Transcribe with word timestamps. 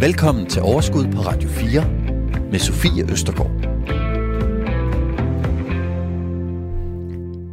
Velkommen 0.00 0.46
til 0.46 0.62
Overskud 0.62 1.04
på 1.04 1.20
Radio 1.20 1.48
4 1.48 1.84
med 2.50 2.58
Sofie 2.58 3.12
Østergaard. 3.12 3.50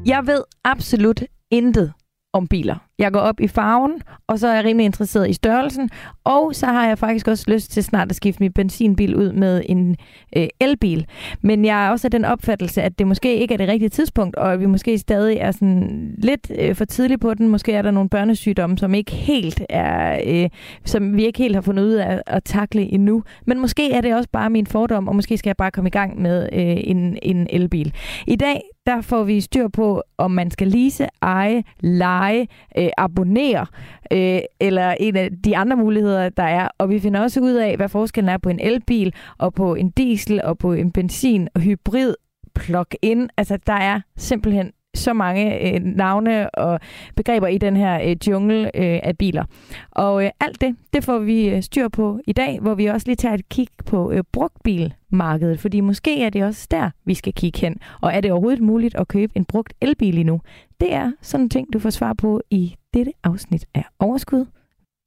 Jeg 0.06 0.28
ved 0.28 0.44
absolut 0.64 1.24
intet 1.52 1.94
om 2.34 2.48
biler. 2.48 2.76
Jeg 3.00 3.12
går 3.12 3.20
op 3.20 3.40
i 3.40 3.48
farven, 3.48 4.02
og 4.28 4.40
så 4.40 4.48
er 4.48 4.56
jeg 4.56 4.66
rimelig 4.66 4.86
interesseret 4.86 5.30
i 5.30 5.34
størrelsen. 5.34 5.90
Og 6.24 6.56
så 6.56 6.66
har 6.66 6.88
jeg 6.88 6.98
faktisk 6.98 7.28
også 7.28 7.46
lyst 7.48 7.72
til 7.72 7.84
snart 7.84 8.10
at 8.10 8.16
skifte 8.16 8.44
min 8.44 8.54
benzinbil 8.54 9.16
ud 9.16 9.32
med 9.32 9.62
en 9.66 9.96
øh, 10.38 10.48
elbil. 10.60 11.06
Men 11.42 11.66
jeg 11.66 11.86
er 11.86 11.90
også 11.90 12.08
af 12.08 12.12
den 12.12 12.26
opfattelse, 12.26 12.82
at 12.82 13.00
det 13.00 13.08
måske 13.08 13.36
ikke 13.36 13.54
er 13.54 13.58
det 13.58 13.68
rigtige 13.68 13.90
tidspunkt, 13.90 14.36
og 14.36 14.54
at 14.54 14.60
vi 14.60 14.66
måske 14.66 14.98
stadig 14.98 15.38
er 15.38 15.52
sådan 15.52 16.16
lidt 16.18 16.52
øh, 16.60 16.76
for 16.76 16.86
tidligt 16.86 17.22
på 17.22 17.34
den. 17.34 17.48
Måske 17.48 17.74
er 17.74 17.82
der 17.82 17.92
nogle 17.92 18.10
børnesygdomme, 18.10 18.78
som 18.78 18.94
ikke 18.94 19.12
helt 19.12 19.62
er, 19.70 20.22
øh, 20.26 20.50
som 20.86 21.18
vi 21.18 21.26
ikke 21.26 21.40
helt 21.40 21.56
har 21.56 21.62
fundet 21.62 21.84
ud 21.84 21.94
af 21.94 22.22
at 22.28 22.44
takle 22.44 22.82
endnu. 22.82 23.24
Men 23.46 23.60
måske 23.60 23.92
er 23.92 24.02
det 24.02 24.16
også 24.16 24.30
bare 24.32 24.50
min 24.50 24.68
fordom, 24.68 25.08
og 25.08 25.16
måske 25.16 25.38
skal 25.38 25.50
jeg 25.50 25.58
bare 25.58 25.72
komme 25.72 25.88
i 25.88 25.92
gang 25.92 26.22
med 26.22 26.50
øh, 26.54 26.78
en, 26.84 27.18
en 27.22 27.48
elbil. 27.50 27.94
I 28.28 28.36
dag 28.36 28.62
der 28.90 29.02
får 29.02 29.24
vi 29.24 29.42
styr 29.42 29.68
på, 29.68 30.04
om 30.18 30.32
man 30.32 30.52
skal 30.52 30.68
lease, 30.68 31.08
eje, 31.22 31.64
lege, 31.80 32.48
øh, 32.78 32.90
abonnere, 32.98 33.66
øh, 34.14 34.40
eller 34.60 34.96
en 35.00 35.16
af 35.16 35.30
de 35.46 35.58
andre 35.58 35.78
muligheder, 35.78 36.30
der 36.30 36.44
er. 36.44 36.68
Og 36.78 36.90
vi 36.90 37.00
finder 37.00 37.22
også 37.22 37.40
ud 37.42 37.54
af, 37.54 37.78
hvad 37.78 37.90
forskellen 37.90 38.30
er 38.30 38.38
på 38.38 38.50
en 38.50 38.60
elbil, 38.60 39.14
og 39.38 39.54
på 39.54 39.76
en 39.76 39.90
diesel, 39.90 40.42
og 40.44 40.58
på 40.58 40.74
en 40.74 40.92
benzin, 40.92 41.48
og 41.56 41.62
hybrid, 41.62 42.14
plug-in. 42.56 43.30
Altså, 43.38 43.58
der 43.68 43.74
er 43.74 44.02
simpelthen 44.18 44.72
så 44.96 45.14
mange 45.14 45.74
øh, 45.74 45.82
navne 45.84 46.50
og 46.50 46.80
begreber 47.16 47.48
i 47.48 47.58
den 47.58 47.76
her 47.76 48.02
øh, 48.02 48.16
jungle 48.28 48.64
øh, 48.64 49.00
af 49.04 49.18
biler. 49.18 49.44
Og 49.92 50.26
øh, 50.26 50.32
alt 50.40 50.62
det, 50.62 50.76
det 50.94 51.04
får 51.04 51.20
vi 51.20 51.50
øh, 51.50 51.64
styr 51.64 51.88
på 51.88 52.20
i 52.28 52.34
dag, 52.34 52.60
hvor 52.60 52.76
vi 52.76 52.86
også 52.86 53.08
lige 53.08 53.16
tager 53.16 53.36
et 53.36 53.50
kig 53.50 53.68
på 53.86 54.12
øh, 54.12 54.24
brugtbilmarkedet, 54.32 55.60
fordi 55.60 55.80
måske 55.80 56.24
er 56.24 56.30
det 56.30 56.44
også 56.44 56.68
der, 56.72 56.90
vi 57.06 57.14
skal 57.14 57.34
kigge 57.34 57.60
hen. 57.60 57.78
Og 58.02 58.14
er 58.14 58.22
det 58.22 58.32
overhovedet 58.32 58.62
muligt 58.62 58.96
at 58.96 59.08
købe 59.08 59.34
en 59.36 59.46
brugt 59.46 59.74
elbil 59.82 60.18
endnu? 60.18 60.42
Det 60.80 60.94
er 60.94 61.12
sådan 61.22 61.44
en 61.44 61.50
ting, 61.50 61.74
du 61.74 61.80
får 61.80 61.90
svar 61.90 62.14
på 62.14 62.42
i 62.50 62.76
dette 62.94 63.12
afsnit 63.24 63.66
af 63.76 63.84
Overskud. 64.00 64.46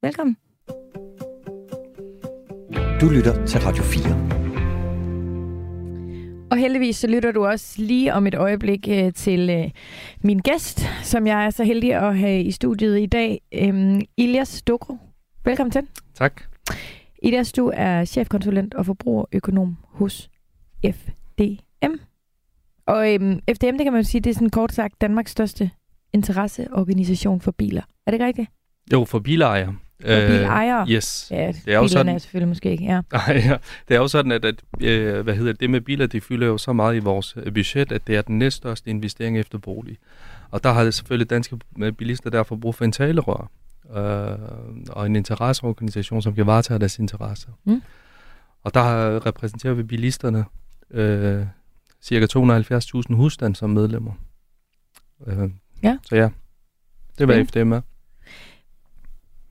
Velkommen. 0.03 0.37
Du 3.01 3.09
lytter 3.09 3.45
til 3.45 3.59
Radio 3.59 3.83
4. 3.83 4.42
Og 6.53 6.59
heldigvis 6.59 6.95
så 6.95 7.07
lytter 7.07 7.31
du 7.31 7.45
også 7.45 7.75
lige 7.77 8.13
om 8.13 8.27
et 8.27 8.35
øjeblik 8.35 8.87
øh, 8.89 9.13
til 9.13 9.49
øh, 9.49 9.71
min 10.23 10.39
gæst, 10.39 10.85
som 11.03 11.27
jeg 11.27 11.45
er 11.45 11.49
så 11.49 11.63
heldig 11.63 11.93
at 11.93 12.17
have 12.17 12.41
i 12.41 12.51
studiet 12.51 12.99
i 12.99 13.05
dag, 13.05 13.41
øh, 13.53 14.01
Ilias 14.17 14.61
Dokro. 14.61 14.97
Velkommen 15.45 15.71
til. 15.71 15.81
Tak. 16.15 16.41
Ilias, 17.23 17.53
du 17.53 17.71
er 17.73 18.05
chefkonsulent 18.05 18.73
og 18.73 18.85
forbrugerøkonom 18.85 19.77
hos 19.87 20.29
FDM. 20.85 21.93
Og 22.85 23.13
øhm, 23.13 23.39
FDM, 23.55 23.77
det 23.77 23.83
kan 23.83 23.93
man 23.93 24.03
sige, 24.03 24.21
det 24.21 24.29
er 24.29 24.33
sådan 24.33 24.49
kort 24.49 24.73
sagt 24.73 25.01
Danmarks 25.01 25.31
største 25.31 25.71
interesseorganisation 26.13 27.41
for 27.41 27.51
biler. 27.51 27.81
Er 28.07 28.11
det 28.11 28.19
rigtigt? 28.19 28.49
Jo, 28.93 29.05
for 29.05 29.19
bilejere. 29.19 29.75
For 30.01 30.07
bilejere? 30.07 30.87
Yes. 30.89 31.27
Ja, 31.31 31.47
det 31.65 31.73
er 31.73 31.77
jo 31.77 31.87
sådan, 31.87 32.15
er 32.15 32.17
selvfølgelig 32.17 32.47
måske 32.47 32.71
ikke, 32.71 32.83
ja. 32.83 33.01
ja. 33.27 33.57
Det 33.87 33.95
er 33.95 33.99
jo 33.99 34.07
sådan, 34.07 34.31
at, 34.31 34.45
at 34.45 34.55
øh, 34.81 35.21
hvad 35.21 35.35
hedder 35.35 35.51
det, 35.51 35.59
det 35.59 35.69
med 35.69 35.81
biler, 35.81 36.07
det 36.07 36.23
fylder 36.23 36.47
jo 36.47 36.57
så 36.57 36.73
meget 36.73 36.95
i 36.95 36.99
vores 36.99 37.35
øh, 37.37 37.53
budget, 37.53 37.91
at 37.91 38.07
det 38.07 38.15
er 38.15 38.21
den 38.21 38.39
næststørste 38.39 38.89
investering 38.89 39.39
efter 39.39 39.57
bolig. 39.57 39.97
Og 40.51 40.63
der 40.63 40.71
har 40.71 40.83
det 40.83 40.93
selvfølgelig 40.93 41.29
danske 41.29 41.59
øh, 41.79 41.91
bilister 41.91 42.29
derfor 42.29 42.55
brug 42.55 42.75
for 42.75 42.85
en 42.85 42.91
talerør 42.91 43.51
øh, 43.95 44.37
og 44.89 45.05
en 45.05 45.15
interesseorganisation, 45.15 46.21
som 46.21 46.35
kan 46.35 46.45
varetage 46.45 46.79
deres 46.79 46.99
interesser. 46.99 47.49
Mm. 47.63 47.81
Og 48.63 48.73
der 48.73 49.25
repræsenterer 49.25 49.73
vi 49.73 49.83
bilisterne 49.83 50.45
øh, 50.91 51.45
cirka 52.01 52.25
270.000 52.37 53.15
husstand 53.15 53.55
som 53.55 53.69
medlemmer. 53.69 54.11
Øh, 55.27 55.49
ja. 55.83 55.97
Så 56.09 56.15
ja, 56.15 56.29
det 57.17 57.27
var 57.27 57.43
FDM 57.43 57.71
er. 57.71 57.81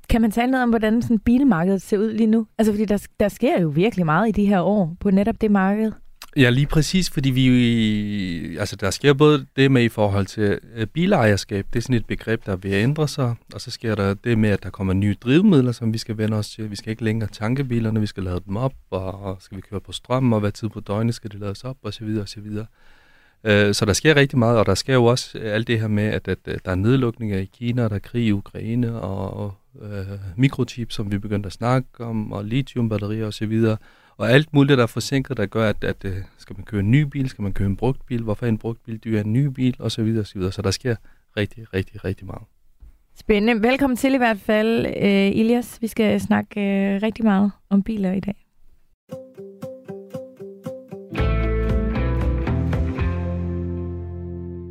Kan 0.09 0.21
man 0.21 0.31
tale 0.31 0.51
noget 0.51 0.63
om, 0.63 0.69
hvordan 0.69 1.03
sådan 1.03 1.19
bilmarkedet 1.19 1.83
ser 1.83 1.99
ud 1.99 2.13
lige 2.13 2.27
nu? 2.27 2.47
Altså, 2.59 2.73
fordi 2.73 2.85
der, 2.85 3.07
der 3.21 3.29
sker 3.29 3.61
jo 3.61 3.69
virkelig 3.69 4.07
meget 4.07 4.29
i 4.29 4.33
de 4.33 4.47
her 4.47 4.61
år 4.61 4.97
på 5.01 5.11
netop 5.11 5.41
det 5.41 5.51
marked. 5.51 5.93
Ja, 6.37 6.51
lige 6.51 6.67
præcis, 6.67 7.11
fordi 7.11 7.31
vi, 7.31 8.57
altså 8.57 8.77
der 8.77 8.91
sker 8.91 9.13
både 9.13 9.47
det 9.57 9.71
med 9.71 9.83
i 9.83 9.89
forhold 9.89 10.27
til 10.27 10.59
øh, 10.75 10.87
bilejerskab, 10.87 11.67
det 11.73 11.79
er 11.79 11.83
sådan 11.83 11.97
et 11.97 12.07
begreb, 12.07 12.47
der 12.47 12.57
vil 12.57 12.73
ændre 12.73 13.09
sig, 13.09 13.35
og 13.55 13.61
så 13.61 13.71
sker 13.71 13.95
der 13.95 14.15
det 14.15 14.39
med, 14.39 14.51
at 14.51 14.63
der 14.63 14.71
kommer 14.71 14.93
nye 14.93 15.17
drivmidler, 15.21 15.73
som 15.73 15.93
vi 15.93 15.99
skal 15.99 16.19
vende 16.19 16.37
os 16.37 16.51
til. 16.51 16.71
Vi 16.71 16.77
skal 16.77 16.91
ikke 16.91 17.05
længere 17.05 17.31
tanke 17.33 17.65
bilerne, 17.65 18.01
vi 18.01 18.07
skal 18.07 18.23
lade 18.23 18.41
dem 18.47 18.57
op, 18.57 18.75
og 18.91 19.37
skal 19.41 19.57
vi 19.57 19.63
køre 19.71 19.81
på 19.81 19.93
strøm, 19.93 20.33
og 20.33 20.41
hvad 20.41 20.53
tid 20.53 20.69
på 20.69 20.81
døgnet 20.81 21.15
skal 21.15 21.31
det 21.31 21.41
lades 21.41 21.65
op, 21.65 21.77
og 21.83 21.95
så 21.95 22.05
videre, 22.05 22.23
og 22.23 22.29
så 22.29 22.41
videre. 22.41 22.67
Øh, 23.45 23.75
så 23.75 23.85
der 23.85 23.93
sker 23.93 24.17
rigtig 24.17 24.39
meget, 24.39 24.59
og 24.59 24.67
der 24.67 24.75
sker 24.75 24.95
jo 24.95 25.05
også 25.05 25.39
øh, 25.39 25.55
alt 25.55 25.67
det 25.67 25.81
her 25.81 25.89
med, 25.89 26.05
at, 26.05 26.29
at, 26.29 26.39
at 26.45 26.65
der 26.65 26.71
er 26.71 26.75
nedlukninger 26.75 27.39
i 27.39 27.51
Kina, 27.59 27.83
der 27.89 27.95
er 27.95 27.99
krig 27.99 28.27
i 28.27 28.33
Ukraine, 28.33 29.01
og 29.01 29.55
øh, 29.81 30.07
mikrochip, 30.37 30.93
som 30.93 31.13
vi 31.13 31.19
begyndte 31.19 31.47
at 31.47 31.53
snakke 31.53 32.05
om, 32.05 32.33
og 32.33 32.45
lithiumbatterier 32.45 33.27
osv., 33.27 33.77
og 34.17 34.31
alt 34.31 34.53
muligt, 34.53 34.77
der 34.77 34.83
er 34.83 34.87
forsinket, 34.87 35.37
der 35.37 35.47
gør, 35.47 35.69
at, 35.69 35.85
at, 35.85 36.05
at 36.05 36.23
skal 36.39 36.57
man 36.57 36.65
køre 36.65 36.81
en 36.81 36.91
ny 36.91 37.03
bil, 37.03 37.29
skal 37.29 37.43
man 37.43 37.53
køre 37.53 37.69
en 37.69 37.77
brugt 37.77 38.07
bil, 38.07 38.23
hvorfor 38.23 38.47
er 38.47 38.49
en 38.49 38.59
brugt 38.59 38.85
bil 38.85 38.99
dyr 38.99 39.21
en 39.21 39.33
ny 39.33 39.45
bil, 39.47 39.77
osv. 39.79 40.17
osv. 40.21 40.51
Så 40.51 40.63
der 40.65 40.71
sker 40.71 40.97
rigtig, 41.37 41.75
rigtig, 41.75 42.05
rigtig 42.05 42.27
meget. 42.27 42.43
Spændende. 43.15 43.69
Velkommen 43.69 43.97
til 43.97 44.15
i 44.15 44.17
hvert 44.17 44.39
fald, 44.39 44.87
uh, 44.87 45.39
Ilias. 45.39 45.79
Vi 45.81 45.87
skal 45.87 46.21
snakke 46.21 46.61
uh, 46.61 47.03
rigtig 47.03 47.25
meget 47.25 47.53
om 47.71 47.83
biler 47.83 48.13
i 48.13 48.21
dag. 48.21 48.47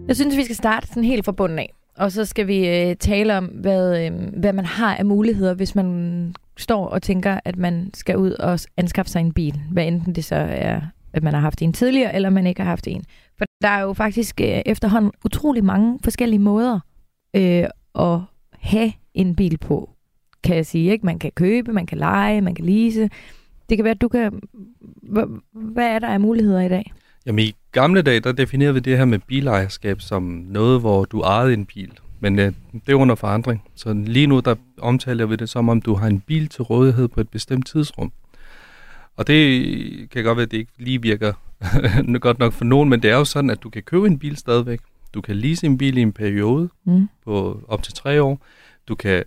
Jeg 0.08 0.16
synes, 0.16 0.38
vi 0.38 0.44
skal 0.44 0.56
starte 0.56 0.88
sådan 0.88 1.04
helt 1.04 1.26
fra 1.26 1.32
bunden 1.32 1.60
af. 1.60 1.74
Og 2.02 2.12
så 2.12 2.26
skal 2.26 2.48
vi 2.48 2.68
øh, 2.68 2.96
tale 2.96 3.38
om, 3.38 3.46
hvad, 3.46 4.06
øh, 4.06 4.12
hvad 4.38 4.54
man 4.54 4.66
har 4.66 4.96
af 4.96 5.06
muligheder, 5.06 5.54
hvis 5.54 5.76
man 5.76 6.36
står 6.58 6.88
og 6.88 7.02
tænker, 7.02 7.40
at 7.46 7.58
man 7.58 7.90
skal 7.94 8.18
ud 8.18 8.32
og 8.32 8.60
anskaffe 8.78 9.12
sig 9.12 9.20
en 9.20 9.34
bil. 9.34 9.62
Hvad 9.72 9.88
enten 9.88 10.16
det 10.16 10.26
så 10.26 10.36
er, 10.36 10.82
at 11.14 11.24
man 11.24 11.34
har 11.34 11.42
haft 11.42 11.62
en 11.62 11.74
tidligere, 11.74 12.16
eller 12.16 12.30
man 12.30 12.48
ikke 12.48 12.62
har 12.62 12.70
haft 12.70 12.88
en. 12.88 13.04
For 13.38 13.46
der 13.62 13.68
er 13.68 13.82
jo 13.82 13.94
faktisk 13.94 14.42
øh, 14.42 14.62
efterhånden 14.66 15.12
utrolig 15.26 15.66
mange 15.66 16.00
forskellige 16.04 16.40
måder 16.40 16.80
øh, 17.36 17.66
at 18.00 18.20
have 18.54 18.92
en 19.14 19.36
bil 19.36 19.58
på, 19.58 19.90
kan 20.44 20.56
jeg 20.56 20.66
sige. 20.66 20.92
Ikke? 20.92 21.06
Man 21.06 21.20
kan 21.20 21.32
købe, 21.36 21.74
man 21.74 21.86
kan 21.86 21.98
lege, 21.98 22.42
man 22.42 22.56
kan 22.56 22.66
lease. 22.66 23.10
Det 23.70 23.78
kan 23.78 23.84
være, 23.84 23.96
at 23.96 24.02
du 24.02 24.08
kan... 24.08 24.42
Hvad 25.54 25.88
er 25.88 26.00
der 26.00 26.08
af 26.08 26.20
muligheder 26.20 26.62
i 26.62 26.70
dag? 26.70 26.94
Jamen 27.26 27.46
i 27.46 27.56
gamle 27.72 28.02
dage, 28.02 28.20
der 28.20 28.32
definerede 28.32 28.74
vi 28.74 28.80
det 28.80 28.98
her 28.98 29.06
med 29.06 29.20
bilejerskab 29.20 30.02
som 30.02 30.24
noget, 30.24 30.80
hvor 30.80 31.06
du 31.06 31.22
ejede 31.22 31.54
en 31.54 31.66
bil. 31.66 31.92
Men 32.20 32.40
øh, 32.40 32.54
det 32.74 32.92
er 32.92 32.96
under 32.96 33.16
forandring. 33.16 33.64
Så 33.76 33.94
lige 33.94 34.28
nu, 34.28 34.40
der 34.40 34.56
omtaler 34.78 35.26
vi 35.26 35.36
det 35.36 35.50
som 35.50 35.70
om, 35.70 35.82
du 35.82 35.94
har 35.96 36.08
en 36.08 36.20
bil 36.20 36.48
til 36.48 36.62
rådighed 36.62 37.08
på 37.08 37.22
et 37.22 37.30
bestemt 37.30 37.68
tidsrum. 37.68 38.12
Og 39.18 39.28
det 39.28 40.10
kan 40.10 40.24
godt 40.24 40.38
være, 40.38 40.44
at 40.44 40.52
det 40.52 40.58
ikke 40.58 40.72
lige 40.78 41.02
virker 41.02 41.34
godt 42.20 42.40
nok 42.40 42.54
for 42.54 42.66
nogen, 42.66 42.90
men 42.90 43.02
det 43.02 43.12
er 43.12 43.16
jo 43.16 43.26
sådan, 43.26 43.50
at 43.50 43.64
du 43.64 43.70
kan 43.70 43.84
købe 43.84 44.08
en 44.08 44.20
bil 44.20 44.38
stadigvæk. 44.38 44.80
Du 45.14 45.22
kan 45.22 45.36
lease 45.36 45.66
en 45.66 45.78
bil 45.78 45.98
i 45.98 46.02
en 46.02 46.14
periode 46.14 46.70
mm. 46.86 47.10
på 47.26 47.64
op 47.68 47.84
til 47.84 47.94
tre 47.94 48.22
år. 48.22 48.46
Du 48.88 48.96
kan 48.96 49.24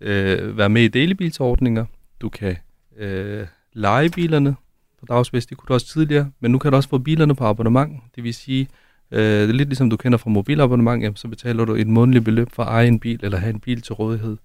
øh, 0.00 0.58
være 0.58 0.68
med 0.68 0.82
i 0.82 0.88
delebilsordninger. 0.88 1.84
Du 2.20 2.28
kan 2.28 2.56
øh, 2.98 3.46
lege 3.72 4.10
bilerne 4.10 4.56
på 5.00 5.06
dagsvis. 5.08 5.46
Det 5.46 5.56
kunne 5.56 5.66
du 5.68 5.72
også 5.72 5.86
tidligere, 5.86 6.30
men 6.40 6.50
nu 6.50 6.58
kan 6.58 6.70
du 6.72 6.76
også 6.76 6.88
få 6.88 6.98
bilerne 6.98 7.34
på 7.34 7.44
abonnement. 7.44 8.02
Det 8.16 8.24
vil 8.24 8.34
sige, 8.34 8.68
øh, 9.10 9.48
lidt 9.48 9.68
ligesom 9.68 9.90
du 9.90 9.96
kender 9.96 10.18
fra 10.18 10.30
mobilabonnement, 10.30 11.02
jamen, 11.02 11.16
så 11.16 11.28
betaler 11.28 11.64
du 11.64 11.74
et 11.74 11.86
månedligt 11.86 12.24
beløb 12.24 12.50
for 12.52 12.62
at 12.62 12.68
eje 12.68 12.86
en 12.86 13.00
bil 13.00 13.20
eller 13.22 13.38
have 13.38 13.54
en 13.54 13.60
bil 13.60 13.82
til 13.82 13.94
rådighed. 13.94 14.36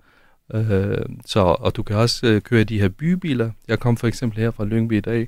Øh, 0.54 0.98
så, 1.26 1.40
og 1.40 1.76
du 1.76 1.84
kan 1.84 1.96
også 1.96 2.28
øh, 2.28 2.42
køre 2.42 2.64
de 2.64 2.80
her 2.80 2.90
bybiler. 2.90 3.52
Jeg 3.68 3.80
kom 3.80 3.98
for 3.98 4.08
eksempel 4.08 4.40
her 4.40 4.52
fra 4.52 4.66
Lyngby 4.66 4.94
i 4.94 5.00
dag 5.00 5.28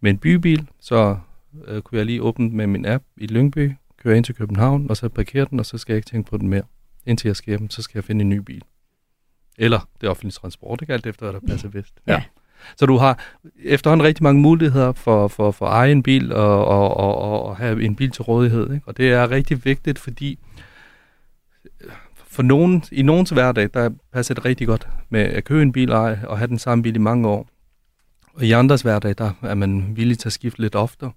med 0.00 0.10
en 0.10 0.18
bybil, 0.18 0.68
så 0.80 1.18
øh, 1.66 1.82
kunne 1.82 1.98
jeg 1.98 2.06
lige 2.06 2.22
åbne 2.22 2.50
med 2.50 2.66
min 2.66 2.86
app 2.86 3.04
i 3.16 3.26
Lyngby, 3.26 3.72
køre 4.02 4.16
ind 4.16 4.24
til 4.24 4.34
København, 4.34 4.90
og 4.90 4.96
så 4.96 5.08
parkere 5.08 5.46
den, 5.50 5.60
og 5.60 5.66
så 5.66 5.78
skal 5.78 5.92
jeg 5.92 5.96
ikke 5.96 6.10
tænke 6.10 6.30
på 6.30 6.38
den 6.38 6.48
mere. 6.48 6.62
Indtil 7.06 7.28
jeg 7.28 7.36
skal 7.36 7.50
hjem, 7.50 7.70
så 7.70 7.82
skal 7.82 7.98
jeg 7.98 8.04
finde 8.04 8.22
en 8.22 8.28
ny 8.28 8.36
bil. 8.36 8.62
Eller 9.58 9.88
det 10.00 10.08
offentlige 10.08 10.32
transport, 10.32 10.82
ikke 10.82 10.92
alt 10.92 11.06
efter, 11.06 11.30
hvad 11.30 11.40
der 11.40 11.46
passer 11.46 11.68
bedst. 11.68 11.94
Ja. 12.06 12.12
ja. 12.12 12.22
Så 12.76 12.86
du 12.86 12.96
har 12.96 13.18
efterhånden 13.64 14.06
rigtig 14.06 14.22
mange 14.22 14.42
muligheder 14.42 14.92
for, 14.92 15.28
for, 15.28 15.50
for 15.50 15.66
at 15.66 15.72
eje 15.72 15.92
en 15.92 16.02
bil 16.02 16.32
og, 16.32 16.64
og, 16.64 16.96
og, 16.96 17.42
og 17.42 17.56
have 17.56 17.82
en 17.82 17.96
bil 17.96 18.10
til 18.10 18.22
rådighed. 18.22 18.74
Ikke? 18.74 18.88
Og 18.88 18.96
det 18.96 19.12
er 19.12 19.30
rigtig 19.30 19.64
vigtigt, 19.64 19.98
fordi 19.98 20.38
for 22.26 22.42
nogen, 22.42 22.84
i 22.92 23.02
nogens 23.02 23.30
hverdag, 23.30 23.68
der 23.74 23.90
passer 24.12 24.34
det 24.34 24.44
rigtig 24.44 24.66
godt 24.66 24.88
med 25.10 25.20
at 25.20 25.44
købe 25.44 25.62
en 25.62 25.72
bil 25.72 25.92
og, 25.92 26.18
og 26.24 26.38
have 26.38 26.48
den 26.48 26.58
samme 26.58 26.82
bil 26.82 26.94
i 26.94 26.98
mange 26.98 27.28
år. 27.28 27.48
Og 28.34 28.44
i 28.44 28.52
andres 28.52 28.82
hverdag, 28.82 29.14
der 29.18 29.30
er 29.42 29.54
man 29.54 29.96
villig 29.96 30.18
til 30.18 30.28
at 30.28 30.32
skifte 30.32 30.60
lidt 30.60 30.74
oftere. 30.74 31.12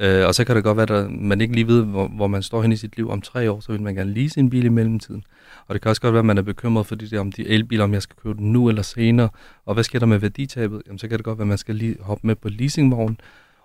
Øh, 0.00 0.26
og 0.26 0.34
så 0.34 0.44
kan 0.44 0.56
det 0.56 0.64
godt 0.64 0.76
være, 0.76 1.04
at 1.04 1.10
man 1.10 1.40
ikke 1.40 1.54
lige 1.54 1.66
ved, 1.66 1.84
hvor, 1.84 2.08
hvor 2.08 2.26
man 2.26 2.42
står 2.42 2.62
hen 2.62 2.72
i 2.72 2.76
sit 2.76 2.96
liv 2.96 3.10
om 3.10 3.20
tre 3.20 3.50
år, 3.50 3.60
så 3.60 3.72
vil 3.72 3.82
man 3.82 3.94
gerne 3.94 4.14
lease 4.14 4.40
en 4.40 4.50
bil 4.50 4.64
i 4.64 4.68
mellemtiden. 4.68 5.24
Og 5.66 5.74
det 5.74 5.82
kan 5.82 5.88
også 5.88 6.02
godt 6.02 6.12
være, 6.14 6.18
at 6.18 6.26
man 6.26 6.38
er 6.38 6.42
bekymret 6.42 6.86
for 6.86 6.94
det 6.94 7.10
der, 7.10 7.20
om 7.20 7.32
de 7.32 7.48
elbiler, 7.48 7.84
om 7.84 7.92
jeg 7.92 8.02
skal 8.02 8.16
købe 8.22 8.38
den 8.38 8.52
nu 8.52 8.68
eller 8.68 8.82
senere. 8.82 9.28
Og 9.64 9.74
hvad 9.74 9.84
sker 9.84 9.98
der 9.98 10.06
med 10.06 10.18
værditabet? 10.18 10.82
Jamen, 10.86 10.98
så 10.98 11.08
kan 11.08 11.18
det 11.18 11.24
godt 11.24 11.38
være, 11.38 11.44
at 11.44 11.48
man 11.48 11.58
skal 11.58 11.74
lige 11.74 11.96
hoppe 12.00 12.26
med 12.26 12.34
på 12.34 12.48
leasingvogn. 12.48 13.20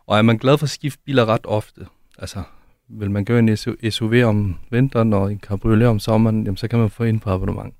Og 0.08 0.18
er 0.18 0.22
man 0.22 0.38
glad 0.38 0.58
for 0.58 0.66
at 0.66 0.70
skifte 0.70 1.00
biler 1.06 1.26
ret 1.26 1.46
ofte, 1.46 1.86
altså 2.20 2.44
vil 2.88 3.12
man 3.12 3.26
gøre 3.26 3.40
en 3.40 3.58
SUV 3.92 4.14
om 4.26 4.56
vinteren 4.72 5.14
og 5.14 5.32
en 5.32 5.40
cabriolet 5.40 5.88
om 5.88 6.00
sommeren, 6.00 6.44
jamen, 6.44 6.58
så 6.58 6.68
kan 6.68 6.80
man 6.80 6.90
få 6.90 7.04
ind 7.04 7.20
på 7.20 7.30
abonnement. 7.30 7.74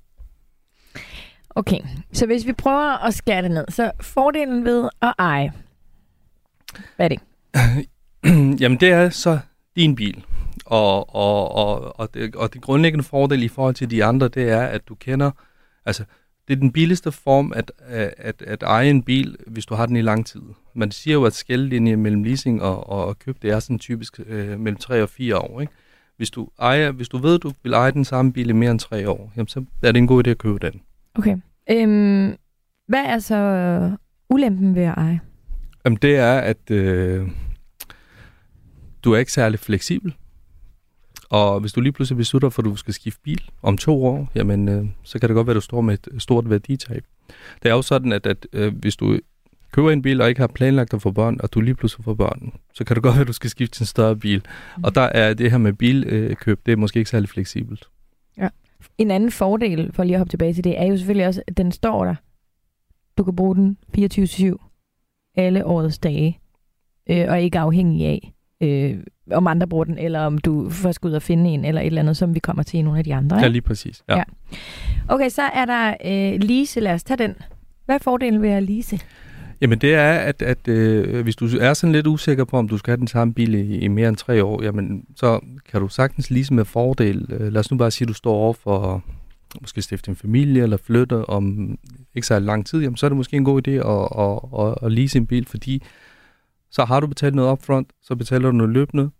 Okay, 1.50 1.78
så 2.12 2.26
hvis 2.26 2.46
vi 2.46 2.52
prøver 2.52 3.04
at 3.04 3.14
skære 3.14 3.42
det 3.42 3.50
ned, 3.50 3.64
så 3.68 3.90
fordelen 4.00 4.64
ved 4.64 4.88
at 5.02 5.14
eje, 5.18 5.52
hvad 6.96 7.06
er 7.06 7.08
det? 7.08 7.20
jamen 8.60 8.80
det 8.80 8.88
er 8.88 9.10
så 9.10 9.38
din 9.76 9.94
bil. 9.94 10.24
Og, 10.64 11.14
og, 11.14 11.54
og, 11.54 12.00
og, 12.00 12.14
det, 12.14 12.36
og 12.36 12.54
det 12.54 12.62
grundlæggende 12.62 13.04
fordel 13.04 13.42
i 13.42 13.48
forhold 13.48 13.74
til 13.74 13.90
de 13.90 14.04
andre, 14.04 14.28
det 14.28 14.50
er, 14.50 14.62
at 14.62 14.88
du 14.88 14.94
kender, 14.94 15.30
altså 15.86 16.04
det 16.48 16.54
er 16.54 16.60
den 16.60 16.72
billigste 16.72 17.12
form 17.12 17.52
at, 17.56 17.72
at, 18.18 18.42
at 18.42 18.62
eje 18.62 18.90
en 18.90 19.02
bil, 19.02 19.36
hvis 19.46 19.66
du 19.66 19.74
har 19.74 19.86
den 19.86 19.96
i 19.96 20.02
lang 20.02 20.26
tid. 20.26 20.40
Man 20.74 20.90
siger 20.90 21.14
jo, 21.14 21.24
at 21.24 21.32
skældelinje 21.32 21.96
mellem 21.96 22.24
leasing 22.24 22.62
og, 22.62 22.90
og, 22.90 23.06
og 23.06 23.18
køb, 23.18 23.42
det 23.42 23.50
er 23.50 23.60
sådan 23.60 23.78
typisk 23.78 24.20
øh, 24.26 24.60
mellem 24.60 24.76
3 24.76 25.02
og 25.02 25.08
4 25.08 25.38
år. 25.38 25.60
Ikke? 25.60 25.72
Hvis, 26.16 26.30
du 26.30 26.48
ejer, 26.58 26.90
hvis 26.90 27.08
du 27.08 27.18
ved, 27.18 27.34
at 27.34 27.42
du 27.42 27.52
vil 27.62 27.72
eje 27.72 27.92
den 27.92 28.04
samme 28.04 28.32
bil 28.32 28.50
i 28.50 28.52
mere 28.52 28.70
end 28.70 28.78
3 28.78 29.08
år, 29.08 29.32
jamen, 29.36 29.48
så 29.48 29.64
er 29.82 29.92
det 29.92 29.98
en 29.98 30.06
god 30.06 30.26
idé 30.26 30.30
at 30.30 30.38
købe 30.38 30.58
den. 30.58 30.80
Okay. 31.14 31.36
Øhm, 31.70 32.36
hvad 32.86 33.04
er 33.04 33.18
så 33.18 33.90
ulempen 34.30 34.74
ved 34.74 34.82
at 34.82 34.94
eje? 34.96 35.20
Jamen, 35.84 35.98
det 36.02 36.16
er, 36.16 36.38
at 36.38 36.70
øh, 36.70 37.28
du 39.04 39.12
er 39.12 39.18
ikke 39.18 39.32
særlig 39.32 39.58
fleksibel. 39.58 40.14
Og 41.30 41.60
hvis 41.60 41.72
du 41.72 41.80
lige 41.80 41.92
pludselig 41.92 42.16
beslutter 42.16 42.48
for, 42.48 42.62
at 42.62 42.66
du 42.66 42.76
skal 42.76 42.94
skifte 42.94 43.20
bil 43.22 43.50
om 43.62 43.78
to 43.78 44.04
år, 44.04 44.28
jamen, 44.34 44.68
øh, 44.68 44.86
så 45.02 45.18
kan 45.18 45.28
det 45.28 45.34
godt 45.34 45.46
være, 45.46 45.52
at 45.52 45.56
du 45.56 45.60
står 45.60 45.80
med 45.80 45.94
et 45.94 46.22
stort 46.22 46.50
værditab. 46.50 47.04
Det 47.62 47.70
er 47.70 47.74
jo 47.74 47.82
sådan, 47.82 48.12
at, 48.12 48.26
at 48.26 48.46
øh, 48.52 48.76
hvis 48.76 48.96
du 48.96 49.18
køber 49.72 49.90
en 49.90 50.02
bil 50.02 50.20
og 50.20 50.28
ikke 50.28 50.40
har 50.40 50.46
planlagt 50.46 50.94
at 50.94 51.02
få 51.02 51.10
børn, 51.10 51.40
og 51.42 51.54
du 51.54 51.60
lige 51.60 51.74
pludselig 51.74 52.04
får 52.04 52.14
børn, 52.14 52.52
så 52.74 52.84
kan 52.84 52.96
det 52.96 53.02
godt 53.02 53.14
være, 53.14 53.20
at 53.20 53.28
du 53.28 53.32
skal 53.32 53.50
skifte 53.50 53.76
til 53.76 53.82
en 53.82 53.86
større 53.86 54.16
bil. 54.16 54.46
Mm. 54.76 54.84
Og 54.84 54.94
der 54.94 55.00
er 55.00 55.34
det 55.34 55.50
her 55.50 55.58
med 55.58 55.72
bilkøb, 55.72 56.60
det 56.66 56.72
er 56.72 56.76
måske 56.76 56.98
ikke 56.98 57.10
særlig 57.10 57.28
fleksibelt. 57.28 57.88
Ja. 58.38 58.48
En 58.98 59.10
anden 59.10 59.30
fordel, 59.30 59.92
for 59.92 60.04
lige 60.04 60.14
at 60.14 60.20
hoppe 60.20 60.30
tilbage 60.30 60.54
til 60.54 60.64
det, 60.64 60.80
er 60.80 60.84
jo 60.84 60.96
selvfølgelig 60.96 61.26
også, 61.26 61.42
at 61.46 61.56
den 61.56 61.72
står 61.72 62.04
der. 62.04 62.14
Du 63.18 63.24
kan 63.24 63.36
bruge 63.36 63.56
den 63.56 63.78
24-7 63.98 65.32
alle 65.36 65.66
årets 65.66 65.98
dage, 65.98 66.38
øh, 67.10 67.26
og 67.28 67.42
ikke 67.42 67.58
afhængig 67.58 68.06
af, 68.06 68.32
øh, 68.62 68.96
om 69.30 69.46
andre 69.46 69.66
bruger 69.66 69.84
den, 69.84 69.98
eller 69.98 70.20
om 70.20 70.38
du 70.38 70.70
først 70.70 70.96
skal 70.96 71.08
ud 71.08 71.12
og 71.12 71.22
finde 71.22 71.50
en, 71.50 71.64
eller 71.64 71.80
et 71.80 71.86
eller 71.86 72.00
andet, 72.02 72.16
som 72.16 72.34
vi 72.34 72.38
kommer 72.38 72.62
til 72.62 72.78
i 72.78 72.82
nogle 72.82 72.98
af 72.98 73.04
de 73.04 73.14
andre. 73.14 73.36
Ikke? 73.36 73.44
Ja, 73.44 73.48
lige 73.48 73.62
præcis. 73.62 74.02
Ja. 74.08 74.16
ja. 74.16 74.22
Okay, 75.08 75.28
så 75.28 75.42
er 75.42 75.64
der 75.64 75.94
øh, 76.04 76.40
lease. 76.40 76.80
Lad 76.80 76.92
os 76.94 77.04
tage 77.04 77.18
den. 77.18 77.34
Hvad 77.84 77.94
er 77.94 77.98
fordelen 77.98 78.42
ved 78.42 78.48
at 78.48 78.62
lease? 78.62 78.98
Jamen 79.60 79.78
det 79.78 79.94
er, 79.94 80.12
at, 80.12 80.42
at 80.42 80.68
øh, 80.68 81.22
hvis 81.22 81.36
du 81.36 81.48
er 81.60 81.74
sådan 81.74 81.92
lidt 81.92 82.06
usikker 82.06 82.44
på, 82.44 82.58
om 82.58 82.68
du 82.68 82.78
skal 82.78 82.90
have 82.90 82.98
den 82.98 83.06
samme 83.06 83.34
bil 83.34 83.54
i, 83.54 83.78
i 83.78 83.88
mere 83.88 84.08
end 84.08 84.16
tre 84.16 84.44
år, 84.44 84.62
jamen 84.62 85.04
så 85.16 85.40
kan 85.70 85.80
du 85.80 85.88
sagtens 85.88 86.30
lease 86.30 86.54
med 86.54 86.64
fordel. 86.64 87.26
Øh, 87.30 87.52
lad 87.52 87.60
os 87.60 87.70
nu 87.70 87.76
bare 87.76 87.90
sige, 87.90 88.06
at 88.06 88.08
du 88.08 88.14
står 88.14 88.34
over 88.34 88.52
for 88.52 89.02
måske 89.60 89.82
stifte 89.82 90.08
en 90.08 90.16
familie 90.16 90.62
eller 90.62 90.76
flytte 90.76 91.24
om 91.28 91.76
ikke 92.14 92.26
så 92.26 92.38
lang 92.38 92.66
tid, 92.66 92.80
jamen 92.80 92.96
så 92.96 93.06
er 93.06 93.08
det 93.08 93.16
måske 93.16 93.36
en 93.36 93.44
god 93.44 93.68
idé 93.68 93.70
at, 93.70 94.08
at, 94.18 94.66
at, 94.66 94.86
at 94.86 94.92
lease 94.92 95.18
en 95.18 95.26
bil, 95.26 95.46
fordi 95.46 95.82
så 96.72 96.84
har 96.84 97.00
du 97.00 97.06
betalt 97.06 97.34
noget 97.34 97.52
upfront, 97.52 97.92
så 98.02 98.14
betaler 98.14 98.50
du 98.50 98.56
noget 98.56 98.72
løbende, 98.72 99.10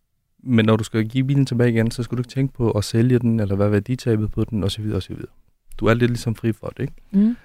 men 0.43 0.65
når 0.65 0.77
du 0.77 0.85
skal 0.85 1.09
give 1.09 1.25
bilen 1.25 1.47
tilbage 1.47 1.71
igen, 1.71 1.91
så 1.91 2.03
skal 2.03 2.19
du 2.19 2.21
ikke 2.21 2.31
tænke 2.31 2.55
på 2.55 2.71
at 2.71 2.85
sælge 2.85 3.19
den, 3.19 3.41
eller 3.41 3.57
hvad 3.57 3.69
værditabet 3.69 4.31
på 4.31 4.45
den, 4.45 4.65
osv. 4.65 4.93
osv. 4.95 5.17
Du 5.79 5.87
er 5.87 5.95
lidt 5.95 6.11
ligesom 6.11 6.35
fri 6.35 6.53
for 6.53 6.67
det, 6.77 6.83
ikke? 6.83 6.95
Mm. 7.11 7.37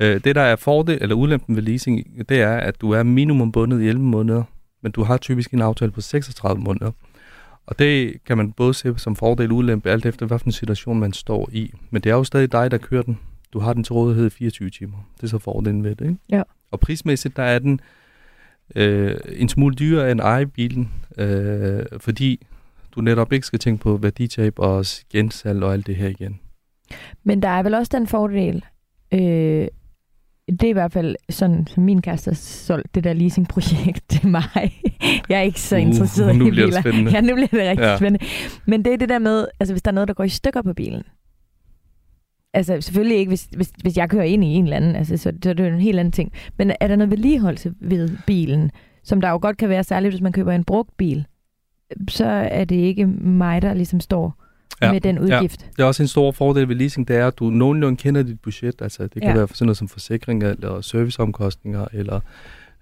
Øh, 0.00 0.24
det, 0.24 0.34
der 0.34 0.42
er 0.42 0.56
fordel 0.56 0.98
eller 1.00 1.16
ulempen 1.16 1.56
ved 1.56 1.62
leasing, 1.62 2.28
det 2.28 2.40
er, 2.40 2.56
at 2.56 2.80
du 2.80 2.90
er 2.90 3.02
minimum 3.02 3.52
bundet 3.52 3.82
i 3.82 3.88
11 3.88 4.04
måneder, 4.04 4.42
men 4.82 4.92
du 4.92 5.02
har 5.02 5.16
typisk 5.16 5.50
en 5.50 5.62
aftale 5.62 5.90
på 5.90 6.00
36 6.00 6.62
måneder. 6.62 6.90
Og 7.66 7.78
det 7.78 8.24
kan 8.24 8.36
man 8.36 8.52
både 8.52 8.74
se 8.74 8.98
som 8.98 9.16
fordel 9.16 9.50
og 9.50 9.56
ulempe, 9.56 9.90
alt 9.90 10.06
efter 10.06 10.26
hvilken 10.26 10.52
situation 10.52 11.00
man 11.00 11.12
står 11.12 11.48
i. 11.52 11.72
Men 11.90 12.02
det 12.02 12.10
er 12.10 12.14
jo 12.14 12.24
stadig 12.24 12.52
dig, 12.52 12.70
der 12.70 12.78
kører 12.78 13.02
den. 13.02 13.18
Du 13.52 13.58
har 13.58 13.72
den 13.72 13.84
til 13.84 13.92
rådighed 13.92 14.26
i 14.26 14.30
24 14.30 14.70
timer. 14.70 15.08
Det 15.16 15.22
er 15.22 15.26
så 15.26 15.38
fordelen 15.38 15.84
ved 15.84 15.94
det, 15.94 16.04
ikke? 16.04 16.18
Ja. 16.28 16.42
Og 16.70 16.80
prismæssigt, 16.80 17.36
der 17.36 17.42
er 17.42 17.58
den 17.58 17.80
øh, 18.76 19.16
en 19.36 19.48
smule 19.48 19.74
dyrere 19.74 20.10
end 20.10 20.20
eje 20.20 20.46
bilen, 20.46 20.92
øh, 21.18 21.82
fordi 21.98 22.46
du 22.94 23.00
netop 23.00 23.32
ikke 23.32 23.46
skal 23.46 23.58
tænke 23.58 23.82
på 23.82 23.96
værditab 23.96 24.58
og 24.58 24.84
gensalg 25.12 25.62
og 25.62 25.72
alt 25.72 25.86
det 25.86 25.96
her 25.96 26.08
igen. 26.08 26.40
Men 27.24 27.42
der 27.42 27.48
er 27.48 27.62
vel 27.62 27.74
også 27.74 27.90
den 27.94 28.06
fordel, 28.06 28.64
øh, 29.14 29.68
det 30.50 30.62
er 30.62 30.68
i 30.68 30.72
hvert 30.72 30.92
fald 30.92 31.16
sådan, 31.30 31.66
som 31.66 31.82
min 31.82 32.02
kæreste 32.02 32.28
har 32.28 32.34
solgt 32.34 32.94
det 32.94 33.04
der 33.04 33.12
leasingprojekt 33.12 34.08
til 34.08 34.28
mig. 34.28 34.80
jeg 35.28 35.38
er 35.38 35.42
ikke 35.42 35.60
så 35.60 35.76
uh, 35.76 35.82
interesseret 35.82 36.36
nu 36.38 36.46
i 36.46 36.50
biler. 36.50 36.66
Det 36.66 36.74
spændende. 36.74 37.10
Ja, 37.12 37.20
nu 37.20 37.34
bliver 37.34 37.48
det 37.48 37.60
rigtig 37.60 37.84
ja. 37.84 37.96
spændende. 37.96 38.26
Men 38.66 38.84
det 38.84 38.92
er 38.92 38.96
det 38.96 39.08
der 39.08 39.18
med, 39.18 39.46
altså 39.60 39.74
hvis 39.74 39.82
der 39.82 39.90
er 39.90 39.94
noget, 39.94 40.08
der 40.08 40.14
går 40.14 40.24
i 40.24 40.28
stykker 40.28 40.62
på 40.62 40.72
bilen. 40.72 41.02
Altså 42.54 42.80
selvfølgelig 42.80 43.18
ikke, 43.18 43.30
hvis, 43.30 43.48
hvis, 43.56 43.72
hvis 43.82 43.96
jeg 43.96 44.10
kører 44.10 44.24
ind 44.24 44.44
i 44.44 44.46
en 44.46 44.64
eller 44.64 44.76
anden, 44.76 44.96
altså, 44.96 45.16
så, 45.16 45.32
så 45.42 45.50
er 45.50 45.54
det 45.54 45.64
jo 45.64 45.74
en 45.74 45.80
helt 45.80 45.98
anden 45.98 46.12
ting. 46.12 46.32
Men 46.58 46.72
er 46.80 46.88
der 46.88 46.96
noget 46.96 47.10
vedligeholdelse 47.10 47.74
ved 47.80 48.08
bilen, 48.26 48.70
som 49.04 49.20
der 49.20 49.30
jo 49.30 49.38
godt 49.42 49.56
kan 49.56 49.68
være, 49.68 49.84
særligt 49.84 50.12
hvis 50.12 50.22
man 50.22 50.32
køber 50.32 50.52
en 50.52 50.64
brugt 50.64 50.96
bil, 50.96 51.26
så 52.08 52.26
er 52.26 52.64
det 52.64 52.76
ikke 52.76 53.06
mig, 53.06 53.62
der 53.62 53.74
ligesom 53.74 54.00
står 54.00 54.42
ja. 54.82 54.92
med 54.92 55.00
den 55.00 55.18
udgift. 55.18 55.62
Ja. 55.62 55.68
Det 55.76 55.82
er 55.82 55.84
også 55.84 56.02
en 56.02 56.08
stor 56.08 56.32
fordel 56.32 56.68
ved 56.68 56.76
leasing, 56.76 57.08
det 57.08 57.16
er, 57.16 57.26
at 57.26 57.38
du 57.38 57.50
nogenlunde 57.50 57.96
kender 57.96 58.22
dit 58.22 58.40
budget. 58.40 58.82
Altså, 58.82 59.02
det 59.02 59.22
kan 59.22 59.30
ja. 59.30 59.34
være 59.34 59.48
for 59.48 59.54
sådan 59.54 59.66
noget 59.66 59.76
som 59.76 59.88
forsikringer, 59.88 60.50
eller 60.50 60.80
serviceomkostninger, 60.80 61.86
eller 61.92 62.20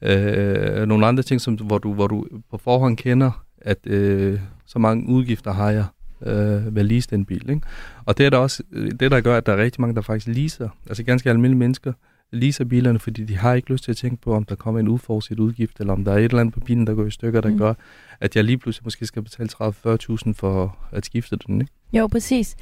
øh, 0.03 0.87
nogle 0.87 1.07
andre 1.07 1.23
ting, 1.23 1.41
som, 1.41 1.55
hvor, 1.55 1.79
du, 1.79 1.95
hvor 1.95 2.07
du 2.07 2.27
på 2.51 2.59
forhånd 2.59 2.97
kender, 2.97 3.45
at 3.61 3.87
øh, 3.87 4.41
så 4.67 4.79
mange 4.79 5.09
udgifter 5.09 5.53
har 5.53 5.71
jeg 5.71 5.85
øh, 6.23 6.67
at 6.67 6.87
lease 6.87 7.09
den 7.11 7.25
bil. 7.25 7.51
Ikke? 7.51 7.63
Og 8.05 8.19
det 8.19 8.27
er 8.27 8.31
der 8.31 8.39
også 8.39 8.63
det, 9.01 9.11
der 9.11 9.21
gør, 9.21 9.37
at 9.37 9.47
der 9.47 9.53
er 9.53 9.57
rigtig 9.57 9.81
mange, 9.81 9.95
der 9.95 10.01
faktisk 10.01 10.37
leaser, 10.37 10.69
altså 10.87 11.03
ganske 11.03 11.31
almindelige 11.31 11.59
mennesker, 11.59 11.93
leaser 12.33 12.65
bilerne, 12.65 12.99
fordi 12.99 13.25
de 13.25 13.37
har 13.37 13.55
ikke 13.55 13.71
lyst 13.71 13.85
til 13.85 13.91
at 13.91 13.97
tænke 13.97 14.17
på, 14.17 14.35
om 14.35 14.45
der 14.45 14.55
kommer 14.55 14.81
en 14.81 14.89
uforudset 14.89 15.39
udgift, 15.39 15.81
eller 15.81 15.93
om 15.93 16.05
der 16.05 16.13
er 16.13 16.17
et 16.17 16.25
eller 16.25 16.41
andet 16.41 16.55
på 16.55 16.61
bilen, 16.61 16.87
der 16.87 16.95
går 16.95 17.05
i 17.05 17.11
stykker, 17.11 17.41
der 17.41 17.51
mm. 17.51 17.59
gør, 17.59 17.75
at 18.21 18.37
jeg 18.37 18.45
lige 18.45 18.59
pludselig 18.59 18.85
måske 18.85 19.07
skal 19.07 19.23
betale 19.23 19.49
30-40.000 19.63 20.33
for 20.33 20.79
at 20.93 21.07
skifte 21.07 21.37
den. 21.47 21.61
Ikke? 21.61 21.73
Jo, 21.93 22.07
præcis. 22.07 22.57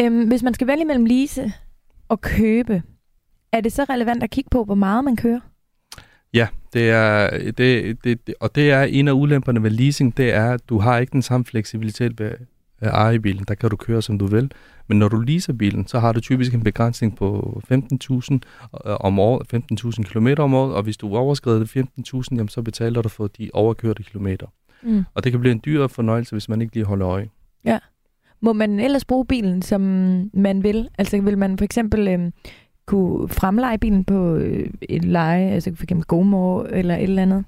Øhm, 0.00 0.28
hvis 0.28 0.42
man 0.42 0.54
skal 0.54 0.66
vælge 0.66 0.84
mellem 0.84 1.04
lease 1.04 1.52
og 2.08 2.20
købe, 2.20 2.82
er 3.52 3.60
det 3.60 3.72
så 3.72 3.84
relevant 3.84 4.22
at 4.22 4.30
kigge 4.30 4.50
på, 4.50 4.64
hvor 4.64 4.74
meget 4.74 5.04
man 5.04 5.16
kører? 5.16 5.40
Ja, 6.34 6.48
det 6.72 6.90
er, 6.90 7.30
det, 7.30 8.04
det, 8.04 8.26
det, 8.26 8.34
og 8.40 8.54
det 8.54 8.70
er 8.70 8.82
en 8.82 9.08
af 9.08 9.12
ulemperne 9.12 9.62
ved 9.62 9.70
leasing, 9.70 10.16
det 10.16 10.34
er, 10.34 10.52
at 10.52 10.68
du 10.68 10.78
har 10.78 10.98
ikke 10.98 11.12
den 11.12 11.22
samme 11.22 11.44
fleksibilitet 11.44 12.20
ved 12.20 12.32
eje 12.88 13.20
bilen. 13.20 13.44
Der 13.48 13.54
kan 13.54 13.70
du 13.70 13.76
køre, 13.76 14.02
som 14.02 14.18
du 14.18 14.26
vil. 14.26 14.52
Men 14.86 14.98
når 14.98 15.08
du 15.08 15.20
leaser 15.20 15.52
bilen, 15.52 15.86
så 15.86 15.98
har 15.98 16.12
du 16.12 16.20
typisk 16.20 16.54
en 16.54 16.62
begrænsning 16.62 17.16
på 17.16 17.60
15.000 17.72 18.38
øh, 18.86 18.96
om 19.00 19.18
året, 19.18 19.54
15.000 19.54 20.02
km 20.02 20.28
om 20.38 20.54
året, 20.54 20.74
og 20.74 20.82
hvis 20.82 20.96
du 20.96 21.16
overskrider 21.16 21.58
det 21.58 21.76
15.000, 21.76 22.22
jamen, 22.30 22.48
så 22.48 22.62
betaler 22.62 23.02
du 23.02 23.08
for 23.08 23.26
de 23.26 23.50
overkørte 23.54 24.02
kilometer. 24.02 24.46
Mm. 24.82 25.04
Og 25.14 25.24
det 25.24 25.32
kan 25.32 25.40
blive 25.40 25.52
en 25.52 25.60
dyr 25.64 25.86
fornøjelse, 25.86 26.32
hvis 26.32 26.48
man 26.48 26.60
ikke 26.62 26.74
lige 26.74 26.84
holder 26.84 27.08
øje. 27.08 27.28
Ja. 27.64 27.78
Må 28.40 28.52
man 28.52 28.80
ellers 28.80 29.04
bruge 29.04 29.26
bilen, 29.26 29.62
som 29.62 29.80
man 30.34 30.62
vil? 30.62 30.88
Altså 30.98 31.20
vil 31.20 31.38
man 31.38 31.58
for 31.58 31.64
eksempel 31.64 32.08
øh, 32.08 32.30
kunne 32.86 33.28
fremleje 33.28 33.78
bilen 33.78 34.04
på 34.04 34.34
øh, 34.34 34.70
et 34.82 35.04
leje, 35.04 35.50
altså 35.50 35.72
for 35.76 35.82
eksempel 35.82 36.06
GoMore 36.06 36.74
eller 36.74 36.96
et 36.96 37.02
eller 37.02 37.22
andet? 37.22 37.44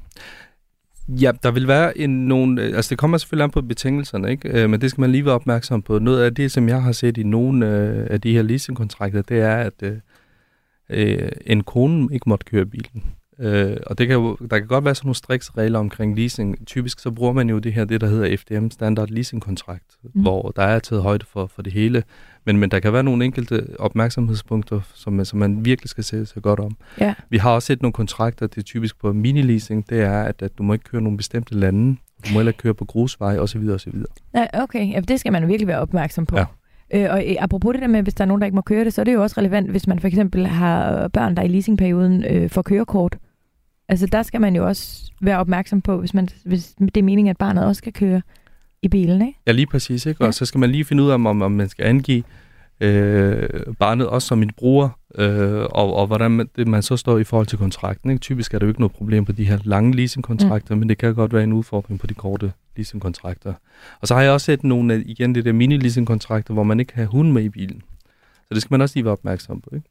Ja, 1.09 1.33
der 1.43 1.51
vil 1.51 1.69
være 1.69 1.99
en, 1.99 2.11
nogle, 2.11 2.63
øh, 2.63 2.77
altså 2.77 2.91
det 2.91 2.99
kommer 2.99 3.19
selvfølgelig 3.19 3.45
an 3.45 3.51
på 3.51 3.63
betingelserne, 3.63 4.31
ikke? 4.31 4.49
Øh, 4.49 4.71
men 4.71 4.81
det 4.81 4.91
skal 4.91 5.01
man 5.01 5.13
lige 5.13 5.25
være 5.25 5.35
opmærksom 5.35 5.83
på. 5.83 5.99
Noget 5.99 6.25
af 6.25 6.35
det, 6.35 6.53
som 6.53 6.69
jeg 6.69 6.83
har 6.83 6.93
set 6.93 7.17
i 7.17 7.23
nogle 7.23 7.67
øh, 7.67 8.07
af 8.11 8.21
de 8.21 8.33
her 8.33 8.43
leasingkontrakter, 8.43 9.23
det 9.23 9.41
er, 9.41 9.57
at 9.57 9.83
øh, 9.83 9.97
øh 10.91 11.29
en 11.47 11.63
kone 11.63 12.09
ikke 12.13 12.29
måtte 12.29 12.45
køre 12.45 12.67
bilen. 12.67 13.03
Øh, 13.43 13.77
og 13.87 13.99
det 13.99 14.07
kan 14.07 14.17
jo, 14.17 14.37
der 14.51 14.59
kan 14.59 14.69
godt 14.69 14.85
være 14.85 14.95
sådan 14.95 15.07
nogle 15.07 15.15
striks 15.15 15.57
regler 15.57 15.79
omkring 15.79 16.17
leasing. 16.17 16.67
Typisk 16.67 17.01
så 17.01 17.11
bruger 17.11 17.33
man 17.33 17.51
jo 17.51 17.59
det 17.59 17.73
her, 17.73 17.85
det 17.85 18.01
der 18.01 18.07
hedder 18.07 18.37
FDM, 18.37 18.71
Standard 18.71 19.09
Leasing 19.09 19.43
Kontrakt, 19.43 19.97
mm. 20.03 20.23
hvor 20.23 20.53
der 20.57 20.63
er 20.63 20.79
taget 20.79 21.03
højde 21.03 21.27
for, 21.27 21.47
for 21.47 21.63
det 21.63 21.73
hele. 21.73 22.03
Men, 22.45 22.57
men 22.59 22.71
der 22.71 22.81
kan 22.81 22.93
være 22.93 23.03
nogle 23.03 23.25
enkelte 23.25 23.67
opmærksomhedspunkter, 23.79 24.81
som, 24.95 25.25
som 25.25 25.39
man 25.39 25.65
virkelig 25.65 25.89
skal 25.89 26.05
se 26.05 26.27
sig 26.27 26.43
godt 26.43 26.61
om. 26.61 26.77
Ja. 27.01 27.15
Vi 27.31 27.39
har 27.39 27.51
også 27.51 27.67
set 27.67 27.83
nogle 27.83 27.93
kontrakter, 27.93 28.47
det 28.47 28.59
er 28.59 28.63
typisk 28.63 29.01
på 29.01 29.13
mini-leasing, 29.13 29.83
det 29.89 30.01
er, 30.01 30.23
at, 30.23 30.43
at 30.43 30.59
du 30.59 30.63
må 30.63 30.73
ikke 30.73 30.85
køre 30.85 31.03
nogle 31.03 31.17
bestemte 31.17 31.55
lande, 31.55 31.97
du 32.27 32.33
må 32.33 32.39
heller 32.39 32.53
køre 32.53 32.75
på 32.75 32.85
grusveje 32.85 33.39
osv. 33.39 33.69
osv. 33.69 33.95
Ja, 34.35 34.47
okay, 34.63 34.93
ja, 34.93 35.01
det 35.01 35.21
skal 35.21 35.33
man 35.33 35.49
virkelig 35.49 35.69
være 35.69 35.79
opmærksom 35.79 36.27
på. 36.27 36.39
Ja. 36.39 36.45
Øh, 36.95 37.09
og 37.11 37.31
øh, 37.31 37.37
apropos 37.41 37.73
det 37.73 37.83
der 37.83 37.89
med, 37.89 38.03
hvis 38.03 38.15
der 38.15 38.25
er 38.25 38.29
nogen, 38.29 38.41
der 38.41 38.47
ikke 38.47 38.55
må 38.55 38.63
køre 38.63 38.85
det, 38.85 38.93
så 38.93 39.03
er 39.03 39.05
det 39.05 39.15
jo 39.15 39.23
også 39.23 39.35
relevant, 39.39 39.71
hvis 39.71 39.87
man 39.87 39.99
for 39.99 40.09
eksempel 40.09 40.47
har 40.47 41.09
børn, 41.09 41.37
der 41.37 41.43
i 41.43 41.49
leasingperioden 41.49 42.25
øh, 42.25 42.51
får 42.51 42.63
kørekort. 42.63 43.19
Altså 43.93 44.07
der 44.07 44.23
skal 44.23 44.41
man 44.41 44.57
jo 44.57 44.67
også 44.67 45.13
være 45.21 45.39
opmærksom 45.39 45.83
på, 45.83 46.01
hvis, 46.01 46.15
man, 46.15 46.29
hvis 46.45 46.75
det 46.79 46.97
er 46.97 47.03
meningen, 47.03 47.31
at 47.31 47.37
barnet 47.37 47.65
også 47.65 47.79
skal 47.79 47.93
køre 47.93 48.23
i 48.83 48.89
bilen, 48.89 49.27
ikke? 49.27 49.39
Ja, 49.47 49.53
lige 49.53 49.67
præcis. 49.67 50.07
Ikke? 50.07 50.21
Og 50.21 50.27
Ja. 50.27 50.33
så 50.33 50.45
skal 50.45 50.59
man 50.59 50.71
lige 50.71 50.85
finde 50.85 51.03
ud 51.03 51.11
af, 51.11 51.15
om, 51.15 51.43
om 51.43 51.53
man 51.53 51.69
skal 51.69 51.85
angive 51.87 52.23
øh, 52.81 53.49
barnet 53.79 54.07
også 54.09 54.29
som 54.29 54.43
en 54.43 54.51
bruger, 54.57 54.89
øh, 55.15 55.63
og, 55.71 55.95
og 55.97 56.07
hvordan 56.07 56.31
man, 56.31 56.49
det, 56.57 56.69
man 56.69 56.83
så 56.83 56.97
står 56.97 57.19
i 57.19 57.25
forhold 57.25 57.47
til 57.47 57.59
kontrakten. 57.59 58.11
Ikke? 58.11 58.21
Typisk 58.21 58.55
er 58.55 58.59
der 58.59 58.67
jo 58.67 58.71
ikke 58.71 58.81
noget 58.81 58.93
problem 58.93 59.25
på 59.25 59.33
de 59.33 59.45
her 59.45 59.59
lange 59.65 59.97
leasingkontrakter, 59.97 60.75
mm. 60.75 60.79
men 60.79 60.89
det 60.89 60.99
kan 60.99 61.15
godt 61.15 61.33
være 61.33 61.45
en 61.45 61.53
udfordring 61.53 62.01
på 62.01 62.07
de 62.07 62.15
korte 62.15 62.53
leasingkontrakter. 62.77 63.55
Og 64.01 64.09
så 64.09 64.15
har 64.15 64.23
jeg 64.23 64.33
også 64.33 64.45
set 64.45 64.65
nogle 64.65 64.95
af, 64.95 65.03
igen, 65.07 65.35
det 65.35 65.45
der 65.45 65.53
mini-leasingkontrakter, 65.53 66.53
hvor 66.53 66.63
man 66.63 66.81
ikke 66.81 66.91
kan 66.91 66.99
have 66.99 67.11
hund 67.11 67.33
med 67.33 67.43
i 67.43 67.49
bilen. 67.49 67.83
Så 68.49 68.55
det 68.55 68.63
skal 68.63 68.75
man 68.75 68.81
også 68.81 68.97
lige 68.97 69.05
være 69.05 69.13
opmærksom 69.13 69.61
på. 69.61 69.71
Ikke? 69.75 69.89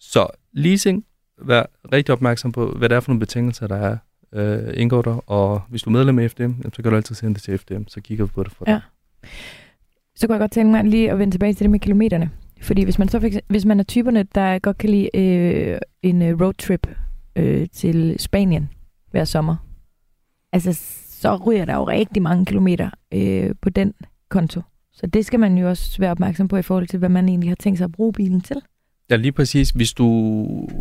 Så 0.00 0.26
leasing, 0.52 1.04
være 1.42 1.66
rigtig 1.92 2.12
opmærksom 2.12 2.52
på, 2.52 2.66
hvad 2.66 2.88
det 2.88 2.96
er 2.96 3.00
for 3.00 3.10
nogle 3.10 3.20
betingelser, 3.20 3.66
der 3.66 3.76
er 3.76 3.96
øh, 4.32 4.72
indgår 4.74 5.02
der, 5.02 5.30
og 5.30 5.62
hvis 5.68 5.82
du 5.82 5.90
er 5.90 5.92
medlem 5.92 6.18
af 6.18 6.30
FDM, 6.30 6.52
så 6.72 6.82
kan 6.82 6.90
du 6.90 6.96
altid 6.96 7.14
sende 7.14 7.34
det 7.34 7.42
til 7.42 7.58
FDM, 7.58 7.82
så 7.88 8.00
kigger 8.00 8.24
vi 8.24 8.30
på 8.34 8.42
det 8.42 8.52
for 8.52 8.64
dig. 8.64 8.72
Ja. 8.72 8.80
Så 10.16 10.26
kunne 10.26 10.34
jeg 10.34 10.40
godt 10.40 10.52
tænke 10.52 10.70
mig 10.70 10.84
lige 10.84 11.10
at 11.10 11.18
vende 11.18 11.34
tilbage 11.34 11.54
til 11.54 11.64
det 11.64 11.70
med 11.70 11.80
kilometerne. 11.80 12.30
Fordi 12.62 12.84
hvis 12.84 12.98
man 12.98 13.08
så 13.08 13.20
fik, 13.20 13.34
hvis 13.48 13.64
man 13.64 13.80
er 13.80 13.84
typerne, 13.84 14.22
der 14.22 14.58
godt 14.58 14.78
kan 14.78 14.90
lide 14.90 15.16
øh, 15.16 15.78
en 16.02 16.22
øh, 16.22 16.40
roadtrip 16.40 16.88
øh, 17.36 17.66
til 17.72 18.16
Spanien 18.18 18.70
hver 19.10 19.24
sommer, 19.24 19.56
altså 20.52 20.72
så 21.08 21.36
ryger 21.36 21.64
der 21.64 21.74
jo 21.74 21.84
rigtig 21.84 22.22
mange 22.22 22.46
kilometer 22.46 22.90
øh, 23.14 23.54
på 23.62 23.70
den 23.70 23.94
konto. 24.28 24.62
Så 24.92 25.06
det 25.06 25.26
skal 25.26 25.40
man 25.40 25.58
jo 25.58 25.68
også 25.68 25.98
være 25.98 26.10
opmærksom 26.10 26.48
på 26.48 26.56
i 26.56 26.62
forhold 26.62 26.86
til, 26.86 26.98
hvad 26.98 27.08
man 27.08 27.28
egentlig 27.28 27.50
har 27.50 27.56
tænkt 27.56 27.78
sig 27.78 27.84
at 27.84 27.92
bruge 27.92 28.12
bilen 28.12 28.40
til. 28.40 28.56
Ja, 29.10 29.16
lige 29.16 29.32
præcis. 29.32 29.70
Hvis 29.70 29.92
du, 29.92 30.06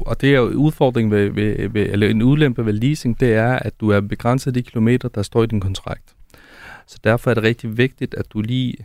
og 0.06 0.22
det 0.22 0.30
er 0.36 0.38
jo 0.40 0.46
udfordringen 0.46 1.12
ved, 1.12 1.30
ved, 1.30 1.70
ved, 1.70 1.86
eller 1.92 2.08
en 2.08 2.22
udlempe 2.22 2.66
ved 2.66 2.74
leasing, 2.74 3.20
det 3.20 3.34
er, 3.34 3.54
at 3.54 3.74
du 3.82 3.90
er 3.90 4.02
begrænset 4.02 4.48
af 4.48 4.54
de 4.54 4.62
kilometer, 4.62 5.10
der 5.10 5.22
står 5.22 5.44
i 5.44 5.46
din 5.46 5.60
kontrakt. 5.60 6.16
Så 6.88 7.00
derfor 7.04 7.30
er 7.30 7.34
det 7.34 7.44
rigtig 7.44 7.78
vigtigt, 7.78 8.14
at 8.16 8.26
du 8.34 8.42
lige 8.42 8.76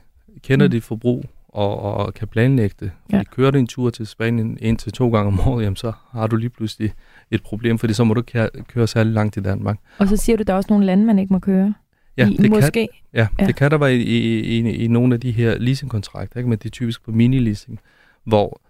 kender 0.43 0.67
Mm. 0.67 0.71
dit 0.71 0.83
forbrug 0.85 1.25
og, 1.49 1.81
og 1.81 2.15
kan 2.15 2.29
planlægge 2.29 2.77
det. 2.81 2.91
Fordi 3.05 3.17
Ja. 3.17 3.23
kører 3.25 3.51
du 3.51 3.59
en 3.59 3.67
tur 3.67 3.91
til 3.91 4.07
Spanien 4.07 4.59
en 4.61 4.77
til 4.77 4.93
to 4.93 5.11
gange 5.11 5.27
om 5.27 5.41
året, 5.49 5.63
jamen 5.65 5.77
så 5.77 5.93
har 6.11 6.27
du 6.27 6.37
lige 6.37 6.49
pludselig 6.51 6.93
et 7.31 7.43
problem, 7.43 7.79
fordi 7.79 7.93
så 7.93 8.05
må 8.05 8.15
du 8.15 8.23
køre, 8.23 8.49
køre 8.69 8.87
særlig 8.87 9.13
langt 9.13 9.37
i 9.37 9.41
Danmark. 9.41 9.79
Og 9.99 10.09
så 10.09 10.17
siger 10.17 10.37
du, 10.37 10.43
der 10.47 10.53
er 10.53 10.57
også 10.57 10.67
nogle 10.71 10.87
lande, 10.87 11.05
man 11.05 11.19
ikke 11.19 11.33
må 11.33 11.39
køre 11.39 11.75
Ja, 12.17 12.29
i. 12.29 12.37
det 12.37 12.51
Måske. 12.51 12.71
Kan, 12.73 12.89
ja, 13.15 13.21
Ja. 13.21 13.27
ja, 13.41 13.47
det 13.47 13.57
kan 13.57 13.71
der 13.71 13.79
være 13.79 13.95
i, 13.97 14.03
i, 14.03 14.41
i, 14.41 14.71
i 14.85 14.87
nogle 14.89 15.15
af 15.15 15.21
de 15.21 15.31
her 15.31 15.59
leasingkontrakter, 15.59 16.37
ikke? 16.39 16.49
men 16.51 16.59
det 16.59 16.65
er 16.67 16.71
typisk 16.71 17.05
på 17.05 17.11
mini-leasing, 17.11 17.77
hvor 18.25 18.61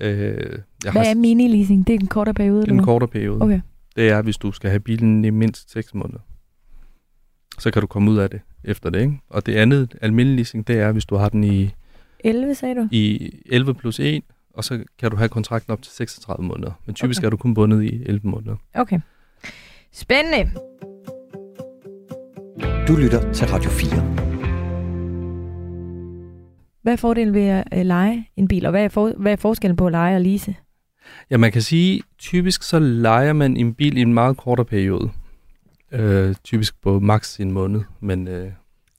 øh, 0.00 0.58
jeg 0.84 0.92
Hvad 0.92 0.92
har 0.92 1.10
er 1.10 1.14
mini-leasing? 1.14 1.84
Det 1.86 1.94
er 1.94 1.98
en 2.00 2.06
kortere 2.06 2.34
periode, 2.34 2.62
eller 2.62 2.72
en 2.72 2.78
hvad? 2.78 2.84
kortere 2.84 3.08
periode. 3.08 3.42
Okay. 3.42 3.60
det 3.96 4.08
er, 4.08 4.22
hvis 4.22 4.36
du 4.36 4.52
skal 4.52 4.70
have 4.70 4.80
bilen 4.80 5.24
i 5.24 5.30
mindst 5.30 5.72
6 5.72 5.94
måneder. 5.94 6.18
Så 7.58 7.70
kan 7.70 7.80
du 7.82 7.86
komme 7.86 8.10
ud 8.10 8.18
af 8.18 8.30
det 8.30 8.40
efter 8.64 8.90
det, 8.90 9.00
ikke? 9.00 9.20
Og 9.30 9.46
det 9.46 9.54
andet, 9.54 9.94
almindelig 10.02 10.36
leasing, 10.36 10.66
det 10.66 10.78
er, 10.78 10.92
hvis 10.92 11.04
du 11.04 11.16
har 11.16 11.28
den 11.28 11.44
i, 11.44 11.70
11, 12.24 12.54
sagde 12.54 12.74
du? 12.74 12.88
i 12.90 13.32
11 13.46 13.74
plus 13.74 14.00
1, 14.00 14.22
og 14.54 14.64
så 14.64 14.84
kan 14.98 15.10
du 15.10 15.16
have 15.16 15.28
kontrakten 15.28 15.72
op 15.72 15.82
til 15.82 15.92
36 15.92 16.46
måneder. 16.46 16.72
Men 16.86 16.94
typisk 16.94 17.20
okay. 17.20 17.26
er 17.26 17.30
du 17.30 17.36
kun 17.36 17.54
bundet 17.54 17.82
i 17.82 18.02
11 18.06 18.20
måneder. 18.28 18.56
Okay. 18.74 19.00
Spændende. 19.92 20.50
Du 22.88 22.96
lytter 22.96 23.32
til 23.32 23.46
Radio 23.46 23.70
4. 23.70 24.27
Hvad 26.88 26.92
er 26.92 26.96
fordelen 26.96 27.34
ved 27.34 27.42
at 27.42 27.64
øh, 27.74 27.86
lege 27.86 28.28
en 28.36 28.48
bil, 28.48 28.66
og 28.66 28.70
hvad 28.70 28.84
er, 28.84 28.88
for, 28.88 29.12
hvad 29.16 29.32
er 29.32 29.36
forskellen 29.36 29.76
på 29.76 29.86
at 29.86 29.92
lege 29.92 30.16
og 30.16 30.20
lease? 30.22 30.54
Ja, 31.30 31.36
man 31.36 31.52
kan 31.52 31.62
sige, 31.62 32.02
typisk 32.18 32.62
så 32.62 32.78
leger 32.78 33.32
man 33.32 33.56
en 33.56 33.74
bil 33.74 33.96
i 33.96 34.00
en 34.00 34.14
meget 34.14 34.36
kortere 34.36 34.66
periode. 34.66 35.10
Øh, 35.92 36.34
typisk 36.44 36.82
på 36.82 37.00
maks 37.00 37.40
en 37.40 37.52
måned, 37.52 37.80
men 38.00 38.28
øh, 38.28 38.48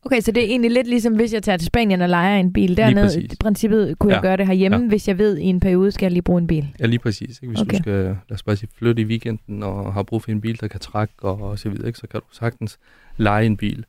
Okay, 0.05 0.21
så 0.21 0.31
det 0.31 0.43
er 0.43 0.47
egentlig 0.47 0.71
lidt 0.71 0.87
ligesom, 0.87 1.15
hvis 1.15 1.33
jeg 1.33 1.43
tager 1.43 1.57
til 1.57 1.65
Spanien 1.67 2.01
og 2.01 2.09
leger 2.09 2.37
en 2.39 2.53
bil. 2.53 2.77
Dernede, 2.77 3.23
i 3.23 3.29
princippet 3.39 3.99
kunne 3.99 4.13
jeg 4.13 4.23
Ja. 4.23 4.27
gøre 4.27 4.37
det 4.37 4.47
herhjemme, 4.47 4.77
Ja. 4.77 4.87
hvis 4.87 5.07
jeg 5.07 5.17
ved, 5.17 5.37
at 5.37 5.43
i 5.43 5.45
en 5.45 5.59
periode 5.59 5.91
skal 5.91 6.05
jeg 6.05 6.11
lige 6.11 6.23
bruge 6.23 6.41
en 6.41 6.47
bil. 6.47 6.67
ja, 6.79 6.85
lige 6.85 6.99
præcis. 6.99 7.39
Ikke? 7.41 7.47
Hvis 7.47 7.61
okay. 7.61 7.77
du 7.77 7.83
skal, 7.83 7.93
lad 8.03 8.31
os 8.31 8.43
bare 8.43 8.55
sige, 8.55 8.69
flytte 8.77 9.01
i 9.01 9.05
weekenden 9.05 9.63
og 9.63 9.93
har 9.93 10.03
brug 10.03 10.23
for 10.23 10.31
en 10.31 10.41
bil, 10.41 10.61
der 10.61 10.67
kan 10.67 10.79
trække 10.79 11.13
og, 11.21 11.41
og 11.41 11.59
så 11.59 11.69
videre, 11.69 11.87
ikke? 11.87 11.99
så 11.99 12.07
kan 12.07 12.19
du 12.19 12.25
sagtens 12.31 12.79
lege 13.17 13.45
en 13.45 13.57
bil. 13.57 13.85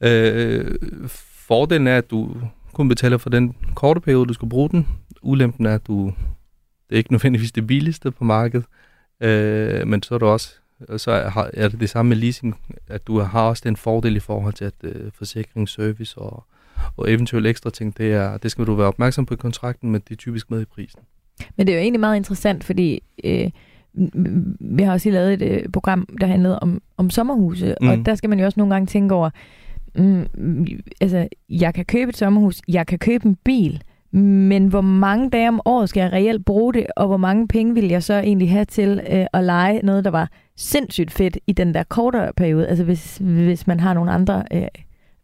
Øh, 0.00 0.74
fordelen 1.48 1.86
er, 1.86 1.98
at 1.98 2.10
du 2.10 2.34
kun 2.78 2.88
betaler 2.88 3.18
for 3.18 3.30
den 3.30 3.54
korte 3.74 4.00
periode, 4.00 4.26
du 4.26 4.32
skal 4.32 4.48
bruge 4.48 4.68
den. 4.68 4.86
Ulempen 5.22 5.66
er, 5.66 5.74
at 5.74 5.86
du, 5.86 6.06
det 6.88 6.94
er 6.94 6.96
ikke 6.96 7.12
nødvendigvis 7.12 7.52
det 7.52 7.66
billigste 7.66 8.10
på 8.10 8.24
markedet, 8.24 8.66
øh, 9.20 9.86
men 9.86 10.02
så 10.02 10.14
er, 10.14 10.18
du 10.18 10.26
også, 10.26 10.54
så 10.96 11.10
er, 11.10 11.50
er 11.54 11.68
det 11.68 11.80
det 11.80 11.90
samme 11.90 12.08
med 12.08 12.16
leasing, 12.16 12.56
at 12.88 13.06
du 13.06 13.18
har 13.18 13.42
også 13.42 13.62
den 13.66 13.76
fordel 13.76 14.16
i 14.16 14.20
forhold 14.20 14.54
til, 14.54 14.64
at 14.64 14.74
øh, 14.82 15.10
forsikring, 15.14 15.68
service 15.68 16.18
og, 16.18 16.44
og 16.96 17.12
eventuelle 17.12 17.48
ekstra 17.48 17.70
ting, 17.70 17.98
det, 17.98 18.12
er, 18.12 18.36
det 18.36 18.50
skal 18.50 18.66
du 18.66 18.74
være 18.74 18.88
opmærksom 18.88 19.26
på 19.26 19.34
i 19.34 19.36
kontrakten, 19.36 19.90
men 19.90 20.00
det 20.08 20.14
er 20.14 20.16
typisk 20.16 20.50
med 20.50 20.62
i 20.62 20.64
prisen. 20.64 21.00
Men 21.56 21.66
det 21.66 21.72
er 21.72 21.76
jo 21.76 21.82
egentlig 21.82 22.00
meget 22.00 22.16
interessant, 22.16 22.64
fordi 22.64 23.02
øh, 23.24 23.50
vi 24.60 24.82
har 24.82 24.92
også 24.92 25.08
lige 25.08 25.14
lavet 25.14 25.32
et 25.32 25.42
øh, 25.42 25.68
program, 25.72 26.08
der 26.20 26.26
handlede 26.26 26.58
om, 26.58 26.82
om 26.96 27.10
sommerhuse, 27.10 27.74
mm. 27.80 27.88
og 27.88 28.06
der 28.06 28.14
skal 28.14 28.30
man 28.30 28.38
jo 28.38 28.44
også 28.44 28.60
nogle 28.60 28.74
gange 28.74 28.86
tænke 28.86 29.14
over, 29.14 29.30
mm, 29.94 30.66
altså, 31.00 31.28
jeg 31.48 31.74
kan 31.74 31.84
købe 31.84 32.08
et 32.08 32.16
sommerhus, 32.16 32.60
jeg 32.68 32.86
kan 32.86 32.98
købe 32.98 33.26
en 33.26 33.36
bil, 33.44 33.82
men 34.12 34.66
hvor 34.66 34.80
mange 34.80 35.30
dage 35.30 35.48
om 35.48 35.60
året 35.64 35.88
skal 35.88 36.00
jeg 36.00 36.12
reelt 36.12 36.44
bruge 36.44 36.74
det, 36.74 36.86
og 36.96 37.06
hvor 37.06 37.16
mange 37.16 37.48
penge 37.48 37.74
vil 37.74 37.88
jeg 37.88 38.02
så 38.02 38.14
egentlig 38.14 38.50
have 38.50 38.64
til 38.64 39.00
øh, 39.12 39.26
at 39.32 39.44
lege 39.44 39.80
noget, 39.82 40.04
der 40.04 40.10
var 40.10 40.30
sindssygt 40.56 41.10
fedt 41.10 41.38
i 41.46 41.52
den 41.52 41.74
der 41.74 41.82
kortere 41.82 42.32
periode, 42.36 42.68
altså 42.68 42.84
hvis, 42.84 43.16
hvis 43.16 43.66
man 43.66 43.80
har 43.80 43.94
nogle 43.94 44.10
andre 44.10 44.44
øh, 44.52 44.68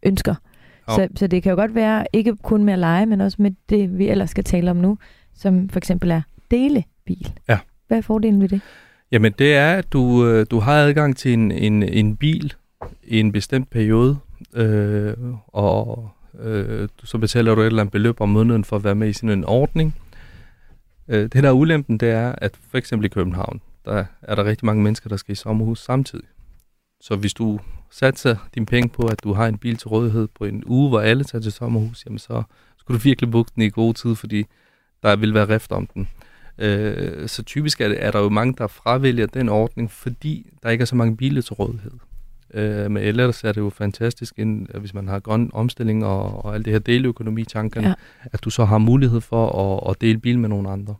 ønsker. 0.03 0.35
Så, 0.89 1.07
så 1.15 1.27
det 1.27 1.43
kan 1.43 1.49
jo 1.49 1.55
godt 1.55 1.75
være, 1.75 2.05
ikke 2.13 2.35
kun 2.35 2.63
med 2.63 2.73
at 2.73 2.79
lege, 2.79 3.05
men 3.05 3.21
også 3.21 3.37
med 3.41 3.51
det, 3.69 3.97
vi 3.97 4.07
ellers 4.07 4.29
skal 4.29 4.43
tale 4.43 4.71
om 4.71 4.77
nu, 4.77 4.97
som 5.35 5.69
for 5.69 5.77
eksempel 5.77 6.11
er 6.11 6.21
delebil. 6.51 7.33
Ja. 7.49 7.59
Hvad 7.87 7.97
er 7.97 8.01
fordelen 8.01 8.41
ved 8.41 8.49
det? 8.49 8.61
Jamen 9.11 9.33
det 9.39 9.55
er, 9.55 9.73
at 9.73 9.93
du, 9.93 10.27
øh, 10.27 10.45
du 10.51 10.59
har 10.59 10.73
adgang 10.73 11.17
til 11.17 11.33
en, 11.33 11.51
en, 11.51 11.83
en 11.83 12.17
bil 12.17 12.53
i 13.03 13.19
en 13.19 13.31
bestemt 13.31 13.69
periode, 13.69 14.17
øh, 14.53 15.13
og 15.47 16.09
øh, 16.39 16.89
så 17.03 17.17
betaler 17.17 17.55
du 17.55 17.61
et 17.61 17.65
eller 17.65 17.81
andet 17.81 17.91
beløb 17.91 18.21
om 18.21 18.29
måneden 18.29 18.63
for 18.63 18.75
at 18.75 18.83
være 18.83 18.95
med 18.95 19.09
i 19.09 19.13
sådan 19.13 19.29
en 19.29 19.45
ordning. 19.45 19.95
Øh, 21.07 21.23
det 21.23 21.33
der 21.33 21.49
er 21.49 21.53
ulempen, 21.53 21.97
det 21.97 22.09
er, 22.09 22.35
at 22.37 22.57
for 22.69 22.77
eksempel 22.77 23.05
i 23.05 23.09
København, 23.09 23.61
der 23.85 24.05
er 24.21 24.35
der 24.35 24.45
rigtig 24.45 24.65
mange 24.65 24.83
mennesker, 24.83 25.09
der 25.09 25.17
skal 25.17 25.31
i 25.31 25.35
sommerhus 25.35 25.79
samtidig. 25.79 26.25
Så 27.01 27.15
hvis 27.15 27.33
du 27.33 27.59
satser 27.91 28.35
dine 28.55 28.65
penge 28.65 28.89
på, 28.89 29.07
at 29.07 29.23
du 29.23 29.33
har 29.33 29.47
en 29.47 29.57
bil 29.57 29.77
til 29.77 29.87
rådighed 29.87 30.27
på 30.27 30.45
en 30.45 30.63
uge, 30.65 30.89
hvor 30.89 30.99
alle 30.99 31.23
tager 31.23 31.41
til 31.41 31.51
sommerhus, 31.51 32.05
jamen 32.05 32.19
så 32.19 32.43
skulle 32.77 32.99
du 32.99 33.03
virkelig 33.03 33.31
booke 33.31 33.51
den 33.55 33.63
i 33.63 33.69
god 33.69 33.93
tid, 33.93 34.15
fordi 34.15 34.45
der 35.03 35.15
vil 35.15 35.33
være 35.33 35.49
rift 35.49 35.71
om 35.71 35.87
den. 35.87 36.09
Øh, 36.57 37.27
så 37.27 37.43
typisk 37.43 37.81
er, 37.81 37.87
det, 37.87 38.03
er 38.03 38.11
der 38.11 38.19
jo 38.19 38.29
mange, 38.29 38.53
der 38.57 38.67
fravælger 38.67 39.25
den 39.25 39.49
ordning, 39.49 39.91
fordi 39.91 40.49
der 40.63 40.69
ikke 40.69 40.81
er 40.81 40.85
så 40.85 40.95
mange 40.95 41.17
biler 41.17 41.41
til 41.41 41.53
rådighed. 41.53 41.91
Øh, 42.55 42.91
men 42.91 43.03
ellers 43.03 43.43
er 43.43 43.51
det 43.51 43.61
jo 43.61 43.69
fantastisk, 43.69 44.33
ind, 44.39 44.67
hvis 44.79 44.93
man 44.93 45.07
har 45.07 45.19
grøn 45.19 45.49
omstilling 45.53 46.05
og, 46.05 46.45
og 46.45 46.55
alt 46.55 46.65
det 46.65 46.73
her 46.73 46.79
deleøkonomi-tankerne, 46.79 47.87
Ja. 47.87 47.93
ja. 48.23 48.29
at 48.33 48.43
du 48.43 48.49
så 48.49 48.65
har 48.65 48.77
mulighed 48.77 49.21
for 49.21 49.47
at, 49.47 49.89
at 49.91 50.01
dele 50.01 50.17
bil 50.19 50.39
med 50.39 50.49
nogle 50.49 50.69
andre. 50.69 50.95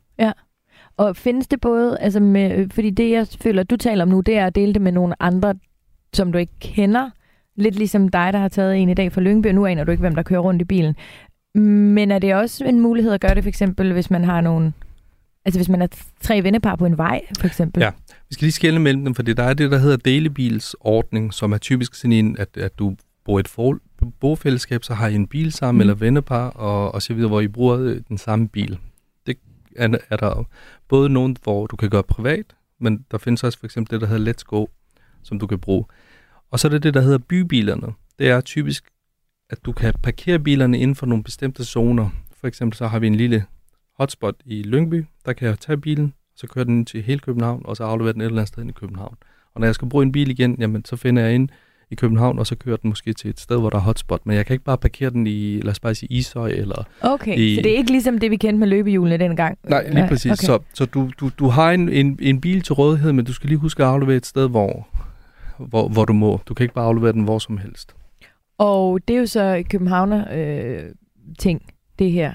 Og 0.97 1.15
findes 1.15 1.47
det 1.47 1.62
både, 1.62 1.97
altså 2.00 2.19
med, 2.19 2.57
øh, 2.57 2.69
fordi 2.71 2.89
det 2.89 3.12
jeg 3.12 3.27
føler, 3.41 3.63
du 3.63 3.75
taler 3.77 4.03
om 4.03 4.09
nu, 4.09 4.19
det 4.21 4.38
er 4.38 4.45
at 4.45 4.55
dele 4.55 4.74
det 4.74 4.81
med 4.81 4.91
nogle 4.91 5.21
andre, 5.24 5.55
som 6.13 6.31
du 6.31 6.38
ikke 6.38 6.53
kender. 6.59 7.09
Lidt 7.55 7.75
ligesom 7.75 8.09
dig, 8.09 8.33
der 8.33 8.39
har 8.39 8.47
taget 8.47 8.77
en 8.77 8.89
i 8.89 8.93
dag 8.93 9.12
fra 9.12 9.21
Lyngby, 9.21 9.47
og 9.47 9.55
nu 9.55 9.65
aner 9.65 9.83
du 9.83 9.91
ikke, 9.91 10.01
hvem 10.01 10.15
der 10.15 10.24
kører 10.24 10.39
rundt 10.39 10.62
i 10.62 10.65
bilen. 10.65 10.95
Men 11.93 12.12
er 12.12 12.19
det 12.19 12.35
også 12.35 12.65
en 12.65 12.79
mulighed 12.79 13.12
at 13.12 13.21
gøre 13.21 13.35
det, 13.35 13.43
for 13.43 13.47
eksempel, 13.50 13.93
hvis 13.93 14.12
man 14.12 14.24
har 14.24 14.41
nogle... 14.41 14.74
Altså 15.45 15.59
hvis 15.59 15.69
man 15.69 15.81
er 15.81 15.87
tre 16.21 16.43
vennepar 16.43 16.75
på 16.75 16.85
en 16.85 16.97
vej, 16.97 17.21
for 17.39 17.47
eksempel. 17.47 17.81
Ja. 17.81 17.91
Vi 18.29 18.33
skal 18.33 18.45
lige 18.45 18.51
skelne 18.51 18.79
mellem 18.79 19.05
dem, 19.05 19.15
fordi 19.15 19.33
der 19.33 19.43
er 19.43 19.53
det, 19.53 19.71
der 19.71 19.77
hedder 19.77 19.97
delebilsordning, 19.97 21.33
som 21.33 21.51
er 21.51 21.57
typisk 21.57 21.95
sådan 21.95 22.11
en, 22.11 22.37
at, 22.37 22.57
at 22.57 22.79
du 22.79 22.95
bor 23.25 23.37
i 23.37 23.39
et 23.39 23.47
for, 23.47 23.79
bofællesskab, 24.19 24.83
så 24.83 24.93
har 24.93 25.07
I 25.07 25.15
en 25.15 25.27
bil 25.27 25.51
sammen, 25.51 25.73
Mm. 25.73 25.77
mm. 25.77 25.81
eller 25.81 25.93
vennepar, 25.93 26.49
og, 26.49 26.93
og 26.93 27.01
så 27.01 27.13
videre, 27.13 27.27
hvor 27.27 27.41
I 27.41 27.47
bruger 27.47 27.79
øh, 27.79 28.01
den 28.07 28.17
samme 28.17 28.47
bil. 28.47 28.79
Det 29.27 29.37
er, 29.75 29.97
er 30.09 30.17
der 30.17 30.43
både 30.87 31.09
nogen, 31.09 31.37
hvor 31.43 31.67
du 31.67 31.75
kan 31.75 31.89
gøre 31.89 32.03
privat, 32.03 32.45
men 32.79 33.05
der 33.11 33.17
findes 33.17 33.43
også 33.43 33.59
for 33.59 33.65
eksempel 33.65 33.91
det, 33.93 34.01
der 34.01 34.07
hedder 34.07 34.33
Let's 34.33 34.43
Go, 34.43 34.65
som 35.23 35.39
du 35.39 35.47
kan 35.47 35.59
bruge. 35.59 35.85
Og 36.51 36.59
så 36.59 36.67
er 36.67 36.69
det 36.69 36.83
det, 36.83 36.93
der 36.93 37.01
hedder 37.01 37.17
bybilerne. 37.17 37.87
Det 38.19 38.29
er 38.29 38.41
typisk, 38.41 38.83
at 39.49 39.57
du 39.65 39.71
kan 39.71 39.93
parkere 40.03 40.39
bilerne 40.39 40.79
inden 40.79 40.95
for 40.95 41.05
nogle 41.05 41.23
bestemte 41.23 41.65
zoner. 41.65 42.09
For 42.39 42.47
eksempel 42.47 42.77
så 42.77 42.87
har 42.87 42.99
vi 42.99 43.07
en 43.07 43.15
lille 43.15 43.45
hotspot 43.97 44.35
i 44.45 44.63
Lyngby, 44.63 45.05
der 45.25 45.33
kan 45.33 45.47
jeg 45.47 45.59
tage 45.59 45.77
bilen, 45.77 46.13
så 46.35 46.47
kører 46.47 46.65
den 46.65 46.85
til 46.85 47.01
hele 47.03 47.19
København, 47.19 47.61
og 47.65 47.77
så 47.77 47.83
afleverer 47.83 48.13
den 48.13 48.21
et 48.21 48.25
eller 48.25 48.37
andet 48.37 48.47
sted 48.47 48.65
i 48.65 48.71
København. 48.71 49.15
Og 49.53 49.59
når 49.61 49.67
jeg 49.67 49.75
skal 49.75 49.89
bruge 49.89 50.03
en 50.03 50.11
bil 50.11 50.29
igen, 50.29 50.55
jamen, 50.59 50.85
så 50.85 50.95
finder 50.95 51.23
jeg 51.23 51.35
ind 51.35 51.49
i 51.49 51.53
i 51.91 51.95
København, 51.95 52.39
og 52.39 52.47
så 52.47 52.55
kører 52.55 52.77
den 52.77 52.89
måske 52.89 53.13
til 53.13 53.29
et 53.29 53.39
sted, 53.39 53.59
hvor 53.59 53.69
der 53.69 53.77
er 53.77 53.81
hotspot. 53.81 54.25
Men 54.25 54.35
jeg 54.35 54.45
kan 54.45 54.53
ikke 54.53 54.65
bare 54.65 54.77
parkere 54.77 55.09
den 55.09 55.27
i, 55.27 55.61
lad 55.61 55.71
os 55.71 55.79
bare 55.79 55.95
sige, 55.95 56.11
Ishøj 56.13 56.49
eller... 56.49 56.83
Okay, 57.01 57.37
I- 57.37 57.55
så 57.55 57.61
det 57.61 57.71
er 57.71 57.77
ikke 57.77 57.91
ligesom 57.91 58.17
det, 58.19 58.31
vi 58.31 58.35
kendte 58.37 58.59
med 58.59 58.67
løbehjulene 58.67 59.17
dengang? 59.17 59.57
Nej, 59.63 59.89
lige 59.89 60.07
præcis. 60.07 60.31
Okay. 60.31 60.45
Så, 60.45 60.59
så 60.73 60.85
du, 60.85 61.11
du, 61.19 61.29
du 61.39 61.47
har 61.47 61.71
en, 61.71 61.89
en, 61.89 62.19
en 62.21 62.41
bil 62.41 62.61
til 62.61 62.73
rådighed, 62.73 63.13
men 63.13 63.25
du 63.25 63.33
skal 63.33 63.47
lige 63.49 63.57
huske 63.57 63.83
at 63.83 63.89
aflevere 63.89 64.15
et 64.15 64.25
sted, 64.25 64.49
hvor, 64.49 64.87
hvor, 65.59 65.87
hvor 65.87 66.05
du 66.05 66.13
må. 66.13 66.41
Du 66.47 66.53
kan 66.53 66.63
ikke 66.63 66.73
bare 66.73 66.85
aflevere 66.85 67.11
den 67.11 67.23
hvor 67.23 67.39
som 67.39 67.57
helst. 67.57 67.95
Og 68.57 68.99
det 69.07 69.15
er 69.15 69.19
jo 69.19 69.25
så 69.25 69.63
Københavner 69.69 70.25
øh, 70.33 70.83
ting, 71.39 71.61
det 71.99 72.11
her. 72.11 72.33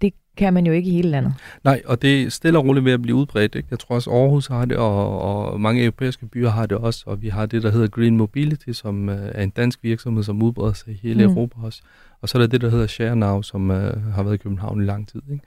Det 0.00 0.14
kan 0.38 0.54
man 0.54 0.66
jo 0.66 0.72
ikke 0.72 0.90
i 0.90 0.92
hele 0.92 1.08
landet. 1.10 1.34
Nej, 1.64 1.82
og 1.86 2.02
det 2.02 2.22
er 2.22 2.30
stille 2.30 2.58
og 2.58 2.64
roligt 2.64 2.84
ved 2.84 2.92
at 2.92 3.02
blive 3.02 3.16
udbredt. 3.16 3.54
Ikke? 3.54 3.68
Jeg 3.70 3.78
tror 3.78 3.94
også, 3.94 4.10
Aarhus 4.10 4.46
har 4.46 4.64
det, 4.64 4.76
og, 4.76 5.20
og 5.20 5.60
mange 5.60 5.82
europæiske 5.82 6.26
byer 6.26 6.50
har 6.50 6.66
det 6.66 6.78
også. 6.78 7.02
Og 7.06 7.22
vi 7.22 7.28
har 7.28 7.46
det, 7.46 7.62
der 7.62 7.70
hedder 7.70 7.88
Green 7.88 8.16
Mobility, 8.16 8.70
som 8.72 9.08
øh, 9.08 9.30
er 9.34 9.42
en 9.42 9.50
dansk 9.50 9.78
virksomhed, 9.82 10.22
som 10.22 10.42
udbreder 10.42 10.72
sig 10.72 10.92
i 10.92 10.98
hele 11.02 11.26
Mm. 11.26 11.32
Europa 11.32 11.56
også. 11.62 11.82
Og 12.22 12.28
så 12.28 12.38
er 12.38 12.42
der 12.42 12.48
det, 12.48 12.60
der 12.60 12.70
hedder 12.70 12.86
ShareNow, 12.86 13.42
som 13.42 13.70
øh, 13.70 14.12
har 14.14 14.22
været 14.22 14.34
i 14.34 14.38
København 14.38 14.82
i 14.82 14.84
lang 14.84 15.08
tid. 15.08 15.22
Ikke? 15.32 15.44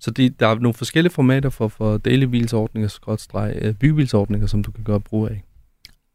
Så 0.00 0.10
det, 0.10 0.40
der 0.40 0.46
er 0.46 0.54
nogle 0.54 0.74
forskellige 0.74 1.12
formater 1.12 1.50
for, 1.50 1.68
for 1.68 1.98
delebilsordninger, 1.98 2.88
skråtstreg, 2.88 3.58
øh, 3.60 3.74
bybilsordninger, 3.74 4.46
som 4.46 4.62
du 4.62 4.70
kan 4.70 4.84
gøre 4.84 5.00
brug 5.00 5.28
af. 5.28 5.42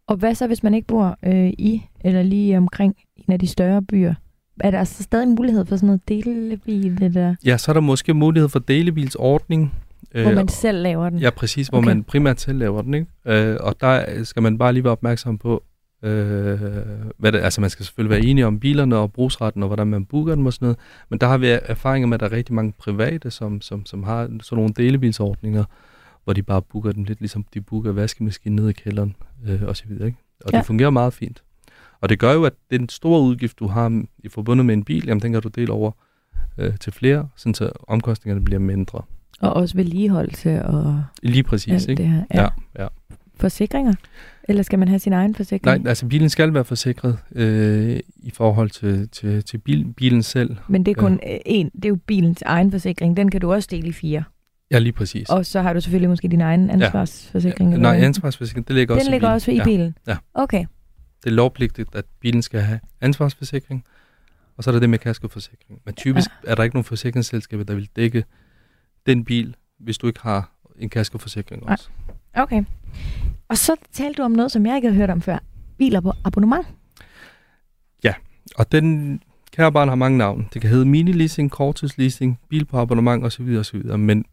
Og 0.08 0.15
hvad 0.15 0.36
så, 0.36 0.48
hvis 0.48 0.63
man 0.63 0.74
ikke 0.74 0.88
bor 0.88 1.18
øh, 1.25 1.50
i 1.58 1.84
eller 2.03 2.24
lige 2.24 2.58
omkring 2.58 2.96
en 3.15 3.34
af 3.34 3.39
de 3.39 3.48
større 3.48 3.82
byer? 3.82 4.13
Er 4.60 4.72
der 4.72 4.83
så 4.83 5.03
stadig 5.03 5.27
mulighed 5.27 5.65
for 5.65 5.75
sådan 5.75 5.88
noget 5.88 6.10
delebil, 6.10 6.98
det 7.00 7.13
der, 7.13 7.36
Ja, 7.45 7.57
så 7.57 7.72
er 7.72 7.74
der 7.74 7.81
måske 7.81 8.13
mulighed 8.13 8.50
for 8.50 8.60
delebilsordning. 8.60 9.74
hvor 10.12 10.31
man 10.36 10.48
selv 10.48 10.81
laver 10.81 11.10
den? 11.10 11.19
Ja, 11.19 11.29
præcis, 11.29 11.67
hvor 11.67 11.77
Okay. 11.77 11.88
man 11.88 12.03
primært 12.03 12.41
selv 12.41 12.57
laver 12.60 12.81
den. 12.81 12.93
Ikke? 12.93 13.07
Øh, 13.25 13.57
og 13.60 13.75
der 13.81 14.24
skal 14.24 14.41
man 14.41 14.57
bare 14.57 14.74
lige 14.74 14.83
være 14.83 14.91
opmærksom 14.91 15.38
på, 15.38 15.63
øh, 16.03 16.60
hvad 17.17 17.31
det, 17.31 17.39
altså 17.39 17.62
man 17.62 17.69
skal 17.69 17.86
selvfølgelig 17.86 18.10
være 18.17 18.25
enige 18.29 18.48
om 18.48 18.60
bilerne 18.60 18.95
og 18.98 19.13
brugsretten 19.13 19.63
og 19.63 19.67
hvordan 19.69 19.88
man 19.88 20.05
booker 20.05 20.36
dem 20.36 20.45
og 20.45 20.53
sådan 20.53 20.65
noget. 20.65 20.77
Men 21.10 21.19
der 21.19 21.27
har 21.27 21.38
vi 21.38 21.48
erfaringer 21.48 22.07
med, 22.07 22.15
at 22.15 22.19
der 22.19 22.25
er 22.25 22.31
rigtig 22.31 22.55
mange 22.55 22.74
private, 22.79 23.31
som, 23.31 23.62
som, 23.62 23.86
som 23.86 24.03
har 24.03 24.24
sådan 24.41 24.55
nogle 24.57 24.74
delebilsordninger, 24.77 25.63
hvor 26.24 26.33
de 26.33 26.43
bare 26.43 26.62
booker 26.62 26.91
dem 26.91 27.03
lidt 27.03 27.19
ligesom 27.19 27.45
de 27.53 27.62
booker 27.62 27.91
vaskemaskinen 27.91 28.55
nede 28.55 28.69
i 28.69 28.74
kælderen 28.74 29.15
øh, 29.48 29.62
og 29.63 29.77
så 29.77 29.83
videre. 29.88 30.05
Ikke? 30.07 30.17
Og 30.45 30.51
Ja. 30.53 30.57
det 30.57 30.65
fungerer 30.65 30.89
meget 30.89 31.13
fint. 31.13 31.43
Og 32.03 32.10
det 32.10 32.19
gør 32.19 32.33
jo, 32.33 32.43
at 32.43 32.53
den 32.72 32.89
store 32.89 33.22
udgift, 33.22 33.60
du 33.60 33.67
har 33.67 34.03
i 34.24 34.29
forbundet 34.29 34.65
med 34.65 34.74
en 34.74 34.83
bil, 34.83 35.05
jamen 35.07 35.22
den 35.22 35.31
kan 35.31 35.41
du 35.41 35.48
dele 35.48 35.72
over 35.74 35.91
øh, 36.57 36.77
til 36.79 36.93
flere, 36.93 37.29
sådan 37.36 37.53
så 37.53 37.72
omkostningerne 37.88 38.45
bliver 38.45 38.60
mindre. 38.60 39.01
Og 39.39 39.53
også 39.53 39.75
vedligeholdelse 39.75 40.65
og 40.65 41.03
Lige 41.24 41.43
præcis, 41.43 41.74
alt 41.74 41.89
ikke? 41.89 42.03
det 42.03 42.12
her. 42.12 42.24
Ja, 42.33 42.48
ja. 42.79 42.88
Forsikringer? 43.36 43.93
Eller 44.43 44.63
skal 44.63 44.79
man 44.79 44.88
have 44.88 45.00
sin 45.00 45.13
egen 45.13 45.36
forsikring? 45.36 45.81
Nej, 45.83 45.89
altså 45.89 46.05
bilen 46.05 46.29
skal 46.29 46.53
være 46.53 46.65
forsikret 46.65 47.17
øh, 47.36 48.00
i 48.15 48.31
forhold 48.31 48.69
til, 48.69 49.10
til, 49.10 49.43
til 49.43 49.57
bil, 49.57 49.93
bilen 49.98 50.24
selv. 50.24 50.55
Men 50.67 50.86
det 50.86 50.91
er 50.91 50.95
kun 51.01 51.19
ja. 51.24 51.38
en, 51.45 51.69
det 51.75 51.86
er 51.86 51.89
jo 51.89 51.98
bilens 52.07 52.41
egen 52.41 52.72
forsikring. 52.72 53.17
Den 53.17 53.31
kan 53.31 53.41
du 53.41 53.53
også 53.53 53.67
dele 53.72 53.88
i 53.88 53.91
fire. 53.91 54.24
Ja, 54.72 54.79
lige 54.79 54.93
præcis. 54.93 55.29
Og 55.29 55.45
så 55.45 55.62
har 55.62 55.74
du 55.74 55.81
selvfølgelig 55.81 56.10
måske 56.10 56.27
din 56.27 56.41
egen 56.41 56.69
ansvarsforsikring. 56.69 57.72
Ja, 57.72 57.77
nej, 57.77 57.95
ansvarsforsikring, 57.98 58.67
det 58.67 58.75
ligger 58.75 58.95
også 58.95 59.05
Den 59.05 59.12
i 59.12 59.15
ligger 59.15 59.27
bilen. 59.27 59.36
også 59.36 59.51
i 59.51 59.55
ja. 59.55 59.63
bilen? 59.63 59.98
Ja. 60.07 60.17
Okay. 60.33 60.65
Det 61.24 61.30
er 61.30 61.34
lovpligtigt, 61.34 61.96
at 61.96 62.06
bilen 62.20 62.42
skal 62.42 62.62
have 62.62 62.80
ansvarsforsikring, 63.01 63.86
og 64.58 64.63
så 64.63 64.70
er 64.70 64.72
der 64.72 64.80
det 64.80 64.89
med 64.89 65.00
kaskoforsikring. 65.00 65.82
Men 65.86 65.96
typisk 65.96 66.30
ja. 66.44 66.51
er 66.51 66.56
der 66.56 66.63
ikke 66.63 66.75
nogen 66.75 66.84
forsikringsselskaber, 66.84 67.63
der 67.63 67.75
vil 67.75 67.89
dække 67.96 68.24
den 69.06 69.25
bil, 69.25 69.56
hvis 69.80 69.98
du 69.98 70.08
ikke 70.08 70.20
har 70.22 70.51
en 70.80 70.89
kaskoforsikring 70.89 71.70
også. 71.70 71.89
Okay. 72.34 72.63
Og 73.48 73.58
så 73.58 73.75
talte 73.92 74.18
du 74.18 74.25
om 74.25 74.32
noget, 74.32 74.51
som 74.51 74.65
jeg 74.65 74.75
ikke 74.75 74.88
har 74.88 74.96
hørt 74.96 75.10
om 75.10 75.22
før. 75.22 75.38
Biler 75.77 76.00
på 76.00 76.13
abonnement. 76.24 76.68
Og 78.56 78.72
den 78.72 79.20
kære 79.51 79.72
barn 79.72 79.88
har 79.88 79.96
mange 79.96 80.18
navne. 80.18 80.46
Det 80.53 80.62
kan 80.62 80.70
hedde 80.70 80.86
mini-leasing, 80.86 81.50
korttidsleasing, 81.50 82.39
bil 82.50 82.65
på 82.65 82.77
abonnement 82.77 83.25
osv. 83.25 83.58
osv. 83.60 83.98
Men 83.98 84.25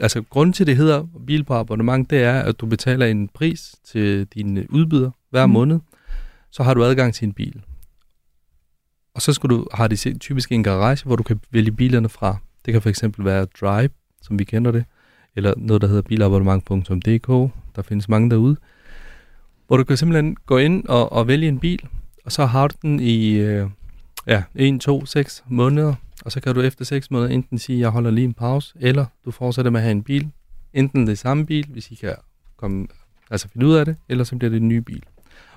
altså, 0.00 0.22
grunden 0.22 0.52
til, 0.52 0.66
det 0.66 0.76
hedder 0.76 1.06
bil 1.26 1.44
på 1.44 1.54
abonnement, 1.54 2.10
det 2.10 2.22
er, 2.22 2.40
at 2.40 2.60
du 2.60 2.66
betaler 2.66 3.06
en 3.06 3.28
pris 3.28 3.74
til 3.84 4.24
din 4.26 4.66
udbyder 4.68 5.10
hver 5.30 5.46
Mm. 5.46 5.52
måned. 5.52 5.80
Så 6.50 6.62
har 6.62 6.74
du 6.74 6.84
adgang 6.84 7.14
til 7.14 7.26
en 7.26 7.32
bil. 7.32 7.62
Og 9.14 9.22
så 9.22 9.32
skal 9.32 9.50
du, 9.50 9.66
har 9.74 9.88
de 9.88 10.18
typisk 10.18 10.52
en 10.52 10.62
garage, 10.62 11.04
hvor 11.04 11.16
du 11.16 11.22
kan 11.22 11.40
vælge 11.50 11.72
bilerne 11.72 12.08
fra. 12.08 12.36
Det 12.64 12.72
kan 12.72 12.82
for 12.82 12.88
eksempel 12.88 13.24
være 13.24 13.46
Drive, 13.60 13.88
som 14.22 14.38
vi 14.38 14.44
kender 14.44 14.70
det, 14.70 14.84
eller 15.36 15.54
noget, 15.56 15.82
der 15.82 15.88
hedder 15.88 16.02
bilabonnement.dk. 16.02 17.52
Der 17.76 17.82
findes 17.82 18.08
mange 18.08 18.30
derude. 18.30 18.56
Hvor 19.66 19.76
du 19.76 19.84
kan 19.84 19.96
simpelthen 19.96 20.36
gå 20.46 20.58
ind 20.58 20.86
og, 20.88 21.12
og 21.12 21.26
vælge 21.28 21.48
en 21.48 21.58
bil, 21.58 21.80
og 22.24 22.32
så 22.32 22.46
har 22.46 22.68
du 22.68 22.74
den 22.82 23.00
i 23.00 23.32
øh, 23.32 23.68
ja, 24.26 24.42
1, 24.54 24.80
2, 24.80 25.06
6 25.06 25.44
måneder, 25.48 25.94
og 26.24 26.32
så 26.32 26.40
kan 26.40 26.54
du 26.54 26.60
efter 26.60 26.84
6 26.84 27.10
måneder 27.10 27.30
enten 27.30 27.58
sige, 27.58 27.76
at 27.76 27.80
jeg 27.80 27.90
holder 27.90 28.10
lige 28.10 28.24
en 28.24 28.34
pause, 28.34 28.74
eller 28.80 29.06
du 29.24 29.30
fortsætter 29.30 29.70
med 29.70 29.80
at 29.80 29.84
have 29.84 29.92
en 29.92 30.02
bil, 30.02 30.30
enten 30.72 31.06
det 31.06 31.18
samme 31.18 31.46
bil, 31.46 31.66
hvis 31.68 31.90
I 31.90 31.94
kan 31.94 32.14
komme, 32.56 32.86
altså 33.30 33.48
finde 33.48 33.66
ud 33.66 33.74
af 33.74 33.84
det, 33.84 33.96
eller 34.08 34.24
så 34.24 34.36
bliver 34.36 34.50
det 34.50 34.56
en 34.56 34.68
ny 34.68 34.76
bil. 34.76 35.02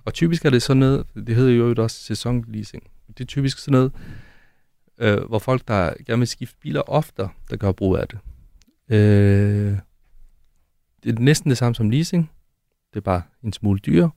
Og 0.05 0.13
typisk 0.13 0.45
er 0.45 0.49
det 0.49 0.61
sådan 0.61 0.79
noget, 0.79 1.05
det 1.15 1.35
hedder 1.35 1.51
jo 1.51 1.75
også 1.77 2.03
sæsonleasing. 2.03 2.83
Det 3.07 3.19
er 3.19 3.25
typisk 3.25 3.59
sådan 3.59 3.71
noget, 3.71 3.91
øh, 4.97 5.27
hvor 5.27 5.39
folk, 5.39 5.67
der 5.67 5.93
gerne 6.05 6.19
vil 6.19 6.27
skifte 6.27 6.57
biler 6.61 6.81
oftere, 6.81 7.29
der 7.49 7.55
gør 7.55 7.71
brug 7.71 7.97
af 7.97 8.07
det. 8.07 8.19
Øh, 8.89 9.77
det 11.03 11.15
er 11.15 11.19
næsten 11.19 11.49
det 11.49 11.57
samme 11.57 11.75
som 11.75 11.89
leasing. 11.89 12.31
Det 12.93 12.97
er 12.99 13.03
bare 13.03 13.21
en 13.43 13.53
smule 13.53 13.79
dyrere, 13.79 14.09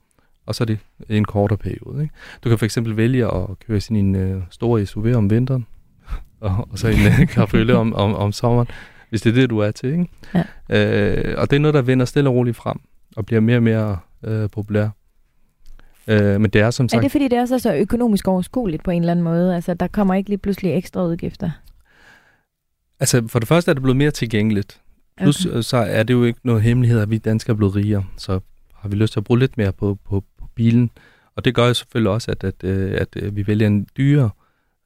og 0.46 0.54
så 0.54 0.64
er 0.64 0.66
det 0.66 0.78
en 1.08 1.24
kortere 1.24 1.58
periode. 1.58 2.02
Ikke? 2.02 2.14
Du 2.44 2.48
kan 2.48 2.58
for 2.58 2.64
eksempel 2.64 2.96
vælge 2.96 3.34
at 3.34 3.58
køre 3.66 3.80
sin 3.80 3.96
en 3.96 4.14
øh, 4.14 4.42
stor 4.50 4.84
SUV 4.84 5.06
om 5.14 5.30
vinteren, 5.30 5.66
og, 6.40 6.68
og 6.70 6.79
så 6.79 6.88
en 6.88 6.94
øh, 6.94 7.27
cabriolet 7.27 7.77
om, 7.77 7.94
om, 7.94 8.14
om 8.14 8.33
sommeren, 8.33 8.68
hvis 9.11 9.22
det 9.22 9.31
er 9.31 9.35
det, 9.35 9.51
du 9.51 9.59
er 9.59 9.70
til. 9.70 9.92
Ikke? 9.92 10.09
Ja. 10.35 10.44
Øh, 10.70 11.35
og 11.38 11.51
det 11.51 11.57
er 11.57 11.61
noget, 11.61 11.74
der 11.74 11.83
vender 11.83 12.07
stille 12.07 12.31
og 12.31 12.35
roligt 12.35 12.57
frem, 12.57 12.81
og 13.16 13.27
bliver 13.27 13.40
mere 13.40 13.57
og 13.57 13.62
mere 13.62 13.98
øh, 14.24 14.51
populær. 14.51 14.88
Øh, 16.07 16.40
men 16.40 16.51
det 16.51 16.61
er 16.61 16.70
som 16.70 16.85
Er 16.85 16.88
sagt... 16.88 17.03
det 17.03 17.12
fordi, 17.12 17.29
det 17.29 17.38
er 17.38 17.46
så 17.59 17.74
økonomisk 17.74 18.29
overskueligt 18.29 18.85
på 18.85 18.90
en 18.90 19.03
eller 19.03 19.12
anden 19.12 19.24
måde? 19.24 19.55
Altså, 19.55 19.74
der 19.74 19.87
kommer 19.87 20.14
ikke 20.14 20.31
lige 20.31 20.38
pludselig 20.38 20.77
ekstra 20.77 21.05
udgifter? 21.05 21.51
Altså, 23.01 23.29
for 23.29 23.38
det 23.38 23.48
første 23.48 23.70
er 23.70 23.74
det 23.74 23.83
blevet 23.83 23.96
mere 23.96 24.11
tilgængeligt. 24.11 24.81
Plus, 25.20 25.46
Okay. 25.46 25.55
okay. 25.55 25.62
så 25.62 25.77
er 25.77 26.03
det 26.03 26.14
jo 26.14 26.24
ikke 26.24 26.40
noget 26.44 26.62
hemmelighed, 26.62 27.01
at 27.01 27.11
vi 27.11 27.18
danskere 27.18 27.53
er 27.55 27.57
blevet 27.57 27.77
rigere. 27.77 28.05
Så 28.16 28.40
har 28.74 28.88
vi 28.88 28.96
lyst 28.96 29.12
til 29.12 29.20
at 29.20 29.24
bruge 29.24 29.38
lidt 29.38 29.59
mere 29.59 29.72
på, 29.72 29.98
på, 30.09 30.24
på 30.38 30.46
bilen. 30.55 30.90
Og 31.37 31.44
det 31.44 31.55
gør 31.55 31.66
jo 31.66 31.74
selvfølgelig 31.74 32.11
også, 32.11 32.31
at, 32.31 32.44
at, 32.44 32.64
øh, 32.64 33.01
at 33.01 33.09
øh, 33.16 33.37
vi 33.37 33.46
vælger 33.46 33.66
en 33.66 33.87
dyrere 33.96 34.31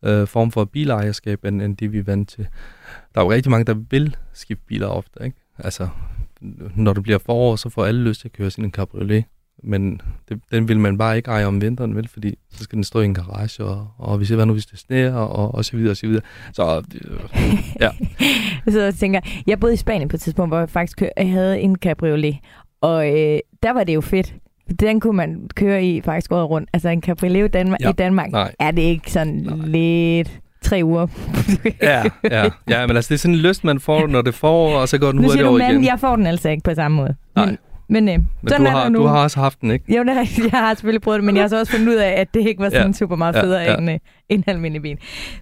øh, 0.05 0.27
form 0.27 0.51
for 0.51 0.65
bilejerskab, 0.65 1.45
end, 1.45 1.63
end 1.63 1.77
det 1.77 1.93
vi 1.93 1.99
er 1.99 2.03
vant 2.03 2.29
til. 2.29 2.47
Der 3.15 3.21
er 3.21 3.25
jo 3.25 3.31
rigtig 3.31 3.51
mange, 3.51 3.65
der 3.65 3.75
vil 3.91 4.17
skifte 4.33 4.65
biler 4.67 4.87
ofte. 4.87 5.25
Ikke? 5.25 5.37
Altså, 5.59 5.89
når 6.77 6.93
det 6.93 7.03
bliver 7.03 7.19
forår, 7.19 7.57
så 7.57 7.69
får 7.69 7.85
alle 7.85 8.03
lyst 8.03 8.21
til 8.21 8.29
at 8.29 8.33
køre 8.33 8.51
sin 8.51 8.65
en 8.65 8.71
cabriolet. 8.71 9.25
Men 9.65 10.01
det, 10.29 10.41
den 10.51 10.69
vil 10.69 10.81
man 10.81 10.99
bare 10.99 11.17
ikke 11.17 11.31
eje 11.31 11.45
om 11.45 11.61
vinteren, 11.61 11.97
vel? 11.97 12.09
Fordi 12.09 12.35
så 12.51 12.65
skal 12.65 12.77
den 12.77 12.85
stå 12.85 13.01
i 13.01 13.05
en 13.05 13.15
garage, 13.15 13.65
og, 13.65 13.89
og 13.99 14.21
vi 14.21 14.25
ser, 14.25 14.35
hvad 14.35 14.47
nu 14.47 14.53
hvis 14.53 14.67
det 14.67 14.79
sneer, 14.79 15.15
og, 15.15 15.55
og 15.55 15.65
så 15.65 15.77
videre, 15.77 15.91
og 15.91 15.97
så 15.97 16.07
videre. 16.07 16.23
Så 16.53 16.83
øh, 16.95 17.21
ja. 17.81 17.91
Jeg 18.65 18.73
sidder 18.73 18.87
og 18.87 18.95
tænker, 18.95 19.21
jeg 19.47 19.61
boede 19.61 19.75
i 19.75 19.77
Spanien 19.77 20.09
på 20.09 20.17
et 20.17 20.21
tidspunkt, 20.21 20.51
hvor 20.51 20.59
jeg 20.59 20.71
faktisk 20.71 20.99
kør, 20.99 21.09
jeg 21.17 21.31
havde 21.31 21.61
en 21.61 21.77
cabriolet. 21.77 22.37
Og 22.81 23.09
øh, 23.09 23.39
der 23.63 23.73
var 23.73 23.85
det 23.85 23.95
jo 23.95 24.01
fedt. 24.01 24.35
Den 24.81 25.01
kunne 25.01 25.17
man 25.17 25.49
køre 25.55 25.85
i 25.85 26.01
faktisk 26.01 26.33
året 26.33 26.51
rundt. 26.51 26.71
Altså 26.73 26.89
en 26.89 27.03
cabriolet 27.03 27.53
Danmark, 27.53 27.81
Ja. 27.81 27.91
i 27.91 27.93
Danmark 27.93 28.31
Nej. 28.33 28.53
er 28.59 28.71
det 28.71 28.83
ikke 28.83 29.13
sådan 29.13 29.35
Nej. 29.35 29.67
lidt 29.67 30.41
tre 30.63 30.81
uger. 30.85 31.07
Ja, 31.83 32.03
ja, 32.31 32.49
ja, 32.69 32.87
men 32.87 32.97
altså 32.97 33.09
det 33.09 33.15
er 33.15 33.19
sådan 33.19 33.35
en 33.35 33.41
lyst, 33.41 33.65
man 33.65 33.81
får, 33.81 34.07
når 34.07 34.23
det 34.23 34.35
får, 34.35 34.79
og 34.81 34.89
så 34.89 34.99
går 34.99 35.07
den 35.13 35.21
nu 35.21 35.23
hurtigt 35.29 35.45
over 35.47 35.59
igen. 35.71 35.85
jeg 35.85 36.01
får 36.01 36.17
den 36.17 36.27
altså 36.27 36.49
ikke 36.49 36.63
på 36.65 36.75
samme 36.75 36.97
måde. 36.97 37.15
Nej. 37.37 37.47
Men, 37.47 37.57
men, 37.89 38.09
øh, 38.09 38.15
men 38.43 38.49
sådan 38.49 38.65
du 38.67 38.71
har, 38.71 38.89
nu. 38.89 38.99
du 38.99 39.07
har 39.07 39.23
også 39.23 39.41
haft 39.41 39.61
den, 39.61 39.71
ikke? 39.71 39.97
Jo, 39.97 40.03
det 40.03 40.11
er 40.17 40.21
rigtigt. 40.21 40.53
Jeg 40.53 40.61
har 40.61 40.75
selvfølgelig 40.75 41.03
prøvet 41.03 41.19
det, 41.19 41.25
men 41.25 41.35
jeg 41.37 41.43
har 41.43 41.49
så 41.49 41.59
også 41.59 41.73
fundet 41.73 41.89
ud 41.89 41.95
af, 41.95 42.11
at 42.21 42.35
det 42.35 42.47
ikke 42.49 42.61
var 42.63 42.71
sådan 42.71 42.87
Ja. 42.87 42.93
super 42.93 43.17
meget 43.17 43.35
Ja, 43.35 43.43
federe 43.43 43.61
ja. 43.63 43.77
end 43.77 43.91
øh, 43.91 43.99
en 44.29 44.45
almindelig 44.47 44.83
bil. 44.83 44.99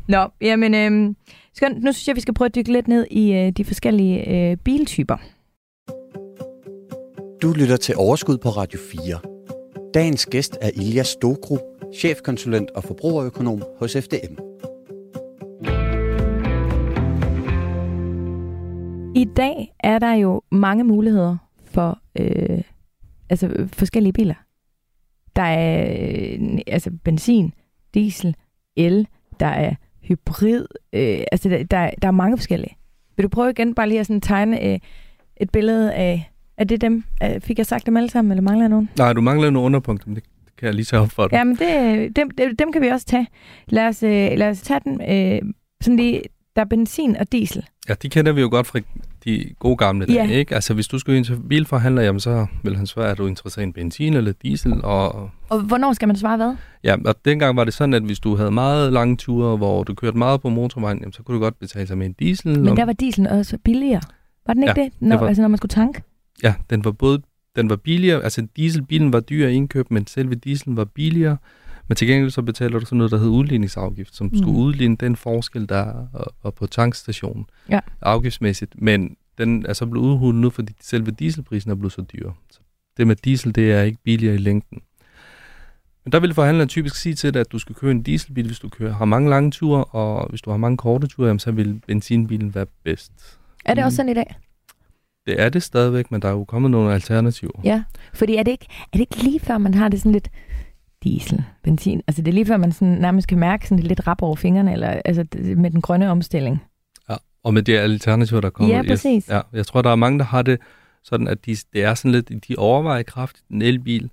Nå, 0.08 0.26
jamen, 0.40 0.74
øh, 0.74 1.14
skønt. 1.54 1.82
Nu 1.84 1.92
synes 1.92 2.08
jeg, 2.08 2.16
vi 2.16 2.20
skal 2.20 2.34
prøve 2.34 2.46
at 2.46 2.54
dykke 2.54 2.72
lidt 2.72 2.88
ned 2.88 3.06
i 3.10 3.32
øh, 3.32 3.50
de 3.52 3.64
forskellige 3.64 4.28
øh, 4.50 4.56
biltyper. 4.56 5.16
Du 7.42 7.52
lytter 7.52 7.76
til 7.76 7.94
Overskud 7.96 8.38
på 8.38 8.48
Radio 8.48 8.80
4. 8.92 9.20
Dagens 9.94 10.26
gæst 10.26 10.58
er 10.60 10.70
Ilja 10.74 11.02
Stokru, 11.02 11.58
chefkonsulent 11.94 12.70
og 12.70 12.84
forbrugerøkonom 12.84 13.62
hos 13.78 13.96
FDM. 13.96 14.34
I 19.16 19.24
dag 19.36 19.74
er 19.80 19.98
der 19.98 20.12
jo 20.12 20.42
mange 20.50 20.84
muligheder 20.84 21.36
for 21.64 21.98
øh, 22.18 22.62
altså 23.30 23.68
forskellige 23.72 24.12
biler. 24.12 24.34
Der 25.36 25.42
er 25.42 25.96
øh, 26.40 26.58
altså 26.66 26.90
benzin, 27.04 27.52
diesel, 27.94 28.36
el, 28.76 29.06
der 29.40 29.46
er 29.46 29.74
hybrid, 30.02 30.66
øh, 30.92 31.24
altså 31.32 31.48
der, 31.48 31.62
der, 31.64 31.90
der 32.02 32.08
er 32.08 32.12
mange 32.12 32.36
forskellige. 32.36 32.76
Vil 33.16 33.24
du 33.24 33.28
prøve 33.28 33.50
igen 33.50 33.74
bare 33.74 33.88
lige 33.88 34.00
at 34.00 34.06
sådan 34.06 34.20
tegne 34.20 34.64
øh, 34.64 34.78
et 35.36 35.50
billede 35.50 35.94
af, 35.94 36.30
er 36.60 36.64
det 36.64 36.80
dem? 36.80 37.04
Øh, 37.22 37.40
fik 37.40 37.58
jeg 37.58 37.66
sagt 37.66 37.86
dem 37.86 37.96
alle 37.96 38.10
sammen, 38.10 38.32
eller 38.32 38.42
mangler 38.42 38.62
jeg 38.64 38.68
nogen? 38.70 38.88
Nej, 38.98 39.12
du 39.12 39.20
mangler 39.20 39.50
nogle 39.50 39.66
underpunkter, 39.66 40.08
men 40.08 40.14
det 40.16 40.24
kan 40.58 40.66
jeg 40.66 40.74
lige 40.74 40.84
tage 40.84 41.02
op 41.02 41.10
for 41.10 41.26
dig. 41.28 41.36
Jamen, 41.36 41.56
det, 41.56 42.16
dem, 42.16 42.30
dem, 42.58 42.72
kan 42.72 42.82
vi 42.82 42.88
også 42.88 43.06
tage. 43.06 43.26
Lad 43.68 43.86
os, 43.88 44.02
øh, 44.02 44.10
lad 44.36 44.48
os 44.48 44.60
tage 44.60 44.80
den 44.84 45.00
øh, 45.00 45.52
sådan 45.82 45.96
lige, 45.96 46.22
der 46.56 46.62
er 46.62 46.66
benzin 46.66 47.16
og 47.16 47.32
diesel. 47.32 47.64
Ja, 47.88 47.94
de 48.02 48.08
kender 48.08 48.32
vi 48.32 48.40
jo 48.40 48.48
godt 48.50 48.66
fra 48.66 48.78
de 49.24 49.44
gode 49.58 49.76
gamle 49.76 50.06
Ja. 50.08 50.14
dage, 50.14 50.32
ikke? 50.34 50.54
Altså, 50.54 50.74
hvis 50.74 50.88
du 50.88 50.98
skulle 50.98 51.16
ind 51.16 51.24
til 51.24 51.36
bilforhandler, 51.48 52.02
jamen, 52.02 52.20
så 52.20 52.46
vil 52.64 52.76
han 52.76 52.86
svare, 52.86 53.10
at 53.10 53.18
du 53.18 53.24
er 53.24 53.28
interesseret 53.28 53.62
i 53.62 53.66
en 53.66 53.72
benzin 53.72 54.14
eller 54.14 54.32
diesel, 54.42 54.84
og 54.84 55.30
Og 55.48 55.60
hvornår 55.60 55.92
skal 55.92 56.08
man 56.08 56.16
svare 56.16 56.36
hvad? 56.36 56.54
Ja, 56.84 56.96
og 57.04 57.14
dengang 57.24 57.56
var 57.56 57.64
det 57.64 57.74
sådan, 57.74 57.94
at 57.94 58.02
hvis 58.02 58.20
du 58.20 58.36
havde 58.36 58.50
meget 58.50 58.92
lange 58.92 59.16
ture, 59.16 59.56
hvor 59.56 59.84
du 59.84 59.94
kørte 59.94 60.18
meget 60.18 60.40
på 60.40 60.48
motorvejen, 60.48 60.98
jamen, 60.98 61.12
så 61.12 61.22
kunne 61.22 61.34
du 61.34 61.40
godt 61.42 61.58
betale 61.58 61.86
sig 61.86 61.98
med 61.98 62.06
en 62.06 62.12
diesel. 62.12 62.58
Men 62.58 62.68
og- 62.68 62.76
der 62.76 62.84
var 62.84 62.92
dieselen 62.92 63.26
også 63.30 63.58
billigere. 63.64 64.00
Var 64.46 64.54
den 64.54 64.62
ikke 64.62 64.74
Ja, 64.80 64.84
det? 64.84 64.92
Når, 65.00 65.16
det 65.16 65.20
var- 65.20 65.26
Altså 65.28 65.42
når 65.42 65.48
man 65.48 65.56
skulle 65.58 65.70
tanke? 65.70 66.02
Ja, 66.42 66.54
den 66.70 66.84
var 66.84 66.90
både 66.90 67.22
den 67.56 67.70
var 67.70 67.76
billigere, 67.76 68.22
altså 68.24 68.46
dieselbilen 68.56 69.12
var 69.12 69.20
dyr 69.20 69.46
i 69.48 69.54
indkøb, 69.54 69.90
men 69.90 70.06
selve 70.06 70.34
dieselen 70.34 70.76
var 70.76 70.84
billigere. 70.84 71.36
Men 71.88 71.96
til 71.96 72.08
gengæld 72.08 72.30
så 72.30 72.42
betaler 72.42 72.78
du 72.78 72.84
sådan 72.84 72.96
noget, 72.96 73.10
der 73.10 73.18
hedder 73.18 73.32
udligningsafgift, 73.32 74.16
som 74.16 74.26
mm. 74.26 74.36
skulle 74.36 74.58
udligne 74.58 74.96
den 74.96 75.16
forskel, 75.16 75.68
der 75.68 75.76
er 75.76 76.32
og 76.42 76.54
på 76.54 76.66
tankstationen 76.66 77.46
Ja. 77.68 77.80
afgiftsmæssigt. 78.00 78.82
Men 78.82 79.16
den 79.38 79.66
er 79.66 79.72
så 79.72 79.86
blevet 79.86 80.06
udhulet 80.06 80.40
nu, 80.40 80.50
fordi 80.50 80.72
selve 80.80 81.10
dieselprisen 81.10 81.70
er 81.70 81.74
blevet 81.74 81.92
så 81.92 82.02
dyr. 82.02 82.30
Så 82.50 82.60
det 82.96 83.06
med 83.06 83.16
diesel, 83.16 83.54
det 83.54 83.72
er 83.72 83.82
ikke 83.82 83.98
billigere 84.04 84.34
i 84.34 84.38
længden. 84.38 84.82
Men 86.04 86.12
der 86.12 86.20
vil 86.20 86.34
forhandleren 86.34 86.68
typisk 86.68 86.96
sige 86.96 87.14
til 87.14 87.34
dig, 87.34 87.40
at 87.40 87.52
du 87.52 87.58
skal 87.58 87.74
køre 87.74 87.90
en 87.90 88.02
dieselbil, 88.02 88.46
hvis 88.46 88.58
du 88.58 88.68
kører, 88.68 88.92
har 88.92 89.04
mange 89.04 89.30
lange 89.30 89.50
ture, 89.50 89.84
og 89.84 90.28
hvis 90.28 90.42
du 90.42 90.50
har 90.50 90.56
mange 90.56 90.76
korte 90.76 91.06
ture, 91.06 91.26
jamen, 91.26 91.38
så 91.38 91.50
vil 91.52 91.80
benzinbilen 91.86 92.54
være 92.54 92.66
bedst. 92.84 93.38
Er 93.64 93.74
det 93.74 93.84
også 93.84 93.96
sådan 93.96 94.10
i 94.10 94.14
dag? 94.14 94.36
Det 95.26 95.40
er 95.40 95.48
det 95.48 95.62
stadigvæk, 95.62 96.10
men 96.10 96.22
der 96.22 96.28
er 96.28 96.32
jo 96.32 96.44
kommet 96.44 96.70
nogle 96.70 96.92
alternativer. 96.94 97.60
Ja. 97.64 97.82
Fordi 98.14 98.36
er 98.36 98.42
det, 98.42 98.50
ikke, 98.50 98.66
er 98.82 98.92
det 98.92 99.00
ikke 99.00 99.22
lige 99.22 99.40
før, 99.40 99.58
man 99.58 99.74
har 99.74 99.88
det 99.88 99.98
sådan 99.98 100.12
lidt 100.12 100.28
diesel, 101.04 101.44
benzin? 101.62 102.02
Altså 102.06 102.22
det 102.22 102.28
er 102.28 102.34
lige 102.34 102.46
før, 102.46 102.56
man 102.56 102.72
sådan 102.72 102.94
nærmest 102.94 103.28
kan 103.28 103.38
mærke 103.38 103.68
sådan 103.68 103.84
lidt 103.84 104.06
rap 104.06 104.22
over 104.22 104.36
fingrene, 104.36 104.72
eller 104.72 104.88
altså 105.04 105.24
med 105.56 105.70
den 105.70 105.80
grønne 105.80 106.10
omstilling. 106.10 106.62
Og 107.42 107.54
med 107.54 107.62
de 107.62 107.78
alternativer, 107.78 108.40
der 108.40 108.48
er 108.48 108.50
kommet. 108.50 108.74
Ja, 108.74 108.82
præcis. 108.82 109.28
Ja, 109.28 109.40
jeg 109.52 109.66
tror, 109.66 109.82
der 109.82 109.90
er 109.90 109.96
mange, 109.96 110.18
der 110.18 110.24
har 110.24 110.42
det 110.42 110.58
sådan, 111.04 111.28
at 111.28 111.46
de, 111.46 111.56
det 111.72 111.84
er 111.84 111.94
sådan 111.94 112.12
lidt, 112.12 112.48
de 112.48 112.54
overvejer 112.58 113.02
kraftigt 113.02 113.46
en 113.50 113.62
elbil. 113.62 114.10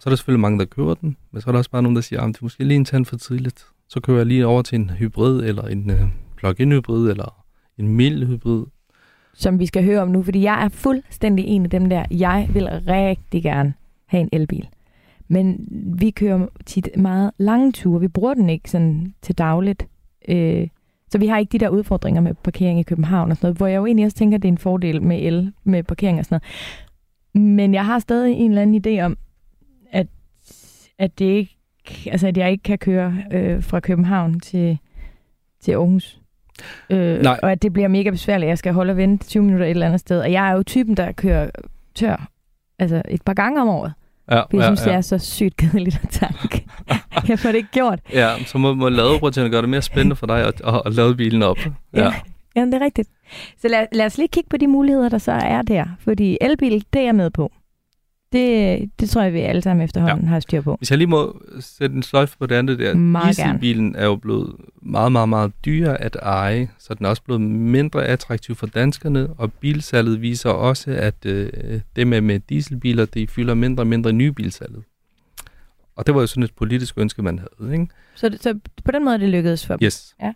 Så 0.00 0.08
er 0.08 0.10
der 0.10 0.16
selvfølgelig 0.16 0.40
mange, 0.40 0.58
der 0.58 0.64
køber 0.64 0.94
den, 0.94 1.16
men 1.32 1.42
så 1.42 1.50
er 1.50 1.52
der 1.52 1.58
også 1.58 1.70
bare 1.70 1.82
nogen, 1.82 1.96
der 1.96 2.02
siger, 2.02 2.20
at 2.20 2.28
det 2.28 2.36
er 2.36 2.44
måske 2.44 2.64
lige 2.64 2.76
en 2.76 2.84
tand 2.84 3.04
for 3.04 3.16
tidligt. 3.16 3.66
Så 3.88 4.00
kører 4.00 4.16
jeg 4.16 4.26
lige 4.26 4.46
over 4.46 4.62
til 4.62 4.76
en 4.76 4.90
hybrid, 4.90 5.44
eller 5.44 5.62
en 5.62 5.90
uh, 5.90 5.96
plug-in 6.36 6.72
hybrid, 6.72 7.10
eller 7.10 7.44
en 7.78 7.88
mild 7.88 8.26
hybrid. 8.26 8.64
Som 9.38 9.58
vi 9.58 9.66
skal 9.66 9.84
høre 9.84 10.02
om 10.02 10.08
nu, 10.08 10.22
fordi 10.22 10.42
jeg 10.42 10.64
er 10.64 10.68
fuldstændig 10.68 11.44
en 11.44 11.64
af 11.64 11.70
dem 11.70 11.88
der. 11.88 12.04
Jeg 12.10 12.48
vil 12.52 12.68
rigtig 12.68 13.42
gerne 13.42 13.74
have 14.06 14.20
en 14.20 14.28
elbil. 14.32 14.68
Men 15.28 15.68
vi 15.98 16.10
kører 16.10 16.46
tit 16.66 16.88
meget 16.96 17.30
lange 17.38 17.72
ture. 17.72 18.00
Vi 18.00 18.08
bruger 18.08 18.34
den 18.34 18.50
ikke 18.50 18.70
sådan 18.70 19.14
til 19.22 19.38
dagligt. 19.38 19.86
Øh, 20.28 20.68
så 21.10 21.18
vi 21.18 21.26
har 21.26 21.38
ikke 21.38 21.52
de 21.52 21.58
der 21.58 21.68
udfordringer 21.68 22.20
med 22.20 22.34
parkering 22.34 22.80
i 22.80 22.82
København 22.82 23.30
og 23.30 23.36
sådan 23.36 23.46
noget, 23.46 23.56
hvor 23.56 23.66
jeg 23.66 23.76
jo 23.76 23.86
egentlig 23.86 24.06
også 24.06 24.16
tænker, 24.16 24.38
at 24.38 24.42
det 24.42 24.48
er 24.48 24.52
en 24.52 24.58
fordel 24.58 25.02
med 25.02 25.18
el, 25.22 25.52
med 25.64 25.82
parkering 25.82 26.18
og 26.18 26.24
sådan 26.24 26.40
noget. 27.34 27.56
Men 27.56 27.74
jeg 27.74 27.86
har 27.86 27.98
stadig 27.98 28.36
en 28.36 28.50
eller 28.50 28.62
anden 28.62 28.86
idé 28.86 29.00
om, 29.04 29.16
at, 29.92 30.06
at, 30.98 31.18
det 31.18 31.24
ikke, 31.24 31.56
altså 32.06 32.26
at 32.26 32.36
jeg 32.36 32.50
ikke 32.50 32.62
kan 32.62 32.78
køre 32.78 33.16
øh, 33.32 33.62
fra 33.62 33.80
København 33.80 34.40
til, 34.40 34.78
til 35.60 35.72
Aarhus. 35.72 36.20
Øh, 36.90 37.22
Nej. 37.22 37.40
og 37.42 37.52
at 37.52 37.62
det 37.62 37.72
bliver 37.72 37.88
mega 37.88 38.10
besværligt. 38.10 38.48
Jeg 38.48 38.58
skal 38.58 38.72
holde 38.72 38.90
og 38.90 38.96
vente 38.96 39.26
20 39.26 39.42
minutter 39.42 39.66
et 39.66 39.70
eller 39.70 39.86
andet 39.86 40.00
sted. 40.00 40.20
Og 40.20 40.32
jeg 40.32 40.48
er 40.48 40.52
jo 40.52 40.62
typen, 40.62 40.96
der 40.96 41.12
kører 41.12 41.50
tør 41.94 42.28
altså 42.78 43.02
et 43.08 43.22
par 43.22 43.34
gange 43.34 43.62
om 43.62 43.68
året. 43.68 43.92
Ja, 44.30 44.40
For 44.40 44.46
jeg 44.56 44.64
synes, 44.64 44.80
det 44.80 44.92
er 44.92 45.00
så 45.00 45.18
sygt 45.18 45.56
kedeligt 45.56 46.00
at 46.02 46.08
tanke. 46.10 46.64
jeg 47.28 47.38
får 47.38 47.48
det 47.48 47.56
ikke 47.56 47.68
gjort. 47.72 48.00
ja, 48.12 48.30
så 48.46 48.58
må, 48.58 48.74
må 48.74 48.88
ladeoperatøren 48.88 49.50
gøre 49.50 49.62
det 49.62 49.68
mere 49.68 49.82
spændende 49.82 50.16
for 50.16 50.26
dig 50.26 50.40
at, 50.46 50.62
at, 50.66 50.82
at 50.86 50.94
lade 50.94 51.14
bilen 51.14 51.42
op. 51.42 51.58
Ja. 51.94 52.12
Jamen, 52.56 52.72
det 52.72 52.80
er 52.80 52.84
rigtigt. 52.84 53.08
Så 53.58 53.68
lad, 53.68 53.86
lad 53.92 54.06
os 54.06 54.18
lige 54.18 54.28
kigge 54.28 54.48
på 54.50 54.56
de 54.56 54.66
muligheder, 54.66 55.08
der 55.08 55.18
så 55.18 55.32
er 55.32 55.62
der. 55.62 55.84
Fordi 56.00 56.38
elbil, 56.40 56.84
det 56.92 57.00
er 57.00 57.04
jeg 57.04 57.14
med 57.14 57.30
på. 57.30 57.52
Det, 58.32 58.90
det 59.00 59.10
tror 59.10 59.22
jeg, 59.22 59.32
vi 59.32 59.38
alle 59.40 59.62
sammen 59.62 59.84
efterhånden 59.84 60.24
ja. 60.24 60.28
har 60.28 60.40
styr 60.40 60.60
på. 60.60 60.76
Hvis 60.78 60.90
jeg 60.90 60.98
lige 60.98 61.08
må 61.08 61.42
sætte 61.60 61.96
en 61.96 62.02
sløjfe 62.02 62.38
på 62.38 62.46
det 62.46 62.54
andet 62.54 62.78
der. 62.78 62.94
Meget 62.94 63.36
gerne. 63.36 63.52
Dieselbilen 63.52 63.94
er 63.96 64.04
jo 64.04 64.16
blevet 64.16 64.54
meget, 64.82 65.12
meget, 65.12 65.28
meget 65.28 65.52
dyrere 65.64 66.00
at 66.00 66.16
eje, 66.22 66.68
så 66.78 66.94
den 66.94 67.06
er 67.06 67.10
også 67.10 67.22
blevet 67.22 67.40
mindre 67.40 68.04
attraktiv 68.04 68.54
for 68.54 68.66
danskerne, 68.66 69.28
og 69.38 69.52
bilsalget 69.52 70.22
viser 70.22 70.50
også, 70.50 70.90
at 70.90 71.26
øh, 71.26 71.50
det 71.96 72.06
med, 72.06 72.20
med 72.20 72.40
dieselbiler, 72.40 73.04
de 73.04 73.26
fylder 73.26 73.54
mindre 73.54 73.82
og 73.82 73.86
mindre 73.86 74.12
nybilsalget. 74.12 74.82
Og 75.96 76.06
det 76.06 76.14
var 76.14 76.20
jo 76.20 76.26
sådan 76.26 76.42
et 76.42 76.52
politisk 76.56 76.98
ønske, 76.98 77.22
man 77.22 77.38
havde, 77.38 77.72
ikke? 77.72 77.86
Så, 78.14 78.28
det- 78.28 78.42
så 78.42 78.58
på 78.84 78.90
den 78.92 79.04
måde 79.04 79.14
er 79.14 79.18
det 79.18 79.28
lykkedes 79.28 79.66
for 79.66 79.76
dem. 79.76 79.84
Yes. 79.86 80.14
Ja. 80.22 80.32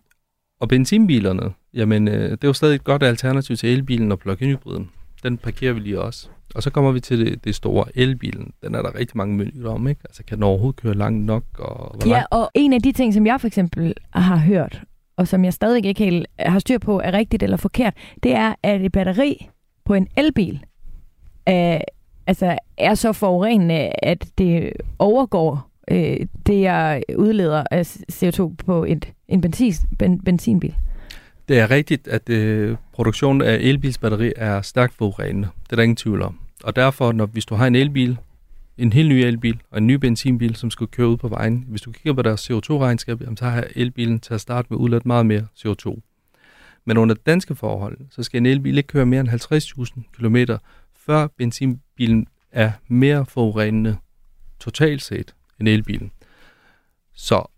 Og 0.61 0.69
benzinbilerne, 0.69 1.43
jamen, 1.75 2.09
øh, 2.09 2.31
det 2.31 2.45
er 2.45 2.49
jo 2.49 2.53
stadig 2.53 2.75
et 2.75 2.85
godt 2.85 3.03
alternativ 3.03 3.57
til 3.57 3.69
elbilen 3.69 4.13
og 4.13 4.19
plug-in 4.19 4.49
hybriden. 4.49 4.91
Den 5.23 5.39
parkerer 5.39 5.73
vi 5.73 5.81
lige 5.81 6.01
også. 6.01 6.29
Og 6.55 6.63
så 6.63 6.71
kommer 6.71 6.93
vi 6.93 7.01
til 7.01 7.27
det, 7.27 7.45
det 7.45 7.55
store 7.55 7.85
elbilen. 7.95 8.53
Den 8.63 8.75
er 8.75 8.83
der 8.83 8.95
rigtig 8.99 9.17
mange 9.17 9.35
myter 9.37 9.71
om, 9.71 9.89
ikke? 9.89 10.01
Altså, 10.05 10.25
kan 10.25 10.37
den 10.37 10.43
overhovedet 10.45 10.81
køre 10.81 10.95
langt 10.95 11.25
nok? 11.27 11.43
Og 11.59 11.97
hvor 11.97 12.07
Ja, 12.09 12.13
langt? 12.13 12.27
og 12.31 12.51
en 12.55 12.73
af 12.73 12.83
de 12.83 12.93
ting, 12.93 13.15
som 13.15 13.27
jeg 13.27 13.41
for 13.41 13.47
eksempel 13.47 13.95
har 14.11 14.37
hørt, 14.37 14.83
og 15.17 15.29
som 15.29 15.45
jeg 15.45 15.53
stadig 15.53 15.85
ikke 15.87 16.05
helt 16.05 16.27
har 16.39 16.59
styr 16.59 16.79
på, 16.79 17.01
er 17.01 17.13
rigtigt 17.13 17.43
eller 17.43 17.57
forkert, 17.57 17.95
det 18.23 18.33
er, 18.35 18.55
at 18.63 18.81
et 18.81 18.93
batteri 18.93 19.49
på 19.85 19.95
en 19.95 20.09
elbil 20.17 20.65
er, 21.47 21.81
altså, 22.27 22.59
er 22.77 22.95
så 22.95 23.13
forurenende, 23.13 23.93
at 24.03 24.27
det 24.39 24.73
overgår 24.99 25.71
øh, 25.91 26.17
det, 26.47 26.61
jeg 26.61 27.03
udleder 27.17 27.65
af 27.71 27.97
CO2 28.13 28.55
på 28.67 28.85
et, 28.85 29.13
en 29.29 29.41
benzin, 29.41 29.73
ben, 29.99 30.21
benzinbil. 30.25 30.75
Det 31.51 31.59
er 31.59 31.71
rigtigt, 31.71 32.09
at 32.09 32.29
øh, 32.29 32.77
produktionen 32.93 33.43
af 33.43 33.55
elbilsbatteri 33.55 34.33
er 34.37 34.63
stærkt 34.63 34.95
forurenende. 34.95 35.49
Det 35.65 35.73
er 35.73 35.77
der 35.77 35.83
ingen 35.83 35.97
tvivl 35.97 36.23
om. 36.23 36.39
Og 36.65 36.77
derfor, 36.77 37.13
når, 37.13 37.27
hvis 37.27 37.47
du 37.47 37.55
har 37.55 37.67
en 37.67 37.75
elbil, 37.75 38.19
en 38.79 38.93
helt 38.93 39.09
ny 39.09 39.13
elbil 39.13 39.61
og 39.71 39.79
en 39.79 39.87
ny 39.87 39.95
benzinbil, 39.95 40.57
som 40.57 40.71
skal 40.71 40.87
køre 40.87 41.09
ud 41.09 41.17
på 41.17 41.29
vejen, 41.29 41.65
hvis 41.69 41.81
du 41.81 41.93
kigger 41.93 42.13
på 42.13 42.23
deres 42.23 42.51
CO2-regnskab, 42.51 43.21
jamen, 43.21 43.37
så 43.37 43.45
har 43.45 43.65
elbilen 43.77 44.21
til 44.21 44.35
at 44.35 44.41
starte 44.41 44.67
med 44.71 44.79
udladt 44.79 45.07
meget 45.07 45.27
mere 45.27 45.47
CO2. 45.59 46.01
Men 46.85 46.97
under 46.97 47.15
danske 47.27 47.55
forhold, 47.55 47.99
så 48.11 48.23
skal 48.23 48.39
en 48.39 48.47
elbil 48.47 48.79
ikke 48.79 48.87
køre 48.87 49.07
mere 49.07 49.21
end 49.21 49.29
50.000 49.29 50.03
km, 50.13 50.37
før 50.97 51.27
benzinbilen 51.27 52.27
er 52.53 52.73
mere 52.89 53.27
forurenende 53.27 53.97
totalt 54.61 55.03
set 55.03 55.35
end 55.61 55.69
elbilen. 55.69 56.11
Så 57.15 57.51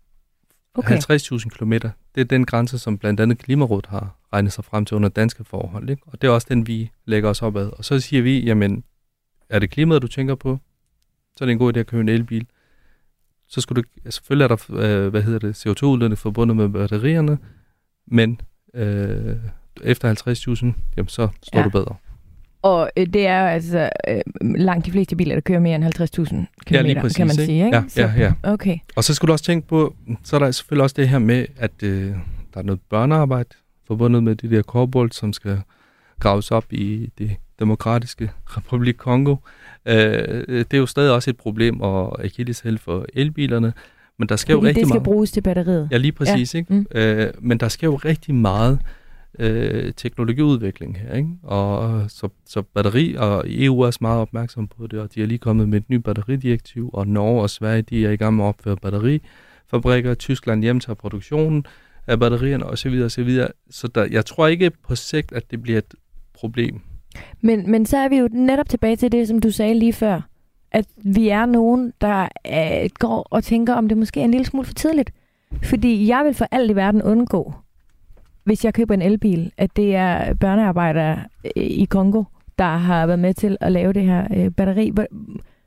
Okay. 0.75 0.97
50.000 0.97 1.49
km, 1.49 1.71
det 2.15 2.21
er 2.21 2.23
den 2.23 2.45
grænse, 2.45 2.79
som 2.79 2.97
blandt 2.97 3.19
andet 3.19 3.37
Klimarådet 3.37 3.85
har 3.85 4.17
regnet 4.33 4.53
sig 4.53 4.63
frem 4.65 4.85
til 4.85 4.95
under 4.95 5.09
danske 5.09 5.43
forhold. 5.43 5.89
Ikke? 5.89 6.01
Og 6.05 6.21
det 6.21 6.27
er 6.27 6.31
også 6.31 6.47
den, 6.49 6.67
vi 6.67 6.91
lægger 7.05 7.29
os 7.29 7.41
op 7.41 7.55
ad. 7.55 7.69
Og 7.77 7.85
så 7.85 7.99
siger 7.99 8.23
vi, 8.23 8.39
jamen, 8.39 8.83
er 9.49 9.59
det 9.59 9.69
klimaet, 9.69 10.01
du 10.01 10.07
tænker 10.07 10.35
på? 10.35 10.59
Så 11.37 11.43
er 11.43 11.45
det 11.45 11.51
en 11.51 11.59
god 11.59 11.75
idé 11.75 11.79
at 11.79 11.87
købe 11.87 12.01
en 12.01 12.09
elbil. 12.09 12.47
Så 13.47 13.61
skulle 13.61 13.81
du, 13.83 13.87
ja, 14.05 14.09
selvfølgelig 14.09 14.43
er 14.43 14.47
der, 14.47 14.65
øh, 14.69 15.07
hvad 15.09 15.21
hedder 15.21 15.39
det, 15.39 15.67
CO2-udledning 15.67 16.17
forbundet 16.17 16.57
med 16.57 16.69
batterierne, 16.69 17.37
men 18.07 18.41
øh, 18.73 19.35
efter 19.83 20.73
50.000, 20.73 20.93
jamen, 20.97 21.09
så 21.09 21.27
står 21.43 21.59
Ja. 21.59 21.63
du 21.63 21.69
bedre. 21.69 21.95
Og 22.63 22.91
øh, 22.97 23.07
det 23.07 23.27
er 23.27 23.47
altså 23.47 23.89
øh, 24.07 24.21
langt 24.55 24.85
de 24.85 24.91
fleste 24.91 25.15
biler, 25.15 25.35
der 25.35 25.41
kører 25.41 25.59
mere 25.59 25.75
end 25.75 25.83
50.000 25.83 26.45
km, 26.65 26.73
Ja, 26.75 26.81
lige 26.81 27.01
præcis, 27.01 27.17
kan 27.17 27.27
man 27.27 27.33
ikke? 27.33 27.45
sige. 27.45 27.65
Ikke? 27.65 27.77
Ja, 27.77 27.83
ja, 27.97 28.11
ja. 28.17 28.33
Okay. 28.43 28.77
Og 28.95 29.03
så 29.03 29.13
skulle 29.13 29.29
du 29.29 29.33
også 29.33 29.45
tænke 29.45 29.67
på, 29.67 29.95
så 30.23 30.35
er 30.35 30.39
der 30.39 30.51
selvfølgelig 30.51 30.83
også 30.83 30.95
det 30.97 31.09
her 31.09 31.19
med, 31.19 31.45
at 31.57 31.71
øh, 31.83 32.07
der 32.53 32.59
er 32.59 32.63
noget 32.63 32.79
børnearbejde 32.89 33.49
forbundet 33.87 34.23
med 34.23 34.35
de 34.35 34.49
der 34.49 34.61
korbold, 34.61 35.11
som 35.11 35.33
skal 35.33 35.61
graves 36.19 36.51
op 36.51 36.65
i 36.73 37.09
det 37.17 37.31
demokratiske 37.59 38.31
republik 38.45 38.95
Kongo. 38.97 39.35
Øh, 39.85 39.95
det 40.47 40.73
er 40.73 40.77
jo 40.77 40.85
stadig 40.85 41.11
også 41.11 41.29
et 41.29 41.37
problem 41.37 41.81
og 41.81 42.25
akilleshæl 42.25 42.77
for 42.77 43.05
elbilerne, 43.13 43.73
men 44.19 44.29
der 44.29 44.35
skal 44.35 44.53
Fordi 44.53 44.63
jo 44.63 44.67
rigtig 44.67 44.81
det 44.81 44.87
skal 44.87 44.95
meget... 44.95 45.03
bruges 45.03 45.31
til 45.31 45.41
batteriet. 45.41 45.87
Ja, 45.91 45.97
lige 45.97 46.11
præcis. 46.11 46.53
Ja. 46.53 46.59
Ikke? 46.59 46.73
Mm. 46.73 46.85
Øh, 46.95 47.33
men 47.41 47.57
der 47.57 47.67
skal 47.67 47.87
jo 47.87 47.95
rigtig 47.95 48.35
meget 48.35 48.79
øh, 49.39 49.93
teknologiudvikling 49.97 50.97
her. 50.97 51.15
Ikke? 51.15 51.29
Og 51.43 52.05
så, 52.11 52.29
så 52.45 52.61
batteri, 52.61 53.15
og 53.15 53.43
EU 53.47 53.81
er 53.81 53.85
også 53.85 53.99
meget 54.01 54.21
opmærksom 54.21 54.67
på 54.67 54.87
det, 54.87 54.99
og 54.99 55.15
de 55.15 55.21
er 55.21 55.25
lige 55.25 55.37
kommet 55.37 55.69
med 55.69 55.77
et 55.77 55.89
nyt 55.89 56.03
batteridirektiv, 56.03 56.89
og 56.93 57.07
Norge 57.07 57.41
og 57.41 57.49
Sverige 57.49 57.81
de 57.81 58.05
er 58.05 58.11
i 58.11 58.15
gang 58.15 58.35
med 58.35 58.45
at 58.45 58.47
opføre 58.47 58.77
batterifabrikker. 58.77 60.13
Tyskland 60.13 60.61
hjemtager 60.61 60.95
produktionen 60.95 61.65
af 62.07 62.19
batterierne 62.19 62.65
osv. 62.65 63.01
osv. 63.05 63.41
Så 63.69 63.87
der, 63.87 64.07
jeg 64.11 64.25
tror 64.25 64.47
ikke 64.47 64.71
på 64.87 64.95
sigt, 64.95 65.31
at 65.31 65.51
det 65.51 65.61
bliver 65.61 65.77
et 65.77 65.93
problem. 66.33 66.81
Men, 67.41 67.71
men 67.71 67.85
så 67.85 67.97
er 67.97 68.09
vi 68.09 68.17
jo 68.17 68.29
netop 68.31 68.69
tilbage 68.69 68.95
til 68.95 69.11
det, 69.11 69.27
som 69.27 69.39
du 69.39 69.51
sagde 69.51 69.79
lige 69.79 69.93
før. 69.93 70.21
At 70.71 70.85
vi 70.97 71.29
er 71.29 71.45
nogen, 71.45 71.93
der 72.01 72.27
øh, 72.47 72.89
går 72.99 73.27
og 73.29 73.43
tænker, 73.43 73.73
om 73.73 73.87
det 73.87 73.97
måske 73.97 74.19
er 74.19 74.23
en 74.23 74.31
lille 74.31 74.45
smule 74.45 74.65
for 74.65 74.73
tidligt. 74.73 75.13
Fordi 75.63 76.07
jeg 76.07 76.25
vil 76.25 76.33
for 76.33 76.47
alt 76.51 76.71
i 76.71 76.75
verden 76.75 77.01
undgå, 77.01 77.53
hvis 78.43 78.65
jeg 78.65 78.73
køber 78.73 78.93
en 78.93 79.01
elbil, 79.01 79.51
at 79.57 79.75
det 79.75 79.95
er 79.95 80.33
børnearbejdere 80.33 81.19
øh, 81.45 81.63
i 81.63 81.85
Kongo, 81.85 82.23
der 82.57 82.77
har 82.77 83.05
været 83.05 83.19
med 83.19 83.33
til 83.33 83.57
at 83.61 83.71
lave 83.71 83.93
det 83.93 84.03
her 84.03 84.27
øh, 84.35 84.51
batteri. 84.51 84.91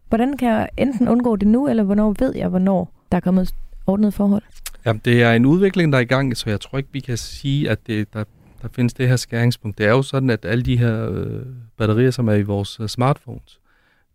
Hvordan 0.08 0.36
kan 0.36 0.48
jeg 0.48 0.68
enten 0.76 1.08
undgå 1.08 1.36
det 1.36 1.48
nu, 1.48 1.68
eller 1.68 1.82
hvornår 1.82 2.14
ved 2.18 2.34
jeg, 2.36 2.48
hvornår 2.48 2.92
der 3.12 3.16
er 3.16 3.20
kommet 3.20 3.54
ordnet 3.86 4.14
forhold? 4.14 4.42
Jamen, 4.86 5.00
det 5.04 5.22
er 5.22 5.32
en 5.32 5.46
udvikling, 5.46 5.92
der 5.92 5.98
er 5.98 6.02
i 6.02 6.04
gang, 6.04 6.36
så 6.36 6.50
jeg 6.50 6.60
tror 6.60 6.78
ikke, 6.78 6.90
vi 6.92 7.00
kan 7.00 7.16
sige, 7.16 7.70
at 7.70 7.86
det, 7.86 8.12
der, 8.14 8.24
der 8.62 8.68
findes 8.72 8.94
det 8.94 9.08
her 9.08 9.16
skæringspunkt. 9.16 9.78
Det 9.78 9.86
er 9.86 9.90
jo 9.90 10.02
sådan, 10.02 10.30
at 10.30 10.44
alle 10.44 10.64
de 10.64 10.78
her 10.78 11.10
øh, 11.10 11.42
batterier, 11.76 12.10
som 12.10 12.28
er 12.28 12.34
i 12.34 12.42
vores 12.42 12.80
uh, 12.80 12.86
smartphones, 12.86 13.60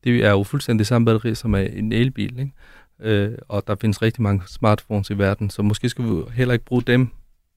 det 0.04 0.26
er 0.26 0.32
jo 0.32 0.44
fuldstændig 0.44 0.86
samme 0.88 1.06
batteri, 1.06 1.36
som 1.36 1.54
er 1.54 1.60
en 1.60 1.92
elbil. 1.92 2.40
Ikke? 2.40 2.52
Øh, 3.00 3.38
og 3.48 3.68
der 3.68 3.76
findes 3.82 4.02
rigtig 4.02 4.22
mange 4.22 4.42
smartphones 4.48 5.10
i 5.10 5.18
verden, 5.18 5.50
så 5.50 5.62
måske 5.62 5.90
skal 5.90 6.06
vi 6.06 6.10
heller 6.34 6.54
ikke 6.54 6.66
bruge 6.66 6.82
dem, 6.82 7.10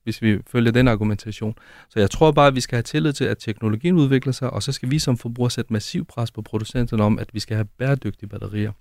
hvis 0.05 0.23
vi 0.23 0.39
følger 0.47 0.73
den 0.73 0.89
argumentation. 0.89 1.55
Så 1.89 2.01
jeg 2.01 2.11
tror 2.11 2.33
bare, 2.33 2.47
at 2.47 2.55
vi 2.55 2.61
skal 2.61 2.77
have 2.77 2.83
tillid 2.83 3.13
til, 3.13 3.25
at 3.25 3.39
teknologien 3.39 3.95
udvikler 3.95 4.33
sig, 4.33 4.51
og 4.51 4.63
så 4.63 4.73
skal 4.73 4.91
vi 4.91 4.99
som 4.99 5.17
forbrugere 5.17 5.51
sætte 5.51 5.73
massiv 5.73 6.05
pres 6.05 6.31
på 6.31 6.43
producenterne 6.43 7.03
om, 7.03 7.19
at 7.19 7.35
vi 7.35 7.41
skal 7.41 7.57
have 7.57 7.65
bæredygtige 7.79 8.29
batterier. 8.29 8.73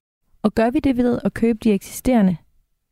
Og 0.44 0.56
gør 0.56 0.70
vi 0.70 0.80
det 0.80 0.98
ved 0.98 1.20
at 1.24 1.34
købe 1.34 1.60
de 1.64 1.72
eksisterende 1.72 2.38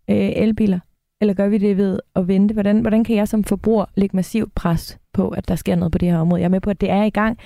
øh, 0.10 0.32
elbiler? 0.36 0.80
Eller 1.22 1.34
gør 1.34 1.48
vi 1.48 1.58
det 1.58 1.78
ved 1.78 2.00
at 2.16 2.28
vente? 2.28 2.54
Hvordan, 2.54 2.82
hvordan 2.82 3.04
kan 3.04 3.16
jeg 3.16 3.28
som 3.28 3.44
forbruger 3.44 3.86
lægge 3.96 4.16
massiv 4.16 4.52
pres 4.56 5.00
på, 5.14 5.30
at 5.30 5.48
der 5.48 5.56
sker 5.56 5.76
noget 5.76 5.92
på 5.92 5.98
det 5.98 6.12
her 6.12 6.18
område? 6.18 6.42
Jeg 6.42 6.46
er 6.46 6.50
med 6.50 6.62
på, 6.62 6.70
at 6.70 6.82
det 6.82 6.90
er 6.90 7.04
i 7.04 7.10
gang. 7.10 7.38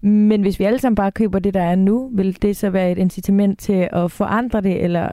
Men 0.00 0.40
hvis 0.40 0.58
vi 0.58 0.64
alle 0.64 0.78
sammen 0.78 0.94
bare 0.94 1.12
køber 1.12 1.38
det, 1.38 1.54
der 1.54 1.62
er 1.62 1.74
nu, 1.74 2.10
vil 2.14 2.42
det 2.42 2.56
så 2.56 2.70
være 2.70 2.92
et 2.92 2.98
incitament 2.98 3.58
til 3.58 3.88
at 3.92 4.12
forandre 4.12 4.60
det, 4.60 4.84
eller 4.84 5.10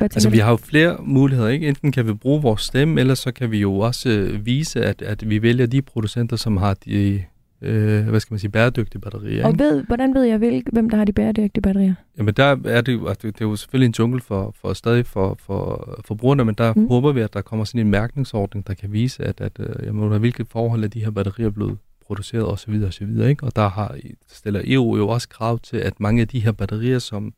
Altså, 0.00 0.30
vi 0.30 0.38
har 0.38 0.50
jo 0.50 0.56
flere 0.56 0.96
muligheder, 1.00 1.48
ikke? 1.48 1.68
Enten 1.68 1.92
kan 1.92 2.06
vi 2.06 2.12
bruge 2.12 2.42
vores 2.42 2.62
stemme, 2.62 3.00
eller 3.00 3.14
så 3.14 3.32
kan 3.32 3.50
vi 3.50 3.58
jo 3.58 3.78
også 3.78 4.08
øh, 4.08 4.46
vise, 4.46 4.84
at, 4.84 5.02
at 5.02 5.30
vi 5.30 5.42
vælger 5.42 5.66
de 5.66 5.82
producenter, 5.82 6.36
som 6.36 6.56
har 6.56 6.74
de, 6.74 7.24
øh, 7.62 8.08
hvad 8.08 8.20
skal 8.20 8.34
man 8.34 8.38
sige, 8.38 8.50
bæredygtige 8.50 9.00
batterier. 9.00 9.46
Og 9.46 9.58
ved, 9.58 9.84
hvordan 9.84 10.14
ved 10.14 10.22
jeg, 10.22 10.38
hvil, 10.38 10.62
hvem 10.72 10.90
der 10.90 10.96
har 10.96 11.04
de 11.04 11.12
bæredygtige 11.12 11.62
batterier? 11.62 11.94
Jamen, 12.18 12.34
der 12.34 12.56
er 12.64 12.80
det, 12.80 12.92
jo, 12.92 13.08
det, 13.22 13.24
er 13.24 13.32
jo 13.40 13.56
selvfølgelig 13.56 13.86
en 13.86 13.94
jungle 13.98 14.20
for, 14.20 14.54
for 14.60 14.72
stadig 14.72 15.06
for, 15.06 15.38
for, 15.40 16.00
for 16.04 16.14
brugerne, 16.14 16.44
men 16.44 16.54
der 16.54 16.74
mm. 16.74 16.88
håber 16.88 17.12
vi, 17.12 17.20
at 17.20 17.34
der 17.34 17.40
kommer 17.40 17.64
sådan 17.64 17.80
en 17.80 17.90
mærkningsordning, 17.90 18.66
der 18.66 18.74
kan 18.74 18.92
vise, 18.92 19.24
at, 19.24 19.40
at 19.40 19.52
øh, 19.60 19.86
jamen, 19.86 20.04
under 20.04 20.18
hvilke 20.18 20.44
forhold 20.44 20.84
er 20.84 20.88
de 20.88 21.04
her 21.04 21.10
batterier 21.10 21.50
blevet 21.50 21.78
produceret 22.06 22.46
osv. 22.46 22.82
osv. 22.86 23.20
Ikke? 23.20 23.44
Og 23.44 23.56
der 23.56 23.68
har, 23.68 23.96
stiller 24.28 24.60
EU 24.64 24.96
jo 24.96 25.08
også 25.08 25.28
krav 25.28 25.58
til, 25.58 25.76
at 25.76 26.00
mange 26.00 26.20
af 26.20 26.28
de 26.28 26.40
her 26.40 26.52
batterier, 26.52 26.98
som 26.98 27.32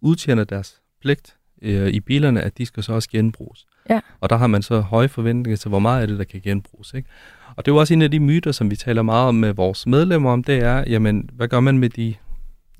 udtjener 0.00 0.44
deres 0.44 0.80
pligt 1.00 1.36
øh, 1.62 1.88
i 1.88 2.00
bilerne, 2.00 2.40
at 2.40 2.58
de 2.58 2.66
skal 2.66 2.82
så 2.82 2.92
også 2.92 3.08
genbruges. 3.10 3.66
Ja. 3.90 4.00
Og 4.20 4.30
der 4.30 4.36
har 4.36 4.46
man 4.46 4.62
så 4.62 4.80
høje 4.80 5.08
forventninger 5.08 5.56
til, 5.56 5.68
hvor 5.68 5.78
meget 5.78 6.02
af 6.02 6.08
det, 6.08 6.18
der 6.18 6.24
kan 6.24 6.40
genbruges. 6.40 6.94
Ikke? 6.94 7.08
Og 7.56 7.66
det 7.66 7.70
er 7.70 7.74
jo 7.74 7.80
også 7.80 7.94
en 7.94 8.02
af 8.02 8.10
de 8.10 8.20
myter, 8.20 8.52
som 8.52 8.70
vi 8.70 8.76
taler 8.76 9.02
meget 9.02 9.28
om 9.28 9.34
med 9.34 9.52
vores 9.52 9.86
medlemmer 9.86 10.30
om, 10.30 10.44
det 10.44 10.58
er, 10.58 10.84
jamen, 10.86 11.30
hvad 11.32 11.48
gør 11.48 11.60
man 11.60 11.78
med 11.78 11.90
de 11.90 12.14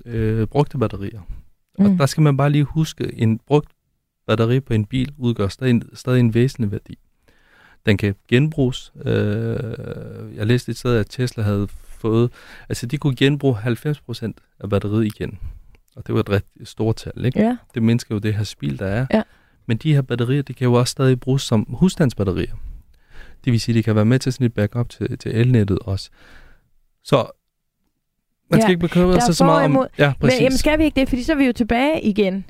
øh, 0.05 0.47
brugte 0.47 0.79
batterier? 0.79 1.21
Mm. 1.79 1.85
Og 1.85 1.99
der 1.99 2.07
skal 2.07 2.23
man 2.23 2.37
bare 2.37 2.51
lige 2.51 2.65
huske, 2.65 3.15
en 3.15 3.39
brugt 3.47 3.69
batteri 4.27 4.61
på 4.61 4.75
en 4.75 4.85
bil 4.85 5.13
udgør 5.19 5.49
stadig, 5.49 5.83
stadig 5.95 6.21
en 6.21 6.35
væsentlig 6.35 6.73
værdi. 6.73 6.99
Den 7.87 7.97
kan 7.97 8.15
genbruges. 8.29 8.93
Øh, 9.05 10.37
jeg 10.37 10.47
læste 10.47 10.71
et 10.71 10.77
sted, 10.79 10.97
at 10.97 11.07
Tesla 11.11 11.43
havde 11.43 11.69
fået, 12.03 12.31
altså 12.69 12.87
de 12.87 12.99
kunne 12.99 13.17
genbruge 13.17 13.57
90% 13.57 14.33
af 14.61 14.71
batteriet 14.71 15.05
igen. 15.05 15.39
Og 15.97 16.07
det 16.07 16.15
var 16.15 16.21
et 16.21 16.31
rigtig 16.31 16.67
stort 16.67 16.97
tal, 16.97 17.25
ikke? 17.25 17.41
Ja. 17.41 17.57
Det 17.75 17.83
mindsker 17.83 18.15
jo 18.15 18.19
det 18.19 18.35
her 18.35 18.45
spil, 18.45 18.79
der 18.79 18.87
er. 18.87 19.07
Ja. 19.11 19.23
Men 19.67 19.77
de 19.77 19.95
her 19.95 20.03
batterier, 20.03 20.43
de 20.43 20.55
kan 20.55 20.65
jo 20.65 20.73
også 20.75 20.91
stadig 20.91 21.21
bruges 21.21 21.43
som 21.43 21.67
husstandsbatterier. 21.69 22.55
Det 23.45 23.53
vil 23.53 23.61
sige, 23.61 23.73
at 23.73 23.77
de 23.77 23.83
kan 23.83 23.95
være 23.95 24.05
med 24.05 24.19
til 24.19 24.33
sådan 24.33 24.47
et 24.47 24.55
backup 24.55 24.89
til, 24.89 25.19
til 25.19 25.37
elnettet 25.37 25.79
også. 25.79 26.11
Så 27.05 27.17
man 28.51 28.61
skal 28.61 28.69
Ja, 28.69 28.71
ikke 28.71 28.81
bekymre 28.81 29.21
sig 29.21 29.35
så 29.35 29.45
meget 29.45 29.65
om... 29.65 29.87
Ja, 29.99 30.13
præcis. 30.21 30.39
Men 30.39 30.45
jamen, 30.45 30.59
skal 30.59 30.79
vi 30.79 30.85
ikke 30.85 31.01
det? 31.01 31.09
Fordi 31.09 31.23
så 31.23 31.33
er 31.33 31.37
vi 31.37 31.47
jo 31.47 31.53
tilbage 31.53 32.03
igen. 32.03 32.45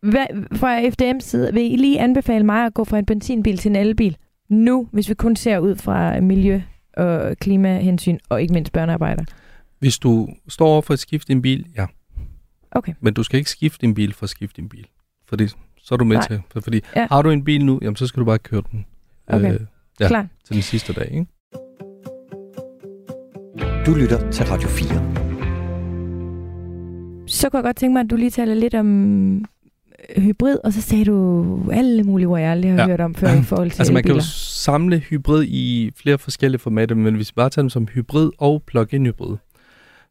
Hvad, 0.00 0.26
fra 0.56 0.80
FDM's 0.80 1.20
side, 1.20 1.54
vil 1.54 1.72
I 1.72 1.76
lige 1.76 2.00
anbefale 2.00 2.44
mig 2.44 2.66
at 2.66 2.74
gå 2.74 2.84
fra 2.84 2.98
en 2.98 3.06
benzinbil 3.06 3.58
til 3.58 3.68
en 3.68 3.76
elbil? 3.76 4.16
Nu, 4.48 4.88
hvis 4.92 5.08
vi 5.08 5.14
kun 5.14 5.36
ser 5.36 5.58
ud 5.58 5.76
fra 5.76 6.20
miljø- 6.20 6.62
og 6.96 7.36
klimahensyn, 7.40 8.18
og 8.28 8.42
ikke 8.42 8.54
mindst 8.54 8.72
børnearbejder. 8.72 9.24
Hvis 9.78 9.98
du 9.98 10.28
står 10.48 10.66
over 10.66 10.82
for 10.82 10.92
at 10.92 10.98
skifte 10.98 11.32
en 11.32 11.42
bil, 11.42 11.66
ja. 11.76 11.86
Okay. 12.70 12.92
Men 13.00 13.14
du 13.14 13.22
skal 13.22 13.38
ikke 13.38 13.50
skifte 13.50 13.84
en 13.84 13.94
bil 13.94 14.14
for 14.14 14.24
at 14.24 14.30
skifte 14.30 14.62
en 14.62 14.68
bil. 14.68 14.86
Fordi 15.28 15.48
så 15.82 15.94
er 15.94 15.96
du 15.96 16.04
med 16.04 16.16
Nej. 16.16 16.26
til... 16.26 16.40
For, 16.52 16.60
fordi 16.60 16.80
Ja. 16.96 17.06
har 17.10 17.22
du 17.22 17.30
en 17.30 17.44
bil 17.44 17.64
nu, 17.64 17.78
jamen 17.82 17.96
så 17.96 18.06
skal 18.06 18.20
du 18.20 18.24
bare 18.24 18.38
køre 18.38 18.62
den 18.72 18.86
Okay. 19.28 19.58
Ja. 20.00 20.08
Klar. 20.08 20.26
til 20.44 20.54
den 20.54 20.62
sidste 20.62 20.92
dag, 20.92 21.08
ikke? 21.10 21.26
Du 23.86 23.94
lytter 23.94 24.30
til 24.30 24.46
Radio 24.46 24.68
4. 24.68 24.88
Så 27.28 27.50
kunne 27.50 27.58
jeg 27.58 27.64
godt 27.64 27.76
tænke 27.76 27.92
mig, 27.92 28.00
at 28.00 28.10
du 28.10 28.16
lige 28.16 28.30
taler 28.30 28.54
lidt 28.54 28.74
om 28.74 29.36
øh, 30.16 30.22
hybrid, 30.22 30.56
og 30.64 30.72
så 30.72 30.80
sagde 30.82 31.04
du 31.04 31.70
alle 31.72 32.02
mulige 32.04 32.28
ord, 32.28 32.40
jeg 32.40 32.50
aldrig 32.50 32.70
har 32.72 32.78
Ja. 32.78 32.86
hørt 32.86 33.00
om 33.00 33.14
før 33.14 33.40
i 33.40 33.42
forhold 33.42 33.70
til 33.70 33.80
Altså 33.80 33.92
man 33.92 34.02
kan 34.02 34.14
jo 34.14 34.20
samle 34.20 34.98
hybrid 34.98 35.44
i 35.48 35.90
flere 35.96 36.18
forskellige 36.18 36.58
formater, 36.58 36.94
men 36.94 37.14
hvis 37.14 37.30
vi 37.30 37.32
bare 37.36 37.50
tager 37.50 37.62
dem 37.62 37.70
som 37.70 37.86
hybrid 37.88 38.30
og 38.38 38.62
plug-in 38.66 39.06
hybrid, 39.06 39.36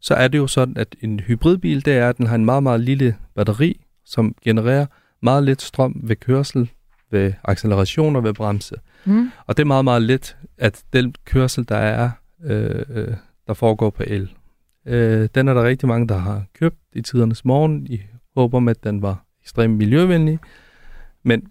så 0.05 0.13
er 0.13 0.27
det 0.27 0.37
jo 0.37 0.47
sådan, 0.47 0.77
at 0.77 0.95
en 1.01 1.19
hybridbil, 1.19 1.85
det 1.85 1.93
er, 1.93 2.09
at 2.09 2.17
den 2.17 2.27
har 2.27 2.35
en 2.35 2.45
meget, 2.45 2.63
meget 2.63 2.79
lille 2.79 3.15
batteri, 3.35 3.85
som 4.05 4.35
genererer 4.43 4.85
meget 5.21 5.43
lidt 5.43 5.61
strøm 5.61 6.01
ved 6.03 6.15
kørsel, 6.15 6.69
ved 7.11 7.33
acceleration 7.43 8.15
og 8.15 8.23
ved 8.23 8.33
bremse. 8.33 8.75
Mm. 9.05 9.31
Og 9.45 9.57
det 9.57 9.63
er 9.63 9.67
meget, 9.67 9.83
meget 9.83 10.01
let, 10.01 10.37
at 10.57 10.83
den 10.93 11.15
kørsel, 11.25 11.69
der 11.69 11.75
er, 11.75 12.09
øh, 12.43 12.83
øh, 12.89 13.13
der 13.47 13.53
foregår 13.53 13.89
på 13.89 14.03
el, 14.07 14.33
øh, 14.85 15.29
den 15.35 15.47
er 15.47 15.53
der 15.53 15.63
rigtig 15.63 15.87
mange, 15.87 16.07
der 16.07 16.17
har 16.17 16.43
købt 16.59 16.77
i 16.93 17.01
tidernes 17.01 17.45
morgen, 17.45 17.87
i 17.87 18.01
håb 18.35 18.53
om, 18.53 18.67
at 18.67 18.83
den 18.83 19.01
var 19.01 19.25
ekstremt 19.41 19.77
miljøvenlig. 19.77 20.39
Men 21.23 21.43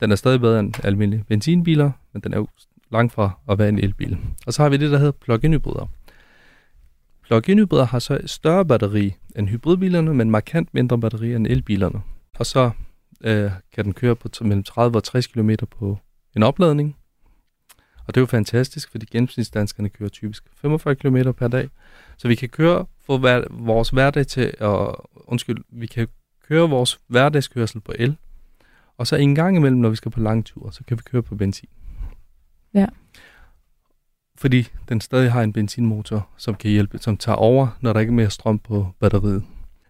den 0.00 0.12
er 0.12 0.16
stadig 0.16 0.40
bedre 0.40 0.60
end 0.60 0.84
almindelige 0.84 1.24
benzinbiler, 1.24 1.90
men 2.12 2.22
den 2.22 2.32
er 2.32 2.36
jo 2.36 2.46
langt 2.92 3.12
fra 3.12 3.30
at 3.48 3.58
være 3.58 3.68
en 3.68 3.78
elbil. 3.78 4.18
Og 4.46 4.52
så 4.52 4.62
har 4.62 4.68
vi 4.70 4.76
det, 4.76 4.90
der 4.90 4.98
hedder 4.98 5.12
plug-in 5.12 5.52
hybrider. 5.52 5.88
Plug-in 7.22 7.58
hybrider 7.58 7.84
har 7.84 7.98
så 7.98 8.14
et 8.14 8.30
større 8.30 8.64
batteri 8.64 9.14
end 9.36 9.48
hybridbilerne, 9.48 10.14
men 10.14 10.30
markant 10.30 10.74
mindre 10.74 11.00
batteri 11.00 11.34
end 11.34 11.46
elbilerne. 11.46 12.02
Og 12.38 12.46
så 12.46 12.70
øh, 13.20 13.50
kan 13.72 13.84
den 13.84 13.94
køre 13.94 14.16
på 14.16 14.28
t- 14.36 14.44
mellem 14.44 14.62
30 14.62 14.96
og 14.98 15.04
60 15.04 15.26
km 15.26 15.50
på 15.70 15.98
en 16.36 16.42
opladning. 16.42 16.96
Og 18.06 18.14
det 18.14 18.16
er 18.16 18.22
jo 18.22 18.26
fantastisk, 18.26 18.90
fordi 18.90 19.06
gennemsnitsdanskerne 19.06 19.88
kører 19.88 20.08
typisk 20.08 20.44
45 20.54 20.94
km 20.94 21.16
per 21.30 21.48
dag. 21.48 21.68
Så 22.16 22.28
vi 22.28 22.34
kan 22.34 22.48
køre 22.48 22.86
få 23.06 23.18
hver, 23.18 23.44
vores 23.50 23.90
hverdag 23.90 24.26
til, 24.26 24.54
og 24.60 25.10
undskyld, 25.14 25.64
vi 25.68 25.86
kan 25.86 26.08
køre 26.48 26.70
vores 26.70 27.00
hverdagskørsel 27.06 27.80
på 27.80 27.92
el, 27.98 28.16
og 28.96 29.06
så 29.06 29.16
en 29.16 29.34
gang 29.34 29.56
imellem, 29.56 29.80
når 29.80 29.88
vi 29.88 29.96
skal 29.96 30.10
på 30.10 30.20
lang 30.20 30.44
tur, 30.44 30.70
så 30.70 30.84
kan 30.84 30.96
vi 30.96 31.02
køre 31.02 31.22
på 31.22 31.34
benzin. 31.34 31.68
Ja. 32.74 32.86
Fordi 34.42 34.68
den 34.88 35.00
stadig 35.00 35.32
har 35.32 35.42
en 35.42 35.52
benzinmotor, 35.52 36.28
som 36.36 36.54
kan 36.54 36.70
hjælpe, 36.70 36.98
som 36.98 37.16
tager 37.16 37.36
over, 37.36 37.68
når 37.80 37.92
der 37.92 38.00
ikke 38.00 38.10
er 38.10 38.14
mere 38.14 38.30
strøm 38.30 38.58
på 38.58 38.86
batteriet. 39.00 39.44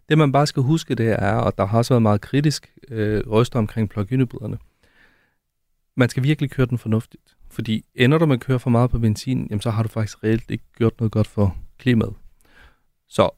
Det 0.08 0.18
man 0.18 0.32
bare 0.32 0.46
skal 0.46 0.62
huske, 0.62 0.94
det 0.94 1.08
er, 1.22 1.34
og 1.34 1.58
der 1.58 1.66
har 1.66 1.78
også 1.78 1.94
været 1.94 2.02
meget 2.02 2.20
kritisk 2.20 2.72
øh, 2.88 3.22
røster 3.26 3.58
omkring 3.58 3.90
plug-in 3.90 4.20
hybriderne, 4.20 4.58
man 5.96 6.08
skal 6.08 6.22
virkelig 6.22 6.50
køre 6.50 6.66
den 6.66 6.78
fornuftigt. 6.78 7.36
Fordi 7.50 7.84
ender 7.94 8.18
du 8.18 8.26
med 8.26 8.34
at 8.36 8.40
køre 8.40 8.58
for 8.58 8.70
meget 8.70 8.90
på 8.90 8.98
benzin, 8.98 9.46
jamen 9.50 9.60
så 9.60 9.70
har 9.70 9.82
du 9.82 9.88
faktisk 9.88 10.24
reelt 10.24 10.50
ikke 10.50 10.64
gjort 10.76 11.00
noget 11.00 11.12
godt 11.12 11.26
for 11.26 11.56
klimaet. 11.78 12.14
Så 13.08 13.30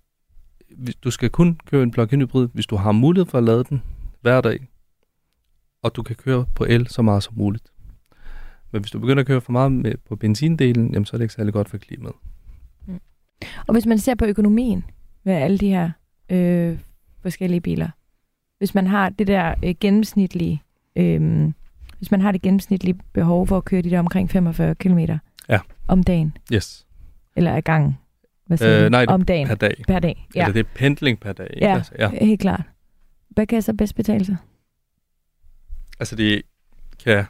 hvis- 0.76 0.94
du 0.94 1.10
skal 1.10 1.30
kun 1.30 1.60
køre 1.70 1.82
en 1.82 1.90
plug-in 1.90 2.20
hybrid, 2.20 2.48
hvis 2.52 2.66
du 2.66 2.76
har 2.76 2.92
mulighed 2.92 3.26
for 3.26 3.38
at 3.38 3.44
lade 3.44 3.64
den 3.64 3.82
hver 4.20 4.40
dag, 4.40 4.68
og 5.82 5.96
du 5.96 6.02
kan 6.02 6.16
køre 6.16 6.46
på 6.54 6.64
el 6.64 6.88
så 6.88 7.02
meget 7.02 7.22
som 7.22 7.34
muligt. 7.36 7.72
Men 8.74 8.82
hvis 8.82 8.90
du 8.90 8.98
begynder 8.98 9.20
at 9.20 9.26
køre 9.26 9.40
for 9.40 9.52
meget 9.52 9.72
med, 9.72 9.92
på 10.08 10.16
benzindelen, 10.16 10.92
jamen, 10.92 11.06
så 11.06 11.16
er 11.16 11.18
det 11.18 11.24
ikke 11.24 11.34
særlig 11.34 11.52
godt 11.52 11.68
for 11.68 11.78
klimaet. 11.78 12.14
Og 13.66 13.72
hvis 13.72 13.86
man 13.86 13.98
ser 13.98 14.14
på 14.14 14.24
økonomien 14.24 14.84
med 15.24 15.32
alle 15.34 15.58
de 15.58 15.68
her 15.68 15.90
øh, 16.30 16.78
forskellige 17.22 17.60
biler, 17.60 17.88
hvis 18.58 18.74
man 18.74 18.86
har 18.86 19.08
det 19.08 19.26
der 19.26 19.54
øh, 19.64 19.74
gennemsnitlige, 19.80 20.62
øh, 20.96 21.52
hvis 21.98 22.10
man 22.10 22.20
har 22.20 22.32
det 22.32 22.42
gennemsnitlige 22.42 22.98
behov 23.12 23.46
for 23.46 23.56
at 23.56 23.64
køre 23.64 23.82
de 23.82 23.90
der 23.90 23.98
omkring 23.98 24.30
45 24.30 24.74
km 24.74 24.98
Ja. 25.48 25.58
om 25.88 26.02
dagen, 26.02 26.36
Yes. 26.52 26.86
eller 27.36 27.52
af 27.52 27.64
gangen, 27.64 27.98
hvad 28.46 28.56
siger 28.58 28.84
Øh, 28.84 28.90
nej, 28.90 29.04
om 29.08 29.22
dagen, 29.22 29.46
Per 29.48 29.54
dag. 29.54 29.74
per 29.88 29.98
dag. 29.98 30.26
Ja. 30.34 30.40
Ja, 30.40 30.44
Eller 30.44 30.52
det 30.52 30.60
er 30.60 30.70
pendling 30.78 31.20
per 31.20 31.32
dag. 31.32 31.50
Ikke? 31.54 31.66
Ja. 31.66 31.74
Altså, 31.74 31.92
ja. 31.98 32.10
helt 32.10 32.40
klart. 32.40 32.62
Hvad 33.30 33.46
kan 33.46 33.62
så 33.62 33.74
bedst 33.74 33.94
betale 33.96 34.24
sig? 34.24 34.36
altså 36.00 36.16
det 36.16 36.42
kan 37.04 37.24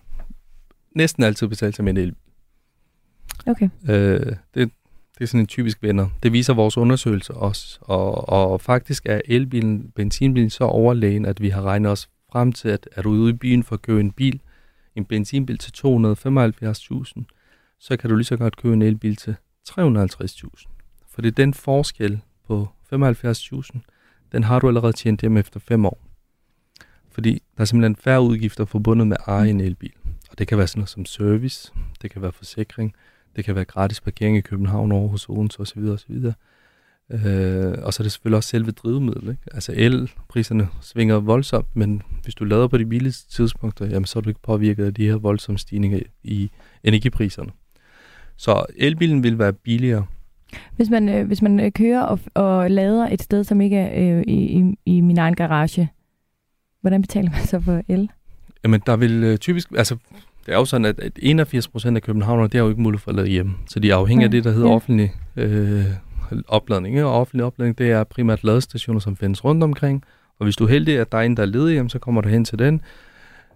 næsten 0.95 1.23
altid 1.23 1.49
betale 1.49 1.73
sig 1.73 1.85
med 1.85 1.93
en 1.93 1.97
el. 1.97 2.15
Okay. 3.47 3.69
Øh, 3.89 4.37
det, 4.55 4.71
det 5.19 5.21
er 5.21 5.27
sådan 5.27 5.41
en 5.41 5.47
typisk 5.47 5.83
vinder. 5.83 6.09
Det 6.23 6.33
viser 6.33 6.55
vores 6.55 6.77
undersøgelser 6.77 7.35
også. 7.35 7.79
Og, 7.81 8.29
og 8.29 8.61
faktisk 8.61 9.07
er 9.07 9.21
elbilen, 9.25 9.93
benzinbilen 9.95 10.51
så 10.51 10.65
overlegen, 10.65 11.25
at 11.27 11.41
vi 11.41 11.49
har 11.49 11.63
regnet 11.63 11.93
os 11.93 12.09
frem 12.33 12.53
til, 12.53 12.69
at 12.69 12.89
er 12.93 13.03
du 13.03 13.11
ude 13.11 13.31
i 13.31 13.37
byen 13.37 13.63
for 13.63 13.75
at 13.75 13.83
købe 13.83 14.01
en 14.01 14.13
bil, 14.13 14.41
en 14.95 15.05
benzinbil 15.05 15.59
til 15.59 15.73
275.000, 15.87 17.23
så 17.79 17.97
kan 17.97 18.11
du 18.11 18.17
lige 18.17 18.25
så 18.25 18.37
godt 18.37 18.57
købe 18.57 18.75
en 18.75 18.83
elbil 18.83 19.17
til 19.17 19.37
350.000. 19.69 19.75
For 21.11 21.23
det 21.23 21.29
er 21.29 21.33
den 21.33 21.55
forskel 21.55 22.21
på 22.47 22.69
75.000, 22.95 23.81
den 24.33 24.45
har 24.45 24.59
du 24.59 24.69
allerede 24.69 24.93
tjent 24.93 25.21
hjem 25.21 25.37
efter 25.37 25.61
fem 25.61 25.87
år. 25.87 26.07
Fordi 27.11 27.33
der 27.57 27.61
er 27.61 27.65
simpelthen 27.65 27.97
færre 27.97 28.23
udgifter 28.23 28.65
forbundet 28.65 29.07
med 29.07 29.17
at 29.21 29.25
eje 29.27 29.51
en 29.51 29.61
elbil. 29.61 29.93
Og 30.35 30.39
det 30.39 30.49
kan 30.49 30.59
være 30.59 30.67
sådan 30.67 30.81
noget 30.81 30.89
som 30.89 31.05
service, 31.05 31.73
det 32.03 32.11
kan 32.11 32.23
være 32.23 32.33
forsikring, 32.33 32.95
det 33.37 33.45
kan 33.45 33.55
være 33.55 33.65
gratis 33.65 34.01
parkering 34.01 34.37
i 34.37 34.41
København, 34.41 34.93
Aarhus, 34.93 35.29
Odense 35.29 35.61
osv. 35.61 35.79
osv. 35.79 36.13
Øh, 37.11 37.75
og 37.83 37.95
så 37.95 38.03
er 38.03 38.05
det 38.05 38.13
selvfølgelig 38.13 38.37
også 38.37 38.49
selve 38.49 38.71
drivmidlet. 38.71 39.31
Ikke? 39.31 39.43
Altså 39.53 39.73
elpriserne 39.77 40.69
svinger 40.81 41.17
voldsomt, 41.17 41.77
men 41.77 42.03
hvis 42.23 42.35
du 42.35 42.45
lader 42.45 42.69
på 42.69 42.79
de 42.79 42.87
billigste 42.87 43.31
tidspunkter, 43.31 43.87
jamen, 43.87 44.07
så 44.07 44.19
er 44.19 44.21
du 44.21 44.29
ikke 44.29 44.43
påvirket 44.43 44.85
af 44.85 44.95
de 44.95 45.07
her 45.07 45.17
voldsomme 45.17 45.59
stigninger 45.59 46.01
i 46.23 46.51
energipriserne. 46.85 47.51
Så 48.37 48.67
elbilen 48.77 49.23
vil 49.23 49.39
være 49.39 49.53
billigere. 49.53 50.07
Hvis 50.77 50.91
man, 50.91 51.09
øh, 51.09 51.27
hvis 51.27 51.43
man 51.43 51.61
øh, 51.61 51.73
kører 51.73 52.03
og, 52.03 52.21
og 52.35 52.71
lader 52.71 53.09
et 53.09 53.23
sted, 53.23 53.45
som 53.45 53.61
ikke 53.61 53.77
er 53.77 54.19
øh, 54.19 54.25
i, 54.27 54.59
i, 54.59 54.75
i 54.87 55.01
min 55.01 55.19
egen 55.19 55.35
garage, 55.35 55.91
hvordan 56.81 57.03
betaler 57.03 57.31
man 57.31 57.41
så 57.41 57.61
for 57.61 57.83
el? 57.89 58.11
Jamen, 58.65 58.83
der 58.87 58.97
vil 58.97 59.25
øh, 59.25 59.39
typisk... 59.39 59.69
Altså, 59.77 59.97
det 60.47 60.55
er 60.55 60.59
jo 60.59 60.65
sådan, 60.65 60.85
at, 60.85 61.01
at 61.01 61.13
81 61.23 61.69
procent 61.69 61.97
af 61.97 62.03
københavnere, 62.03 62.45
det 62.45 62.55
har 62.55 62.63
jo 62.63 62.69
ikke 62.69 62.83
mulighed 62.83 63.01
for 63.01 63.11
at 63.11 63.15
lade 63.15 63.27
hjemme. 63.27 63.55
Så 63.69 63.81
de 63.81 63.91
er 63.91 63.97
afhængige 63.97 64.25
ja. 64.25 64.27
af 64.27 64.31
det, 64.31 64.45
der 64.45 64.51
hedder 64.51 64.69
ja. 64.69 64.75
offentlig 64.75 65.13
øh, 65.37 65.85
opladning. 66.49 67.05
Og 67.05 67.21
offentlig 67.21 67.45
opladning, 67.45 67.79
det 67.79 67.91
er 67.91 68.05
primært 68.05 68.45
ladestationer, 68.45 69.01
som 69.01 69.17
findes 69.17 69.45
rundt 69.45 69.63
omkring. 69.63 70.05
Og 70.39 70.45
hvis 70.45 70.57
du 70.57 70.65
er 70.65 70.69
heldig, 70.69 70.99
at 70.99 71.13
der 71.13 71.19
er 71.19 71.23
en, 71.23 71.37
der 71.37 71.43
er 71.43 71.47
ledig, 71.47 71.75
jamen, 71.75 71.91
så 71.91 71.99
kommer 71.99 72.21
du 72.21 72.29
hen 72.29 72.45
til 72.45 72.59
den. 72.59 72.81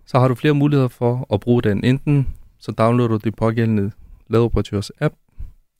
Så 0.06 0.18
har 0.18 0.28
du 0.28 0.34
flere 0.34 0.54
muligheder 0.54 0.88
for 0.88 1.26
at 1.32 1.40
bruge 1.40 1.62
den. 1.62 1.84
Enten 1.84 2.28
så 2.58 2.72
downloader 2.72 3.08
du 3.08 3.16
det 3.16 3.36
pågældende 3.36 3.90
ladeoperatørs 4.28 4.90
app, 5.00 5.14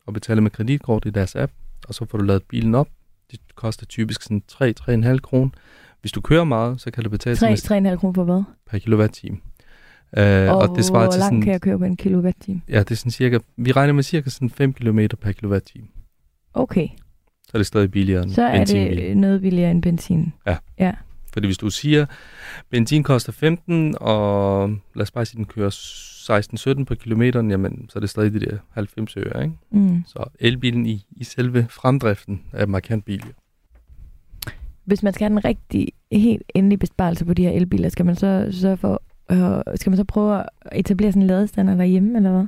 og 0.07 0.15
betaler 0.15 0.41
med 0.41 0.51
kreditkort 0.51 1.07
i 1.07 1.11
deres 1.11 1.37
app, 1.37 1.53
og 1.89 1.95
så 1.95 2.05
får 2.05 2.19
du 2.19 2.25
lavet 2.25 2.43
bilen 2.43 2.75
op. 2.75 2.89
Det 3.31 3.41
koster 3.55 3.87
typisk 3.87 4.23
sådan 4.23 4.43
3-3,5 4.53 5.19
kroner. 5.19 5.51
Hvis 6.09 6.13
du 6.13 6.21
kører 6.21 6.45
meget, 6.45 6.81
så 6.81 6.91
kan 6.91 7.05
du 7.05 7.11
betale 7.11 7.37
3-3,5 7.37 7.97
kroner 7.97 8.15
for 8.15 8.25
hvad? 8.25 8.43
Per 8.71 8.79
kilowatt-time. 8.79 9.37
Uh, 10.17 10.23
og, 10.23 10.57
og 10.57 10.77
det 10.77 10.85
svarer 10.85 11.05
hvor 11.05 11.13
til 11.13 11.19
langt 11.19 11.33
sådan, 11.33 11.43
kan 11.43 11.53
jeg 11.53 11.61
køre 11.61 11.79
på 11.79 11.85
en 11.85 11.97
kilowatt-time? 11.97 12.61
Ja, 12.69 12.79
det 12.79 12.91
er 12.91 12.95
sådan 12.95 13.11
cirka, 13.11 13.39
vi 13.57 13.73
regner 13.73 13.93
med 13.93 14.03
cirka 14.03 14.31
sådan 14.31 14.51
5 14.51 14.73
km 14.73 15.01
per 15.21 15.33
kilowatt-time. 15.33 15.87
Okay. 16.55 16.89
Så 17.45 17.51
er 17.55 17.59
det 17.59 17.67
stadig 17.67 17.91
billigere 17.91 18.23
end 18.23 18.31
Så 18.31 18.43
er 18.43 18.65
det 18.65 19.17
noget 19.17 19.41
billigere 19.41 19.71
end 19.71 19.83
benzin. 19.83 20.33
Ja. 20.47 20.57
ja. 20.79 20.93
Fordi 21.33 21.47
hvis 21.47 21.59
du 21.59 21.71
siger, 21.71 22.07
benzin 22.71 23.03
koster 23.03 23.33
15, 23.33 23.95
og 24.01 24.69
lad 24.95 25.03
os 25.03 25.11
bare 25.11 25.25
sige, 25.25 25.37
den 25.37 25.45
kører 25.45 25.71
16-17 26.81 26.85
på 26.85 26.95
kilometeren, 26.95 27.51
jamen 27.51 27.87
så 27.89 27.99
er 27.99 28.01
det 28.01 28.11
stadig 28.11 28.33
de 28.33 28.41
der 28.41 28.59
90 28.71 29.17
øre, 29.17 29.43
ikke? 29.43 29.55
Mm. 29.71 30.05
Så 30.07 30.25
elbilen 30.41 30.87
i, 30.87 31.07
i 31.11 31.25
selve 31.25 31.67
fremdriften 31.71 32.43
er 32.53 32.67
markant 32.67 33.05
billigere. 33.05 33.35
Hvis 34.85 35.03
man 35.03 35.13
skal 35.13 35.25
have 35.25 35.35
den 35.35 35.45
rigtig, 35.45 35.89
helt 36.13 36.43
endelige 36.55 36.79
besparelse 36.79 37.25
på 37.25 37.35
de 37.35 37.43
her 37.43 37.51
elbiler, 37.51 37.89
skal 37.89 38.07
man 38.07 38.17
så, 38.17 38.49
så 38.51 38.77
for, 38.77 39.03
øh, 39.31 39.63
skal 39.77 39.91
man 39.91 39.97
så 39.97 40.05
prøve 40.05 40.39
at 40.39 40.49
etablere 40.73 41.13
sådan 41.13 41.23
en 41.23 41.29
ladestander 41.29 41.77
derhjemme, 41.77 42.17
eller 42.17 42.31
hvad? 42.31 42.47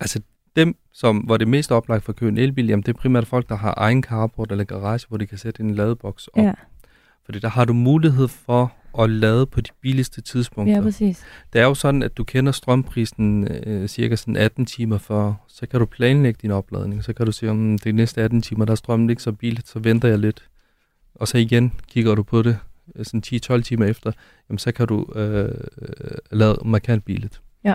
Altså 0.00 0.20
dem, 0.56 0.76
som, 0.92 1.18
hvor 1.18 1.36
det 1.36 1.44
er 1.44 1.50
mest 1.50 1.72
oplagt 1.72 2.04
for 2.04 2.12
at 2.12 2.16
købe 2.16 2.28
en 2.28 2.38
elbil, 2.38 2.66
jamen 2.66 2.82
det 2.82 2.88
er 2.88 2.98
primært 2.98 3.26
folk, 3.26 3.48
der 3.48 3.56
har 3.56 3.74
egen 3.76 4.02
carport 4.02 4.50
eller 4.50 4.64
garage, 4.64 5.06
hvor 5.08 5.16
de 5.16 5.26
kan 5.26 5.38
sætte 5.38 5.62
en 5.62 5.74
ladeboks 5.74 6.28
op. 6.28 6.42
Ja. 6.42 6.52
Fordi 7.24 7.38
der 7.38 7.48
har 7.48 7.64
du 7.64 7.72
mulighed 7.72 8.28
for 8.28 8.72
at 8.98 9.10
lade 9.10 9.46
på 9.46 9.60
de 9.60 9.70
billigste 9.80 10.20
tidspunkter. 10.20 10.74
Ja, 10.74 10.80
præcis. 10.80 11.24
Det 11.52 11.60
er 11.60 11.64
jo 11.64 11.74
sådan, 11.74 12.02
at 12.02 12.16
du 12.16 12.24
kender 12.24 12.52
strømprisen 12.52 13.48
øh, 13.66 13.88
cirka 13.88 14.16
sådan 14.16 14.36
18 14.36 14.66
timer 14.66 14.98
før, 14.98 15.32
så 15.48 15.66
kan 15.66 15.80
du 15.80 15.86
planlægge 15.86 16.38
din 16.42 16.50
opladning. 16.50 17.04
Så 17.04 17.12
kan 17.12 17.26
du 17.26 17.32
sige, 17.32 17.50
om 17.50 17.78
det 17.78 17.94
næste 17.94 18.22
18 18.22 18.42
timer, 18.42 18.64
der 18.64 18.72
er 18.72 18.76
strømmen 18.76 19.10
ikke 19.10 19.22
så 19.22 19.32
billigt, 19.32 19.68
så 19.68 19.78
venter 19.78 20.08
jeg 20.08 20.18
lidt. 20.18 20.44
Og 21.14 21.28
så 21.28 21.38
igen 21.38 21.72
kigger 21.88 22.14
du 22.14 22.22
på 22.22 22.42
det 22.42 22.58
øh, 22.96 23.04
sådan 23.04 23.22
10-12 23.26 23.62
timer 23.62 23.86
efter, 23.86 24.12
jamen 24.48 24.58
så 24.58 24.72
kan 24.72 24.86
du 24.86 25.06
øh, 25.14 25.54
lade 26.30 26.58
markant 26.64 27.04
billigt. 27.04 27.40
Ja. 27.64 27.74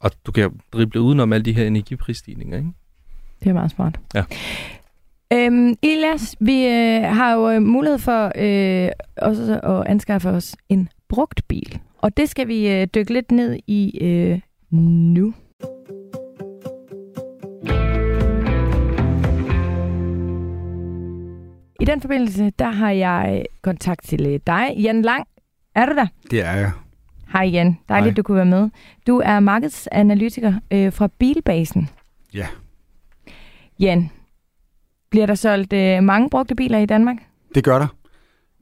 Og 0.00 0.10
du 0.26 0.32
kan 0.32 0.60
drible 0.72 1.00
udenom 1.00 1.32
alle 1.32 1.44
de 1.44 1.52
her 1.52 1.66
energiprisstigninger, 1.66 2.56
ikke? 2.56 2.70
Det 3.42 3.48
er 3.48 3.54
meget 3.54 3.70
smart. 3.70 4.00
Ja. 4.14 4.24
Øhm, 5.32 5.74
Elias, 5.82 6.36
vi 6.40 6.66
øh, 6.66 7.02
har 7.02 7.32
jo 7.34 7.50
øh, 7.50 7.62
mulighed 7.62 7.98
for 7.98 8.32
øh, 8.36 8.90
også 9.16 9.60
at 9.62 9.86
anskaffe 9.86 10.28
os 10.28 10.56
en 10.68 10.88
brugt 11.08 11.48
bil. 11.48 11.78
Og 11.98 12.16
det 12.16 12.28
skal 12.28 12.48
vi 12.48 12.68
øh, 12.68 12.86
dykke 12.94 13.12
lidt 13.12 13.30
ned 13.32 13.58
i 13.66 13.98
øh, 14.00 14.40
nu. 14.70 15.34
I 21.80 21.84
den 21.84 22.00
forbindelse, 22.00 22.52
der 22.58 22.70
har 22.70 22.90
jeg 22.90 23.46
kontakt 23.62 24.04
til 24.04 24.26
øh, 24.26 24.40
dig. 24.46 24.74
Jan 24.78 25.02
Lang, 25.02 25.26
er 25.74 25.86
du 25.86 25.92
der? 25.92 26.06
Det 26.30 26.40
er 26.40 26.52
jeg. 26.52 26.72
Hej 27.32 27.42
Jan, 27.42 27.78
dejligt, 27.88 28.10
Hej. 28.10 28.14
du 28.14 28.22
kunne 28.22 28.36
være 28.36 28.46
med. 28.46 28.70
Du 29.06 29.18
er 29.24 29.40
markedsanalytiker 29.40 30.54
øh, 30.70 30.92
fra 30.92 31.08
Bilbasen. 31.18 31.88
Ja. 32.34 32.46
Jan, 33.80 34.10
bliver 35.10 35.26
der 35.26 35.34
solgt 35.34 35.72
øh, 35.72 36.02
mange 36.02 36.30
brugte 36.30 36.54
biler 36.54 36.78
i 36.78 36.86
Danmark? 36.86 37.16
Det 37.54 37.64
gør 37.64 37.78
der. 37.78 37.86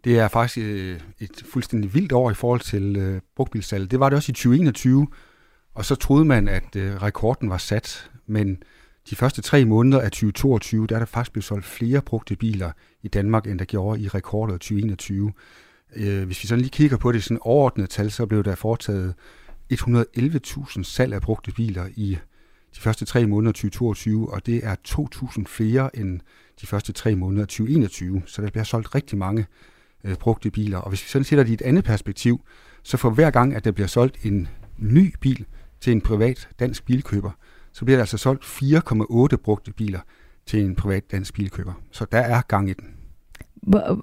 Det 0.04 0.18
er 0.18 0.28
faktisk 0.28 0.58
øh, 0.58 1.00
et 1.20 1.42
fuldstændig 1.52 1.94
vildt 1.94 2.12
år 2.12 2.30
i 2.30 2.34
forhold 2.34 2.60
til 2.60 2.96
øh, 2.96 3.20
brugtbilsalget. 3.36 3.90
Det 3.90 4.00
var 4.00 4.08
det 4.08 4.16
også 4.16 4.30
i 4.30 4.34
2021, 4.34 5.06
og 5.74 5.84
så 5.84 5.94
troede 5.94 6.24
man, 6.24 6.48
at 6.48 6.76
øh, 6.76 7.02
rekorden 7.02 7.50
var 7.50 7.58
sat. 7.58 8.10
Men 8.26 8.62
de 9.10 9.16
første 9.16 9.42
tre 9.42 9.64
måneder 9.64 10.00
af 10.00 10.10
2022, 10.10 10.86
der 10.86 10.94
er 10.94 10.98
der 10.98 11.06
faktisk 11.06 11.32
blevet 11.32 11.44
solgt 11.44 11.64
flere 11.64 12.02
brugte 12.02 12.36
biler 12.36 12.72
i 13.02 13.08
Danmark, 13.08 13.46
end 13.46 13.58
der 13.58 13.64
gjorde 13.64 14.00
i 14.00 14.08
rekordet 14.08 14.54
2021. 14.60 15.32
Øh, 15.96 16.24
hvis 16.24 16.42
vi 16.42 16.48
sådan 16.48 16.60
lige 16.60 16.70
kigger 16.70 16.96
på 16.96 17.12
det 17.12 17.24
sådan 17.24 17.38
overordnede 17.40 17.88
tal, 17.88 18.10
så 18.10 18.26
blev 18.26 18.44
der 18.44 18.54
foretaget 18.54 19.14
111.000 19.72 20.82
salg 20.82 21.14
af 21.14 21.22
brugte 21.22 21.52
biler 21.52 21.86
i 21.94 22.18
de 22.76 22.80
første 22.80 23.04
tre 23.04 23.26
måneder 23.26 23.52
2022, 23.52 24.32
og 24.32 24.46
det 24.46 24.66
er 24.66 24.76
2.000 24.88 25.44
flere 25.46 25.96
end 25.96 26.20
de 26.60 26.66
første 26.66 26.92
tre 26.92 27.16
måneder 27.16 27.44
2021. 27.44 28.22
Så 28.26 28.42
der 28.42 28.50
bliver 28.50 28.64
solgt 28.64 28.94
rigtig 28.94 29.18
mange 29.18 29.46
øh, 30.04 30.16
brugte 30.16 30.50
biler. 30.50 30.78
Og 30.78 30.88
hvis 30.88 31.04
vi 31.04 31.08
sådan 31.08 31.24
sætter 31.24 31.44
det 31.44 31.50
i 31.50 31.54
et 31.54 31.62
andet 31.62 31.84
perspektiv, 31.84 32.40
så 32.82 32.96
for 32.96 33.10
hver 33.10 33.30
gang, 33.30 33.54
at 33.54 33.64
der 33.64 33.72
bliver 33.72 33.86
solgt 33.86 34.24
en 34.24 34.48
ny 34.78 35.14
bil 35.20 35.46
til 35.80 35.92
en 35.92 36.00
privat 36.00 36.48
dansk 36.58 36.84
bilkøber, 36.84 37.30
så 37.74 37.84
bliver 37.84 37.96
der 37.96 38.02
altså 38.02 38.18
solgt 38.18 38.44
4,8 38.44 39.36
brugte 39.36 39.72
biler 39.72 40.00
til 40.46 40.64
en 40.64 40.74
privat 40.74 41.10
dansk 41.12 41.34
bilkøber. 41.34 41.72
Så 41.90 42.06
der 42.12 42.18
er 42.18 42.40
gang 42.48 42.70
i 42.70 42.72
den. 42.72 42.90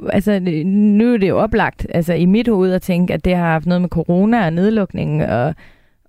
Altså, 0.10 0.40
nu 0.66 1.14
er 1.14 1.18
det 1.18 1.30
jo 1.30 1.38
oplagt 1.38 1.88
altså, 1.90 2.14
i 2.14 2.26
mit 2.26 2.48
hoved 2.48 2.74
at 2.74 2.82
tænke, 2.82 3.14
at 3.14 3.26
det 3.26 3.36
har 3.36 3.52
haft 3.52 3.66
noget 3.66 3.82
med 3.82 3.90
corona 3.90 4.46
og 4.46 4.54
nedlukning 4.54 5.26
og 5.26 5.56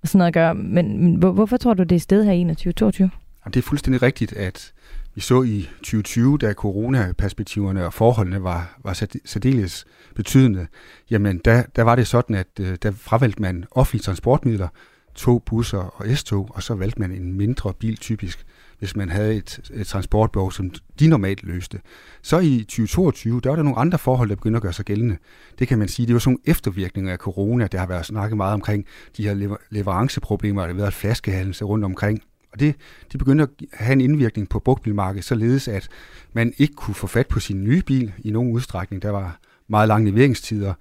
og 0.03 0.09
sådan 0.09 0.17
noget 0.17 0.27
at 0.27 0.33
gøre. 0.33 0.55
Men, 0.55 1.03
men 1.03 1.15
hvor, 1.15 1.31
hvorfor 1.31 1.57
tror 1.57 1.73
du, 1.73 1.83
det 1.83 1.95
er 1.95 1.99
sted 1.99 2.23
her 2.23 2.31
i 2.31 2.43
2022? 2.43 3.09
Jamen, 3.45 3.53
det 3.53 3.59
er 3.59 3.61
fuldstændig 3.61 4.01
rigtigt, 4.01 4.33
at 4.33 4.73
vi 5.15 5.21
så 5.21 5.43
i 5.43 5.69
2020, 5.77 6.37
da 6.37 6.53
coronaperspektiverne 6.53 7.85
og 7.85 7.93
forholdene 7.93 8.43
var, 8.43 8.79
var 8.83 9.05
særdeles 9.25 9.85
betydende, 10.15 10.67
jamen 11.09 11.41
der, 11.45 11.63
der 11.75 11.83
var 11.83 11.95
det 11.95 12.07
sådan, 12.07 12.35
at 12.35 12.47
øh, 12.59 12.77
der 12.83 12.91
fravalgte 12.91 13.41
man 13.41 13.65
offentlige 13.71 14.03
transportmidler, 14.03 14.67
tog, 15.15 15.43
busser 15.45 15.77
og 15.77 16.17
S-tog, 16.17 16.49
og 16.53 16.63
så 16.63 16.75
valgte 16.75 16.99
man 17.01 17.11
en 17.11 17.33
mindre 17.33 17.73
bil 17.73 17.97
typisk 17.97 18.45
hvis 18.83 18.95
man 18.95 19.09
havde 19.09 19.35
et, 19.35 19.71
et 19.73 19.87
transportbehov, 19.87 20.51
som 20.51 20.71
de 20.99 21.07
normalt 21.07 21.43
løste. 21.43 21.79
Så 22.21 22.39
i 22.39 22.57
2022, 22.57 23.41
der 23.41 23.49
var 23.49 23.55
der 23.55 23.63
nogle 23.63 23.79
andre 23.79 23.97
forhold, 23.97 24.29
der 24.29 24.35
begyndte 24.35 24.57
at 24.57 24.61
gøre 24.61 24.73
sig 24.73 24.85
gældende. 24.85 25.17
Det 25.59 25.67
kan 25.67 25.79
man 25.79 25.87
sige, 25.87 26.05
det 26.05 26.13
var 26.13 26.19
sådan 26.19 26.31
nogle 26.31 26.41
eftervirkninger 26.45 27.11
af 27.11 27.17
corona. 27.17 27.67
Der 27.67 27.79
har 27.79 27.87
været 27.87 28.05
snakket 28.05 28.37
meget 28.37 28.53
omkring 28.53 28.85
de 29.17 29.23
her 29.23 29.33
lever- 29.33 29.57
leveranceproblemer, 29.69 30.61
der 30.61 30.67
har 30.67 30.75
været 30.75 30.93
flaskehalse 30.93 31.65
rundt 31.65 31.85
omkring. 31.85 32.21
Og 32.53 32.59
det, 32.59 32.75
det 33.11 33.19
begyndte 33.19 33.43
at 33.43 33.49
have 33.73 33.93
en 33.93 34.01
indvirkning 34.01 34.49
på 34.49 34.59
brugtbilmarkedet, 34.59 35.25
således 35.25 35.67
at 35.67 35.87
man 36.33 36.53
ikke 36.57 36.73
kunne 36.73 36.95
få 36.95 37.07
fat 37.07 37.27
på 37.27 37.39
sin 37.39 37.63
nye 37.63 37.81
bil 37.81 38.13
i 38.19 38.31
nogen 38.31 38.51
udstrækning. 38.51 39.01
Der 39.01 39.09
var 39.09 39.39
meget 39.67 39.87
lange 39.87 40.11
leveringstider, 40.11 40.73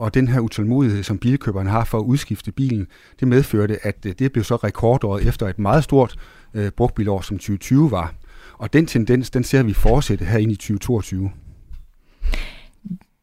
og 0.00 0.14
den 0.14 0.28
her 0.28 0.40
utålmodighed, 0.40 1.02
som 1.02 1.18
bilkøberne 1.18 1.70
har 1.70 1.84
for 1.84 1.98
at 1.98 2.02
udskifte 2.02 2.52
bilen, 2.52 2.86
det 3.20 3.28
medførte, 3.28 3.86
at 3.86 4.06
øh, 4.06 4.14
det 4.18 4.32
blev 4.32 4.44
så 4.44 4.56
rekordåret 4.56 5.28
efter 5.28 5.48
et 5.48 5.58
meget 5.58 5.84
stort 5.84 6.16
øh, 6.54 6.70
brugtbilår, 6.70 7.20
som 7.20 7.38
2020 7.38 7.90
var. 7.90 8.14
Og 8.58 8.72
den 8.72 8.86
tendens, 8.86 9.30
den 9.30 9.44
ser 9.44 9.62
vi 9.62 9.72
fortsætte 9.72 10.24
her 10.24 10.38
ind 10.38 10.52
i 10.52 10.54
2022. 10.54 11.30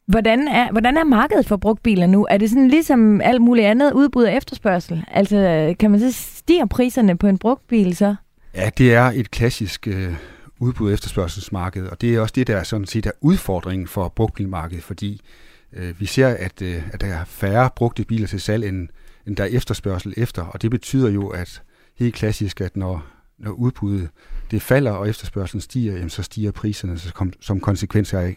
Hvordan 0.08 0.48
er, 0.48 0.72
hvordan 0.72 0.98
er 0.98 1.04
markedet 1.04 1.48
for 1.48 1.58
brugtbiler 1.58 2.08
nu? 2.08 2.28
Er 2.30 2.38
det 2.38 2.50
sådan 2.50 2.68
ligesom 2.68 3.22
alt 3.22 3.42
muligt 3.42 3.68
andet 3.68 3.94
udbud 3.94 4.24
og 4.24 4.34
efterspørgsel? 4.34 5.06
Altså, 5.12 5.76
kan 5.80 5.92
man 5.92 6.00
så 6.00 6.12
stige 6.12 6.68
priserne 6.68 7.18
på 7.18 7.28
en 7.28 7.38
brugtbil 7.38 7.96
så? 7.96 8.16
Ja, 8.56 8.70
det 8.78 8.94
er 8.94 9.04
et 9.04 9.32
klassisk 9.32 9.88
øh, 9.88 10.14
udbud 10.60 10.88
og 10.88 10.94
efterspørgselsmarked, 10.94 11.88
og 11.88 12.02
det 12.02 12.16
er 12.16 12.22
også 12.22 12.34
det, 12.36 12.48
der 12.48 12.58
er 12.58 12.64
sådan 12.64 12.86
set 12.86 13.06
er 13.06 13.12
udfordringen 13.22 13.88
for 13.88 14.08
brugtbilmarkedet, 14.08 14.84
fordi 14.84 15.14
øh, 15.14 15.47
Øh, 15.74 16.00
vi 16.00 16.06
ser, 16.06 16.28
at, 16.28 16.62
øh, 16.62 16.84
at 16.94 17.02
der 17.02 17.08
er 17.08 17.26
færre 17.26 17.70
brugte 17.76 18.04
biler 18.04 18.28
til 18.28 18.42
salg, 18.42 18.66
end, 18.66 18.90
end 19.28 19.36
der 19.36 19.44
er 19.44 19.48
efterspørgsel 19.48 20.14
efter, 20.18 20.44
og 20.44 20.62
det 20.62 20.72
betyder 20.72 21.10
jo, 21.10 21.28
at 21.28 21.62
helt 21.96 22.16
klassisk, 22.16 22.62
at 22.62 22.78
når, 22.78 23.06
når 23.38 23.52
udbuddet 23.52 24.10
det 24.52 24.62
falder, 24.62 24.92
og 24.92 25.10
efterspørgselen 25.10 25.62
stiger, 25.62 25.94
jamen, 25.94 26.10
så 26.10 26.24
stiger 26.24 26.52
priserne 26.52 27.00
som, 27.00 27.34
som 27.42 27.60
konsekvens 27.60 28.12
heraf. 28.12 28.36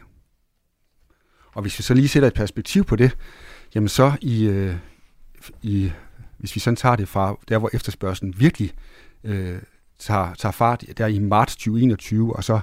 Og 1.52 1.62
hvis 1.62 1.78
vi 1.78 1.82
så 1.82 1.94
lige 1.94 2.08
sætter 2.08 2.26
et 2.26 2.34
perspektiv 2.34 2.84
på 2.84 2.96
det, 2.96 3.16
jamen 3.74 3.88
så 3.88 4.12
i, 4.20 4.44
øh, 4.44 4.76
i 5.62 5.92
hvis 6.38 6.54
vi 6.54 6.60
sådan 6.60 6.76
tager 6.76 6.96
det 6.96 7.08
fra 7.08 7.36
der, 7.48 7.58
hvor 7.58 7.70
efterspørgselen 7.72 8.34
virkelig 8.38 8.72
øh, 9.24 9.58
tager, 9.98 10.34
tager 10.34 10.52
fart, 10.52 10.84
der 10.98 11.06
i 11.06 11.18
marts 11.18 11.56
2021, 11.56 12.36
og 12.36 12.44
så 12.44 12.60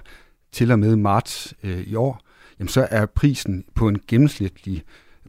til 0.51 0.71
og 0.71 0.79
med 0.79 0.95
marts 0.95 1.53
øh, 1.63 1.79
i 1.79 1.95
år, 1.95 2.26
jamen 2.59 2.69
så 2.69 2.87
er 2.91 3.05
prisen 3.05 3.65
på 3.75 3.87
en 3.87 3.99
gennemsnitlig 4.07 4.83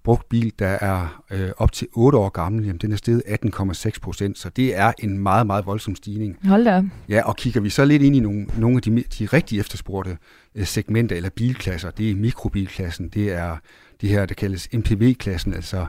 brugt 0.08 0.28
bil, 0.28 0.52
der 0.58 0.66
er 0.66 1.22
øh, 1.30 1.50
op 1.56 1.72
til 1.72 1.88
8 1.92 2.18
år 2.18 2.28
gammel, 2.28 2.64
jamen 2.64 2.78
den 2.78 2.92
er 2.92 2.96
steget 2.96 3.22
18,6 3.26 3.90
procent, 4.02 4.38
så 4.38 4.48
det 4.48 4.76
er 4.76 4.92
en 4.98 5.18
meget, 5.18 5.46
meget 5.46 5.66
voldsom 5.66 5.96
stigning. 5.96 6.38
Hold 6.44 6.64
da. 6.64 6.82
Ja, 7.08 7.22
og 7.22 7.36
kigger 7.36 7.60
vi 7.60 7.70
så 7.70 7.84
lidt 7.84 8.02
ind 8.02 8.16
i 8.16 8.20
nogle, 8.20 8.46
nogle 8.58 8.76
af 8.76 8.82
de, 8.82 9.04
de 9.18 9.26
rigtig 9.26 9.60
efterspurgte 9.60 10.18
øh, 10.54 10.66
segmenter 10.66 11.16
eller 11.16 11.30
bilklasser, 11.30 11.90
det 11.90 12.10
er 12.10 12.14
mikrobilklassen, 12.14 13.08
det 13.08 13.32
er 13.32 13.56
det 14.00 14.08
her, 14.08 14.26
der 14.26 14.34
kaldes 14.34 14.68
MPV-klassen, 14.72 15.54
altså 15.54 15.86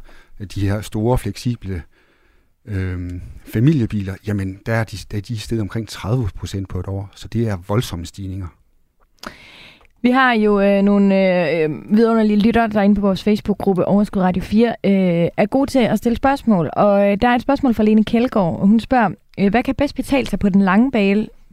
de 0.56 0.62
her 0.62 0.82
store, 0.82 1.18
fleksible 1.18 1.84
øh, 2.66 3.12
familiebiler, 3.46 4.16
jamen 4.28 4.60
der 4.66 4.74
er 4.74 4.84
de, 4.84 4.98
der 5.12 5.18
er 5.18 5.22
de 5.22 5.40
stedet 5.40 5.62
omkring 5.62 5.88
30 5.88 6.30
procent 6.36 6.70
på 6.70 6.80
et 6.80 6.88
år, 6.88 7.12
så 7.16 7.28
det 7.28 7.48
er 7.48 7.58
voldsomme 7.68 8.06
stigninger. 8.06 8.48
Vi 10.02 10.12
har 10.12 10.34
jo 10.34 10.62
øh, 10.62 10.82
nogle 10.82 11.16
øh, 11.16 11.64
øh 11.64 11.98
vidunderlige 11.98 12.40
lytter, 12.40 12.68
der 12.68 12.80
er 12.80 12.84
inde 12.84 12.96
på 12.96 13.02
vores 13.02 13.24
Facebook-gruppe 13.24 13.86
Overskud 13.86 14.22
Radio 14.22 14.44
4, 14.44 14.68
øh, 14.68 15.30
er 15.38 15.46
gode 15.46 15.72
til 15.72 15.80
at 15.80 15.98
stille 15.98 16.16
spørgsmål. 16.16 16.70
Og 16.74 17.12
øh, 17.12 17.18
der 17.22 17.28
er 17.28 17.36
et 17.36 17.42
spørgsmål 17.42 17.74
fra 17.74 17.84
Lene 17.84 18.04
Kjeldgaard, 18.04 18.60
og 18.60 18.68
hun 18.68 18.80
spørger, 18.80 19.10
øh, 19.40 19.50
hvad 19.50 19.64
kan 19.64 19.76
bedst 19.76 19.96
betale 19.96 20.28
sig 20.28 20.40
på 20.40 20.50
den 20.50 20.62
lange 20.62 20.92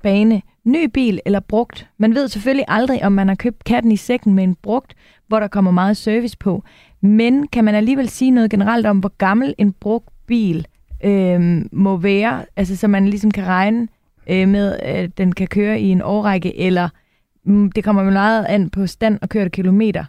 bane? 0.03 0.43
Ny 0.65 0.85
bil 0.85 1.21
eller 1.27 1.41
brugt? 1.41 1.89
Man 1.99 2.15
ved 2.15 2.29
selvfølgelig 2.29 2.65
aldrig, 2.69 3.05
om 3.05 3.13
man 3.13 3.29
har 3.29 3.35
købt 3.35 3.65
katten 3.65 3.93
i 3.93 3.97
sækken 3.97 4.35
med 4.35 4.45
en 4.45 4.57
brugt, 4.63 4.95
hvor 5.29 5.41
der 5.41 5.49
kommer 5.49 5.71
meget 5.71 5.97
service 5.97 6.37
på. 6.39 6.63
Men 7.01 7.49
kan 7.49 7.65
man 7.65 7.75
alligevel 7.75 8.09
sige 8.09 8.31
noget 8.31 8.51
generelt 8.51 8.87
om, 8.87 8.99
hvor 8.99 9.13
gammel 9.19 9.55
en 9.59 9.73
brugt 9.73 10.09
bil 10.27 10.67
øh, 11.05 11.65
må 11.73 11.97
være, 11.97 12.45
altså 12.57 12.77
så 12.77 12.89
man 12.89 13.09
ligesom 13.09 13.31
kan 13.31 13.47
regne 13.47 13.89
øh, 14.27 14.49
med, 14.49 14.77
at 14.79 15.19
den 15.19 15.33
kan 15.33 15.47
køre 15.47 15.81
i 15.81 15.89
en 15.89 16.03
årrække, 16.03 16.61
eller 16.61 16.89
det 17.47 17.85
kommer 17.85 18.11
meget 18.11 18.45
an 18.45 18.71
på 18.71 18.87
stand 18.87 19.19
og 19.23 19.29
kørte 19.29 19.51
kilometer. 19.51 20.05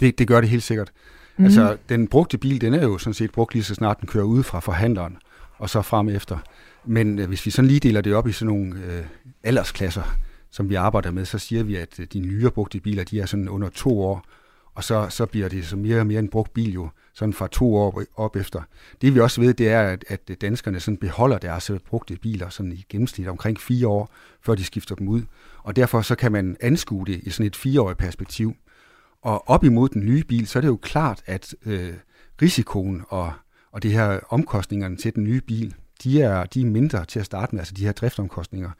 Det, 0.00 0.18
det 0.18 0.28
gør 0.28 0.40
det 0.40 0.50
helt 0.50 0.62
sikkert. 0.62 0.92
Mm. 1.36 1.44
Altså, 1.44 1.76
den 1.88 2.08
brugte 2.08 2.38
bil, 2.38 2.60
den 2.60 2.74
er 2.74 2.82
jo 2.82 2.98
sådan 2.98 3.14
set 3.14 3.32
brugt 3.32 3.54
lige 3.54 3.64
så 3.64 3.74
snart 3.74 4.00
den 4.00 4.08
kører 4.08 4.24
ud 4.24 4.42
fra 4.42 4.60
forhandleren, 4.60 5.16
og 5.58 5.70
så 5.70 5.82
frem 5.82 6.08
efter. 6.08 6.38
Men 6.84 7.18
øh, 7.18 7.28
hvis 7.28 7.46
vi 7.46 7.50
sådan 7.50 7.68
lige 7.68 7.80
deler 7.80 8.00
det 8.00 8.14
op 8.14 8.28
i 8.28 8.32
sådan 8.32 8.54
nogle 8.54 8.74
øh, 8.86 9.04
aldersklasser, 9.44 10.16
som 10.50 10.70
vi 10.70 10.74
arbejder 10.74 11.10
med, 11.10 11.24
så 11.24 11.38
siger 11.38 11.62
vi, 11.62 11.76
at 11.76 12.00
øh, 12.00 12.06
de 12.12 12.20
nyere 12.20 12.50
brugte 12.50 12.80
biler, 12.80 13.04
de 13.04 13.20
er 13.20 13.26
sådan 13.26 13.48
under 13.48 13.68
to 13.68 14.00
år, 14.00 14.24
og 14.74 14.84
så, 14.84 15.06
så 15.08 15.26
bliver 15.26 15.48
det 15.48 15.66
så 15.66 15.76
mere 15.76 16.00
og 16.00 16.06
mere 16.06 16.18
en 16.18 16.28
brugt 16.28 16.54
bil 16.54 16.72
jo, 16.72 16.88
sådan 17.14 17.32
fra 17.32 17.48
to 17.52 17.76
år 17.76 18.02
op 18.16 18.36
efter. 18.36 18.62
Det 19.02 19.14
vi 19.14 19.20
også 19.20 19.40
ved, 19.40 19.54
det 19.54 19.68
er, 19.68 19.82
at, 19.82 20.04
at 20.08 20.40
danskerne 20.40 20.80
sådan 20.80 20.96
beholder 20.96 21.38
deres 21.38 21.70
brugte 21.86 22.16
biler 22.16 22.48
sådan 22.48 22.72
i 22.72 22.84
gennemsnit 22.88 23.28
omkring 23.28 23.60
fire 23.60 23.88
år, 23.88 24.10
før 24.40 24.54
de 24.54 24.64
skifter 24.64 24.94
dem 24.94 25.08
ud. 25.08 25.22
Og 25.62 25.76
derfor 25.76 26.02
så 26.02 26.14
kan 26.14 26.32
man 26.32 26.56
anskue 26.60 27.06
det 27.06 27.20
i 27.22 27.30
sådan 27.30 27.46
et 27.46 27.56
fireårigt 27.56 27.98
perspektiv. 27.98 28.54
Og 29.22 29.48
op 29.48 29.64
imod 29.64 29.88
den 29.88 30.06
nye 30.06 30.24
bil, 30.24 30.46
så 30.46 30.58
er 30.58 30.60
det 30.60 30.68
jo 30.68 30.78
klart, 30.82 31.22
at 31.26 31.54
øh, 31.66 31.94
risikoen 32.42 33.02
og, 33.08 33.32
og 33.72 33.82
det 33.82 33.92
her 33.92 34.20
omkostningerne 34.28 34.96
til 34.96 35.14
den 35.14 35.24
nye 35.24 35.40
bil, 35.40 35.74
de 36.04 36.22
er, 36.22 36.44
de 36.44 36.60
er 36.60 36.66
mindre 36.66 37.04
til 37.04 37.20
at 37.20 37.26
starte 37.26 37.54
med, 37.54 37.60
altså 37.60 37.74
de 37.74 37.84
her 37.84 37.92
driftsomkostninger, 37.92 38.70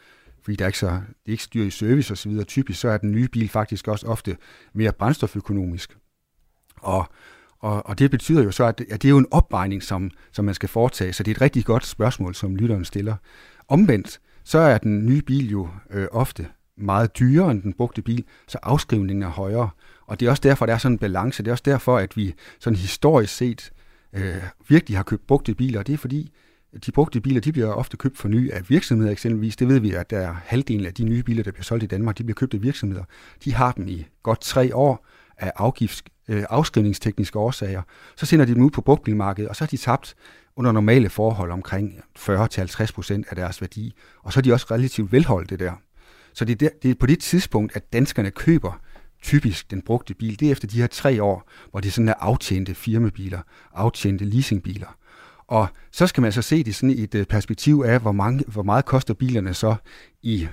fordi 0.42 0.56
der 0.56 0.64
er 0.64 0.68
ikke 0.68 0.78
så, 0.78 0.86
det 0.90 1.26
er 1.26 1.32
ikke 1.32 1.42
så 1.42 1.50
dyrt 1.54 1.66
i 1.66 1.70
service 1.70 2.12
osv. 2.12 2.44
Typisk 2.44 2.80
så 2.80 2.88
er 2.88 2.96
den 2.96 3.12
nye 3.12 3.28
bil 3.28 3.48
faktisk 3.48 3.88
også 3.88 4.06
ofte 4.06 4.36
mere 4.72 4.92
brændstoføkonomisk. 4.92 5.96
Og, 6.76 7.06
og, 7.58 7.86
og 7.86 7.98
det 7.98 8.10
betyder 8.10 8.42
jo 8.42 8.50
så, 8.50 8.64
at, 8.64 8.80
at 8.80 9.02
det 9.02 9.08
er 9.08 9.10
jo 9.10 9.18
en 9.18 9.26
opvejning, 9.30 9.82
som, 9.82 10.10
som 10.32 10.44
man 10.44 10.54
skal 10.54 10.68
foretage, 10.68 11.12
så 11.12 11.22
det 11.22 11.30
er 11.30 11.34
et 11.34 11.40
rigtig 11.40 11.64
godt 11.64 11.86
spørgsmål, 11.86 12.34
som 12.34 12.56
lytteren 12.56 12.84
stiller. 12.84 13.16
Omvendt, 13.68 14.20
så 14.44 14.58
er 14.58 14.78
den 14.78 15.06
nye 15.06 15.22
bil 15.22 15.50
jo 15.50 15.68
øh, 15.90 16.08
ofte 16.12 16.48
meget 16.78 17.18
dyrere 17.18 17.50
end 17.50 17.62
den 17.62 17.72
brugte 17.72 18.02
bil, 18.02 18.24
så 18.48 18.58
afskrivningen 18.62 19.22
er 19.22 19.28
højere. 19.28 19.70
Og 20.06 20.20
det 20.20 20.26
er 20.26 20.30
også 20.30 20.40
derfor, 20.40 20.66
der 20.66 20.72
er 20.72 20.78
sådan 20.78 20.94
en 20.94 20.98
balance. 20.98 21.42
Det 21.42 21.48
er 21.48 21.52
også 21.52 21.62
derfor, 21.66 21.98
at 21.98 22.16
vi 22.16 22.34
sådan 22.58 22.76
historisk 22.76 23.36
set 23.36 23.72
øh, 24.12 24.42
virkelig 24.68 24.98
har 24.98 25.02
købt 25.02 25.26
brugte 25.26 25.54
biler. 25.54 25.82
Det 25.82 25.92
er 25.92 25.98
fordi, 25.98 26.32
de 26.86 26.92
brugte 26.92 27.20
biler, 27.20 27.40
de 27.40 27.52
bliver 27.52 27.72
ofte 27.72 27.96
købt 27.96 28.18
for 28.18 28.28
ny 28.28 28.52
af 28.52 28.70
virksomheder 28.70 29.12
eksempelvis. 29.12 29.56
Det 29.56 29.68
ved 29.68 29.80
vi, 29.80 29.92
at 29.92 30.10
der 30.10 30.18
er 30.18 30.34
halvdelen 30.44 30.86
af 30.86 30.94
de 30.94 31.04
nye 31.04 31.22
biler, 31.22 31.42
der 31.42 31.50
bliver 31.50 31.64
solgt 31.64 31.84
i 31.84 31.86
Danmark, 31.86 32.18
de 32.18 32.24
bliver 32.24 32.34
købt 32.34 32.54
af 32.54 32.62
virksomheder. 32.62 33.04
De 33.44 33.54
har 33.54 33.72
dem 33.72 33.88
i 33.88 34.06
godt 34.22 34.40
tre 34.40 34.76
år 34.76 35.06
af 35.38 35.52
afgifts, 35.56 36.02
øh, 36.28 36.44
afskrivningstekniske 36.50 37.38
årsager. 37.38 37.82
Så 38.16 38.26
sender 38.26 38.44
de 38.44 38.54
dem 38.54 38.62
ud 38.62 38.70
på 38.70 38.80
brugtbilmarkedet, 38.80 39.48
og 39.48 39.56
så 39.56 39.64
har 39.64 39.68
de 39.68 39.76
tabt 39.76 40.14
under 40.56 40.72
normale 40.72 41.10
forhold 41.10 41.50
omkring 41.50 42.00
40-50% 42.18 43.22
af 43.30 43.36
deres 43.36 43.60
værdi. 43.60 43.94
Og 44.22 44.32
så 44.32 44.40
er 44.40 44.42
de 44.42 44.52
også 44.52 44.66
relativt 44.70 45.12
velholdte 45.12 45.56
der. 45.56 45.72
Så 46.34 46.44
det 46.44 46.52
er, 46.52 46.56
der, 46.56 46.68
det 46.82 46.90
er 46.90 46.94
på 46.94 47.06
det 47.06 47.20
tidspunkt, 47.20 47.76
at 47.76 47.92
danskerne 47.92 48.30
køber 48.30 48.80
typisk 49.22 49.70
den 49.70 49.82
brugte 49.82 50.14
bil. 50.14 50.40
Det 50.40 50.48
er 50.48 50.52
efter 50.52 50.68
de 50.68 50.80
her 50.80 50.86
tre 50.86 51.22
år, 51.22 51.50
hvor 51.70 51.80
det 51.80 51.92
sådan 51.92 52.08
er 52.08 52.14
aftjente 52.14 52.74
firmabiler, 52.74 53.40
aftjente 53.74 54.24
leasingbiler. 54.24 54.96
Og 55.46 55.68
så 55.90 56.06
skal 56.06 56.20
man 56.20 56.32
så 56.32 56.42
se 56.42 56.64
det 56.64 56.74
sådan 56.74 56.90
i 56.90 57.02
et 57.02 57.14
øh, 57.14 57.26
perspektiv 57.26 57.82
af, 57.86 58.00
hvor, 58.00 58.12
mange, 58.12 58.44
hvor 58.46 58.62
meget 58.62 58.84
koster 58.84 59.14
bilerne 59.14 59.54
så 59.54 59.74
i 60.22 60.48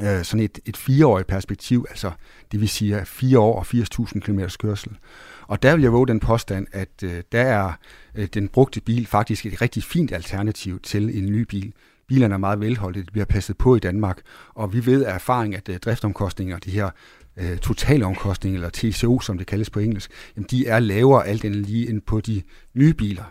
øh, 0.00 0.24
sådan 0.24 0.44
et, 0.44 0.58
et 0.64 0.76
fireårigt 0.76 1.28
perspektiv, 1.28 1.86
altså 1.88 2.10
det 2.52 2.60
vil 2.60 2.68
sige 2.68 3.04
fire 3.04 3.38
år 3.38 3.58
og 3.58 3.66
80.000 3.74 4.20
km 4.20 4.40
kørsel. 4.58 4.98
Og 5.42 5.62
der 5.62 5.74
vil 5.74 5.82
jeg 5.82 5.92
våge 5.92 6.06
den 6.06 6.20
påstand, 6.20 6.66
at 6.72 7.02
øh, 7.04 7.22
der 7.32 7.42
er 7.42 7.72
øh, 8.14 8.28
den 8.34 8.48
brugte 8.48 8.80
bil 8.80 9.06
faktisk 9.06 9.46
et 9.46 9.62
rigtig 9.62 9.82
fint 9.82 10.12
alternativ 10.12 10.80
til 10.80 11.18
en 11.18 11.32
ny 11.32 11.40
bil. 11.40 11.72
Bilerne 12.12 12.34
er 12.34 12.38
meget 12.38 12.60
velholdte, 12.60 13.00
de 13.00 13.10
bliver 13.12 13.24
passet 13.24 13.58
på 13.58 13.76
i 13.76 13.78
Danmark, 13.78 14.20
og 14.54 14.72
vi 14.72 14.86
ved 14.86 15.04
af 15.04 15.14
erfaring, 15.14 15.54
at 15.54 15.68
øh, 15.68 15.78
driftomkostninger, 15.78 16.58
de 16.58 16.70
her 16.70 16.90
øh, 17.36 17.58
totalomkostninger, 17.58 18.58
eller 18.58 18.70
TCO, 18.70 19.20
som 19.20 19.38
det 19.38 19.46
kaldes 19.46 19.70
på 19.70 19.80
engelsk, 19.80 20.10
jamen, 20.36 20.46
de 20.50 20.66
er 20.66 20.78
lavere 20.78 21.26
alt 21.26 21.44
andet 21.44 21.66
lige 21.66 21.88
end 21.88 22.00
på 22.00 22.20
de 22.20 22.42
nye 22.74 22.94
biler. 22.94 23.24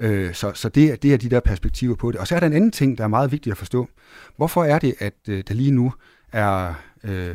Øh, 0.00 0.34
så 0.34 0.52
så 0.54 0.68
det, 0.68 1.02
det 1.02 1.12
er 1.12 1.16
de 1.16 1.30
der 1.30 1.40
perspektiver 1.40 1.94
på 1.94 2.10
det. 2.10 2.20
Og 2.20 2.26
så 2.26 2.34
er 2.34 2.40
der 2.40 2.46
en 2.46 2.52
anden 2.52 2.70
ting, 2.70 2.98
der 2.98 3.04
er 3.04 3.08
meget 3.08 3.32
vigtigt 3.32 3.52
at 3.52 3.58
forstå. 3.58 3.88
Hvorfor 4.36 4.64
er 4.64 4.78
det, 4.78 4.94
at 4.98 5.14
øh, 5.28 5.44
der 5.48 5.54
lige 5.54 5.70
nu 5.70 5.92
er... 6.32 6.74
Øh, 7.04 7.34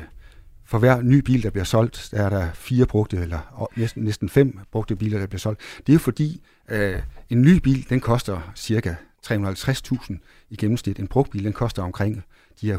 for 0.65 0.79
hver 0.79 1.01
ny 1.01 1.19
bil, 1.19 1.43
der 1.43 1.49
bliver 1.49 1.65
solgt, 1.65 2.09
der 2.11 2.23
er 2.23 2.29
der 2.29 2.47
fire 2.53 2.85
brugte, 2.85 3.17
eller 3.17 3.69
næsten, 3.75 4.03
næsten 4.03 4.29
fem 4.29 4.59
brugte 4.71 4.95
biler, 4.95 5.19
der 5.19 5.27
bliver 5.27 5.39
solgt. 5.39 5.61
Det 5.77 5.89
er 5.89 5.93
jo 5.93 5.99
fordi, 5.99 6.41
øh, 6.69 6.99
en 7.29 7.41
ny 7.41 7.57
bil, 7.57 7.89
den 7.89 7.99
koster 7.99 8.51
cirka 8.55 8.95
350.000 9.31 10.47
i 10.49 10.55
gennemsnit. 10.55 10.99
En 10.99 11.07
brugt 11.07 11.31
bil, 11.31 11.43
den 11.43 11.53
koster 11.53 11.83
omkring 11.83 12.23
de 12.61 12.67
her 12.67 12.77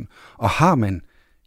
170-175.000. 0.00 0.06
Og 0.34 0.50
har 0.50 0.74
man 0.74 1.02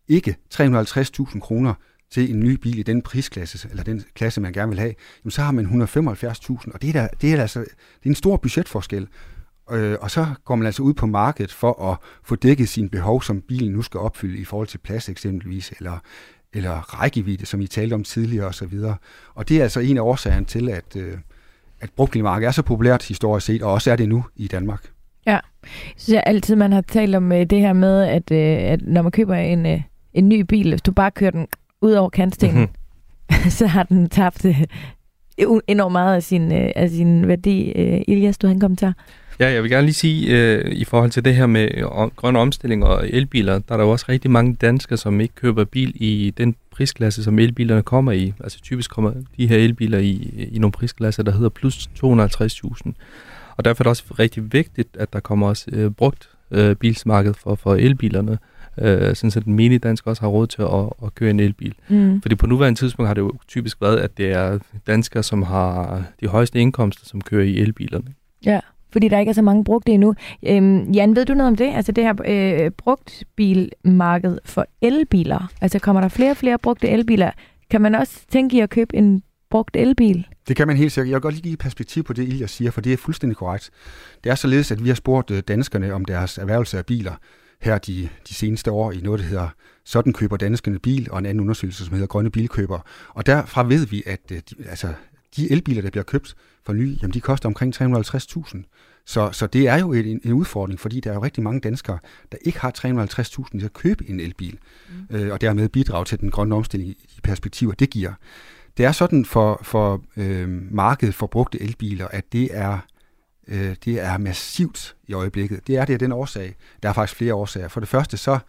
ikke 0.08 0.38
350.000 0.54 1.40
kroner 1.40 1.74
til 2.12 2.30
en 2.30 2.40
ny 2.40 2.52
bil 2.52 2.80
i 2.80 2.84
den 2.84 3.02
prisklasse, 3.02 3.68
eller 3.70 3.84
den 3.84 4.04
klasse, 4.14 4.42
man 4.42 4.54
gerne 4.54 4.70
vil 4.70 4.80
have, 4.80 4.94
jamen 5.24 5.32
så 5.32 5.42
har 5.42 5.52
man 5.52 5.66
175.000, 5.66 6.74
og 6.74 6.82
det 6.82 6.90
er, 6.90 6.94
der, 6.94 7.08
det 7.22 7.34
er 7.34 7.42
altså 7.42 7.60
det 7.60 8.06
er 8.06 8.10
en 8.10 8.16
stor 8.16 8.38
budgetforskel. 8.38 9.08
Øh, 9.72 9.98
og 10.02 10.12
så 10.12 10.28
går 10.46 10.56
man 10.56 10.66
altså 10.66 10.84
ud 10.84 10.94
på 10.94 11.06
markedet 11.06 11.52
for 11.52 11.92
at 11.92 11.98
få 12.24 12.36
dækket 12.36 12.70
sine 12.70 12.90
behov, 12.90 13.24
som 13.24 13.42
bilen 13.42 13.72
nu 13.72 13.82
skal 13.82 14.00
opfylde 14.00 14.38
i 14.38 14.46
forhold 14.46 14.68
til 14.68 14.78
plads 14.78 15.10
eksempelvis, 15.10 15.74
eller, 15.78 16.00
eller 16.54 16.72
rækkevidde, 16.72 17.46
som 17.46 17.62
I 17.62 17.68
talte 17.68 17.94
om 17.94 18.04
tidligere 18.04 18.48
osv. 18.48 18.80
Og, 18.84 18.96
og 19.36 19.50
det 19.50 19.58
er 19.58 19.64
altså 19.64 19.80
en 19.80 19.98
af 19.98 20.02
årsagerne 20.02 20.46
til, 20.46 20.70
at, 20.70 20.96
øh, 20.96 21.18
at 21.84 21.90
brugtbilmarkedet 21.96 22.48
er 22.48 22.52
så 22.52 22.62
populært 22.62 23.04
historisk 23.04 23.46
set, 23.46 23.62
og 23.62 23.72
også 23.72 23.92
er 23.92 23.96
det 23.96 24.10
nu 24.10 24.26
i 24.36 24.48
Danmark. 24.48 24.84
Ja, 25.28 25.40
så 25.98 26.14
jeg 26.14 26.24
altid, 26.26 26.56
man 26.56 26.72
har 26.72 26.82
talt 26.82 27.16
om 27.16 27.32
øh, 27.32 27.46
det 27.46 27.60
her 27.60 27.74
med, 27.74 28.04
at, 28.04 28.32
øh, 28.32 28.72
at 28.72 28.82
når 28.82 29.02
man 29.02 29.12
køber 29.12 29.36
en, 29.36 29.66
øh, 29.66 29.82
en 30.14 30.30
ny 30.30 30.42
bil, 30.42 30.70
hvis 30.70 30.82
du 30.82 30.92
bare 30.92 31.12
kører 31.12 31.32
den 31.32 31.48
ud 31.82 31.92
over 31.92 32.10
kantstenen, 32.10 32.70
mm-hmm. 33.30 33.50
så 33.60 33.68
har 33.68 33.84
den 33.84 34.10
tabt 34.10 34.46
enormt 35.68 35.92
meget 35.92 36.16
af 36.16 36.24
sin, 36.24 36.52
øh, 36.54 36.72
af 36.76 36.90
sin 36.90 37.28
værdi. 37.28 37.72
Øh, 37.76 38.02
Ilias, 38.08 38.38
du 38.38 38.48
har 38.48 38.54
en 38.54 38.60
kommentar? 38.60 38.94
Ja, 39.40 39.52
jeg 39.52 39.64
vil 39.64 39.72
gerne 39.72 39.86
lige 39.86 39.94
sige, 39.94 40.38
øh, 40.38 40.72
i 40.72 40.86
forhold 40.86 41.12
til 41.12 41.26
det 41.26 41.36
her 41.36 41.46
med 41.46 41.70
øh, 41.74 41.84
grøn 42.16 42.36
omstilling 42.36 42.86
og 42.86 43.10
elbiler, 43.10 43.60
der 43.60 43.74
er 43.74 43.78
der 43.78 43.84
jo 43.84 43.92
også 43.92 44.06
rigtig 44.10 44.32
mange 44.32 44.56
danskere, 44.62 44.98
som 44.98 45.22
ikke 45.22 45.36
køber 45.36 45.66
bil 45.66 45.94
i 45.96 46.34
den 46.38 46.56
prisklasse, 46.72 47.24
som 47.24 47.40
elbilerne 47.40 47.84
kommer 47.84 48.12
i. 48.12 48.34
Altså 48.44 48.62
typisk 48.62 48.92
kommer 48.92 49.14
de 49.38 49.48
her 49.48 49.58
elbiler 49.58 49.98
i, 49.98 50.48
i 50.52 50.60
nogle 50.60 50.72
prisklasser, 50.72 51.24
der 51.24 51.32
hedder 51.32 51.50
plus 51.50 51.90
250.000. 52.04 52.92
Og 53.58 53.66
derfor 53.66 53.82
er 53.82 53.84
det 53.84 53.90
også 53.90 54.04
rigtig 54.20 54.54
vigtigt, 54.54 54.98
at 55.00 55.14
der 55.14 55.20
kommer 55.20 55.48
også 55.48 55.66
øh, 55.74 55.92
brugt 55.92 56.30
øh, 56.52 56.76
bilsmarked 56.76 57.34
for, 57.34 57.56
for 57.56 57.76
elbilerne 57.76 58.32
øh, 58.32 58.38
sådan 58.78 59.32
så 59.32 59.40
den 59.40 59.54
mini 59.54 59.78
dansk 59.78 60.08
også 60.08 60.22
har 60.22 60.30
råd 60.30 60.48
til 60.48 60.62
at, 60.62 61.06
at 61.06 61.16
køre 61.16 61.30
en 61.30 61.40
elbil. 61.40 61.76
Mm. 61.88 62.22
Fordi 62.22 62.36
på 62.36 62.48
nuværende 62.48 62.80
tidspunkt 62.80 63.08
har 63.08 63.14
det 63.14 63.22
jo 63.22 63.32
typisk 63.48 63.82
været, 63.82 63.98
at 63.98 64.18
det 64.18 64.32
er 64.32 64.60
danskere, 64.88 65.24
som 65.24 65.44
har 65.44 66.04
de 66.22 66.28
højeste 66.28 66.60
indkomster, 66.60 67.06
som 67.06 67.22
kører 67.22 67.44
i 67.44 67.58
elbilerne. 67.58 68.14
Ja, 68.46 68.60
fordi 68.92 69.08
der 69.08 69.20
ikke 69.20 69.30
er 69.30 69.34
så 69.34 69.42
mange 69.42 69.64
brugte 69.64 69.92
endnu. 69.92 70.16
Øhm, 70.48 70.92
Jan, 70.92 71.16
ved 71.16 71.26
du 71.26 71.34
noget 71.34 71.48
om 71.48 71.56
det? 71.56 71.72
Altså 71.76 71.92
det 71.92 72.04
her 72.04 72.14
øh, 72.66 72.72
brugt 72.72 73.24
bilmarked 73.36 74.38
for 74.46 74.66
elbiler. 74.82 75.52
Altså 75.62 75.80
kommer 75.80 76.02
der 76.02 76.08
flere 76.08 76.32
og 76.32 76.38
flere 76.38 76.58
brugte 76.58 76.90
elbiler 76.90 77.32
Kan 77.70 77.82
man 77.82 77.96
også 77.96 78.20
tænke 78.32 78.58
i 78.58 78.60
at 78.60 78.70
købe 78.70 78.96
en 78.96 79.24
brugt 79.50 79.76
elbil? 79.76 80.28
Det 80.48 80.56
kan 80.56 80.68
man 80.68 80.78
helt 80.78 80.92
sikkert. 80.92 81.10
Jeg 81.10 81.16
vil 81.16 81.22
godt 81.22 81.34
lige 81.34 81.44
give 81.44 81.58
perspektiv 81.58 82.04
på 82.04 82.14
det, 82.14 82.28
Ilja 82.28 82.48
siger, 82.48 82.72
for 82.72 82.82
det 82.82 82.94
er 82.94 82.98
fuldstændig 82.98 83.38
korrekt. 83.38 83.70
Det 84.24 84.32
er 84.32 84.36
således, 84.36 84.72
at 84.72 84.84
vi 84.84 84.90
har 84.90 84.96
spurgt 84.96 85.32
øh, 85.32 85.44
danskerne 85.48 85.94
om 85.94 86.06
deres 86.06 86.38
erhvervelse 86.38 86.78
af 86.78 86.86
biler 86.86 87.14
her 87.64 87.78
de, 87.78 88.10
de 88.30 88.34
seneste 88.34 88.72
år 88.72 88.92
i 88.92 89.02
noget, 89.02 89.20
der 89.20 89.26
hedder 89.26 89.50
Sådan 89.84 90.14
køber 90.14 90.38
danskerne 90.38 90.80
bil, 90.80 91.08
og 91.12 91.20
en 91.20 91.26
anden 91.26 91.42
undersøgelse, 91.42 91.86
som 91.86 91.94
hedder 91.94 92.08
Grønne 92.08 92.30
Bilkøber. 92.30 92.80
Og 93.10 93.26
derfra 93.26 93.64
ved 93.64 93.86
vi, 93.86 94.04
at 94.06 94.20
øh, 94.32 94.38
de, 94.38 94.56
altså, 94.70 94.94
de 95.36 95.52
elbiler, 95.52 95.82
der 95.82 95.90
bliver 95.90 96.04
købt 96.04 96.36
for 96.66 96.74
ny, 96.74 97.02
jamen 97.02 97.14
de 97.14 97.22
koster 97.22 97.50
omkring 97.50 97.76
350.000. 97.76 98.64
Så, 99.06 99.32
så 99.32 99.48
det 99.48 99.68
er 99.68 99.80
jo 99.80 99.94
en, 99.94 100.22
en 100.24 100.34
udfordring, 100.34 100.80
fordi 100.80 101.00
der 101.00 101.10
er 101.10 101.14
jo 101.14 101.24
rigtig 101.24 101.44
mange 101.44 101.60
danskere, 101.60 102.00
der 102.32 102.38
ikke 102.42 102.60
har 102.60 102.72
350.000 102.78 103.60
til 103.60 103.66
at 103.66 103.74
købe 103.74 104.10
en 104.10 104.20
elbil, 104.20 104.58
mm. 104.90 105.16
øh, 105.16 105.34
og 105.34 105.42
dermed 105.42 105.70
bidrage 105.70 106.06
til 106.06 106.20
den 106.20 106.32
grønne 106.32 106.56
omstilling 106.56 106.90
i 106.90 107.10
de 107.16 107.22
perspektiver, 107.22 107.74
det 107.74 107.90
giver. 107.90 108.14
Det 108.78 108.86
er 108.86 108.92
sådan 108.92 109.26
for, 109.26 109.60
for 109.64 110.04
øh, 110.18 110.74
markedet 110.74 111.16
for 111.16 111.28
brugte 111.28 111.62
elbiler, 111.62 112.08
at 112.08 112.34
det 112.34 112.50
er, 112.52 112.80
øh, 113.48 113.76
det 113.86 114.00
er 114.00 114.18
massivt 114.18 114.96
i 115.08 115.14
øjeblikket. 115.14 115.68
Det 115.68 115.78
er 115.78 115.86
det 115.86 115.94
af 115.94 116.00
den 116.00 116.12
årsag. 116.12 116.56
Der 116.84 116.90
er 116.90 116.94
faktisk 116.94 117.18
flere 117.18 117.34
årsager. 117.34 117.68
For 117.68 117.80
det 117.80 117.90
første 117.90 118.18
så 118.18 118.40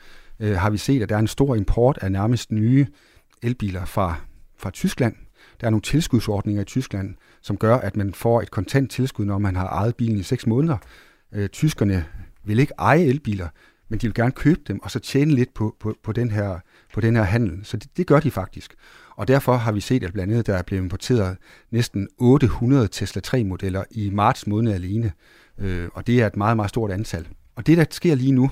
øh, 0.40 0.56
har 0.56 0.70
vi 0.70 0.78
set, 0.78 1.02
at 1.02 1.08
der 1.08 1.14
er 1.14 1.18
en 1.18 1.26
stor 1.26 1.54
import 1.54 1.98
af 2.00 2.12
nærmest 2.12 2.52
nye 2.52 2.86
elbiler 3.42 3.84
fra, 3.84 4.16
fra 4.56 4.70
Tyskland. 4.70 5.14
Der 5.60 5.66
er 5.66 5.70
nogle 5.70 5.82
tilskudsordninger 5.82 6.62
i 6.62 6.64
Tyskland, 6.64 7.14
som 7.42 7.56
gør, 7.56 7.76
at 7.76 7.96
man 7.96 8.14
får 8.14 8.42
et 8.42 8.50
kontant 8.50 8.90
tilskud, 8.90 9.24
når 9.24 9.38
man 9.38 9.56
har 9.56 9.66
ejet 9.66 9.96
bilen 9.96 10.18
i 10.18 10.22
6 10.22 10.46
måneder. 10.46 10.76
Øh, 11.32 11.48
tyskerne 11.48 12.04
vil 12.44 12.58
ikke 12.58 12.72
eje 12.78 13.02
elbiler, 13.02 13.48
men 13.88 13.98
de 13.98 14.06
vil 14.06 14.14
gerne 14.14 14.32
købe 14.32 14.60
dem, 14.68 14.82
og 14.82 14.90
så 14.90 14.98
tjene 14.98 15.34
lidt 15.34 15.54
på, 15.54 15.76
på, 15.80 15.94
på, 16.02 16.12
den, 16.12 16.30
her, 16.30 16.58
på 16.94 17.00
den 17.00 17.16
her 17.16 17.22
handel. 17.22 17.64
Så 17.64 17.76
det, 17.76 17.96
det 17.96 18.06
gør 18.06 18.20
de 18.20 18.30
faktisk. 18.30 18.74
Og 19.16 19.28
derfor 19.28 19.56
har 19.56 19.72
vi 19.72 19.80
set, 19.80 20.04
at 20.04 20.12
blandt 20.12 20.32
andet 20.32 20.46
der 20.46 20.54
er 20.56 20.62
blevet 20.62 20.82
importeret 20.82 21.36
næsten 21.70 22.08
800 22.18 22.88
Tesla 22.88 23.22
3-modeller 23.26 23.84
i 23.90 24.10
marts 24.10 24.46
måned 24.46 24.72
alene. 24.72 25.12
Øh, 25.58 25.88
og 25.94 26.06
det 26.06 26.22
er 26.22 26.26
et 26.26 26.36
meget, 26.36 26.56
meget 26.56 26.68
stort 26.68 26.90
antal. 26.90 27.28
Og 27.56 27.66
det, 27.66 27.78
der 27.78 27.84
sker 27.90 28.14
lige 28.14 28.32
nu, 28.32 28.50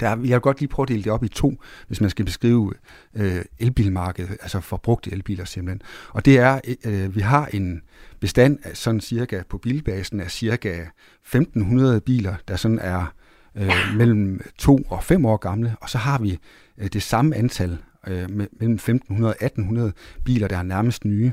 der, 0.00 0.08
jeg 0.08 0.18
vil 0.18 0.40
godt 0.40 0.60
lige 0.60 0.68
prøve 0.68 0.84
at 0.84 0.88
dele 0.88 1.02
det 1.02 1.12
op 1.12 1.24
i 1.24 1.28
to, 1.28 1.62
hvis 1.86 2.00
man 2.00 2.10
skal 2.10 2.24
beskrive 2.24 2.72
øh, 3.16 3.44
elbilmarkedet, 3.58 4.30
altså 4.30 4.60
forbrugte 4.60 5.12
elbiler 5.12 5.44
simpelthen. 5.44 5.82
Og 6.10 6.24
det 6.24 6.38
er, 6.38 6.60
øh, 6.84 7.16
vi 7.16 7.20
har 7.20 7.46
en 7.46 7.82
bestand 8.20 8.58
af 8.62 8.76
sådan 8.76 9.00
cirka 9.00 9.42
på 9.48 9.58
bilbasen 9.58 10.20
af 10.20 10.30
cirka 10.30 10.84
1500 11.22 12.00
biler, 12.00 12.34
der 12.48 12.56
sådan 12.56 12.78
er 12.78 13.14
øh, 13.56 13.72
mellem 13.96 14.40
to 14.58 14.78
og 14.88 15.04
fem 15.04 15.24
år 15.24 15.36
gamle, 15.36 15.76
og 15.80 15.90
så 15.90 15.98
har 15.98 16.18
vi 16.18 16.38
øh, 16.78 16.88
det 16.92 17.02
samme 17.02 17.36
antal 17.36 17.78
øh, 18.08 18.30
mellem 18.30 18.74
1500 18.74 19.32
og 19.32 19.44
1800 19.44 19.92
biler, 20.24 20.48
der 20.48 20.56
er 20.56 20.62
nærmest 20.62 21.04
nye. 21.04 21.32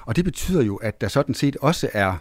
Og 0.00 0.16
det 0.16 0.24
betyder 0.24 0.62
jo, 0.62 0.76
at 0.76 1.00
der 1.00 1.08
sådan 1.08 1.34
set 1.34 1.56
også 1.56 1.90
er 1.92 2.16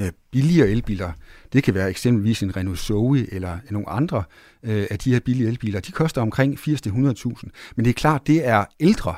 øh, 0.00 0.12
billigere 0.30 0.68
elbiler. 0.68 1.12
Det 1.52 1.62
kan 1.62 1.74
være 1.74 1.90
eksempelvis 1.90 2.42
en 2.42 2.56
Renault 2.56 2.78
Zoe 2.78 3.34
eller 3.34 3.58
nogle 3.70 3.88
andre 3.88 4.24
øh, 4.62 4.86
af 4.90 4.98
de 4.98 5.12
her 5.12 5.20
billige 5.20 5.48
elbiler. 5.48 5.80
De 5.80 5.92
koster 5.92 6.22
omkring 6.22 6.58
80-100.000. 6.58 7.48
Men 7.76 7.84
det 7.84 7.90
er 7.90 7.94
klart, 7.94 8.26
det 8.26 8.46
er 8.46 8.64
ældre 8.80 9.14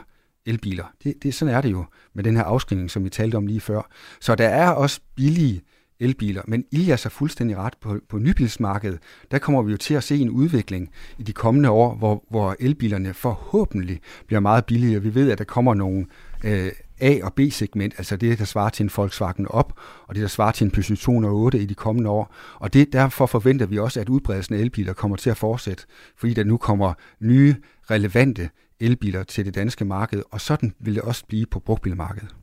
elbiler. 0.46 0.84
Det, 1.04 1.14
det, 1.22 1.34
sådan 1.34 1.54
er 1.54 1.60
det 1.60 1.70
jo 1.70 1.84
med 2.14 2.24
den 2.24 2.36
her 2.36 2.42
afskrivning, 2.42 2.90
som 2.90 3.04
vi 3.04 3.08
talte 3.08 3.36
om 3.36 3.46
lige 3.46 3.60
før. 3.60 3.90
Så 4.20 4.34
der 4.34 4.48
er 4.48 4.70
også 4.70 5.00
billige 5.16 5.62
elbiler. 6.00 6.42
Men 6.48 6.64
Ilias 6.70 7.02
har 7.02 7.10
fuldstændig 7.10 7.56
ret 7.56 7.74
på, 7.80 7.98
på 8.08 8.18
nybilsmarkedet. 8.18 8.98
Der 9.30 9.38
kommer 9.38 9.62
vi 9.62 9.72
jo 9.72 9.76
til 9.76 9.94
at 9.94 10.04
se 10.04 10.16
en 10.16 10.30
udvikling 10.30 10.90
i 11.18 11.22
de 11.22 11.32
kommende 11.32 11.70
år, 11.70 11.94
hvor, 11.94 12.24
hvor 12.30 12.56
elbilerne 12.60 13.14
forhåbentlig 13.14 14.00
bliver 14.26 14.40
meget 14.40 14.64
billigere. 14.64 15.02
Vi 15.02 15.14
ved, 15.14 15.30
at 15.30 15.38
der 15.38 15.44
kommer 15.44 15.74
nogle 15.74 16.06
øh, 16.44 16.72
A- 17.00 17.18
og 17.22 17.34
B-segment, 17.34 17.94
altså 17.98 18.16
det, 18.16 18.38
der 18.38 18.44
svarer 18.44 18.70
til 18.70 18.84
en 18.84 18.90
Volkswagen 18.96 19.46
op, 19.48 19.78
og 20.06 20.14
det, 20.14 20.22
der 20.22 20.28
svarer 20.28 20.52
til 20.52 20.64
en 20.64 20.70
Peugeot 20.70 20.98
208 20.98 21.58
i 21.58 21.66
de 21.66 21.74
kommende 21.74 22.10
år. 22.10 22.34
Og 22.54 22.72
det, 22.72 22.92
derfor 22.92 23.26
forventer 23.26 23.66
vi 23.66 23.78
også, 23.78 24.00
at 24.00 24.08
udbredelsen 24.08 24.54
af 24.54 24.58
elbiler 24.58 24.92
kommer 24.92 25.16
til 25.16 25.30
at 25.30 25.36
fortsætte, 25.36 25.84
fordi 26.16 26.34
der 26.34 26.44
nu 26.44 26.56
kommer 26.56 26.92
nye, 27.20 27.56
relevante 27.90 28.50
elbiler 28.80 29.22
til 29.22 29.44
det 29.44 29.54
danske 29.54 29.84
marked, 29.84 30.22
og 30.30 30.40
sådan 30.40 30.74
vil 30.80 30.94
det 30.94 31.02
også 31.02 31.24
blive 31.26 31.46
på 31.46 31.60
brugtbilmarkedet. 31.60 32.39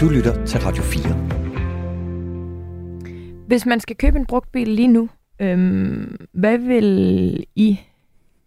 Du 0.00 0.08
lytter 0.08 0.44
til 0.46 0.60
Radio 0.60 0.82
4. 0.82 1.02
Hvis 3.46 3.66
man 3.66 3.80
skal 3.80 3.96
købe 3.96 4.18
en 4.18 4.26
brugt 4.26 4.52
bil 4.52 4.68
lige 4.68 4.88
nu, 4.88 5.08
øhm, 5.40 6.26
hvad 6.32 6.58
vil 6.58 7.46
I 7.54 7.80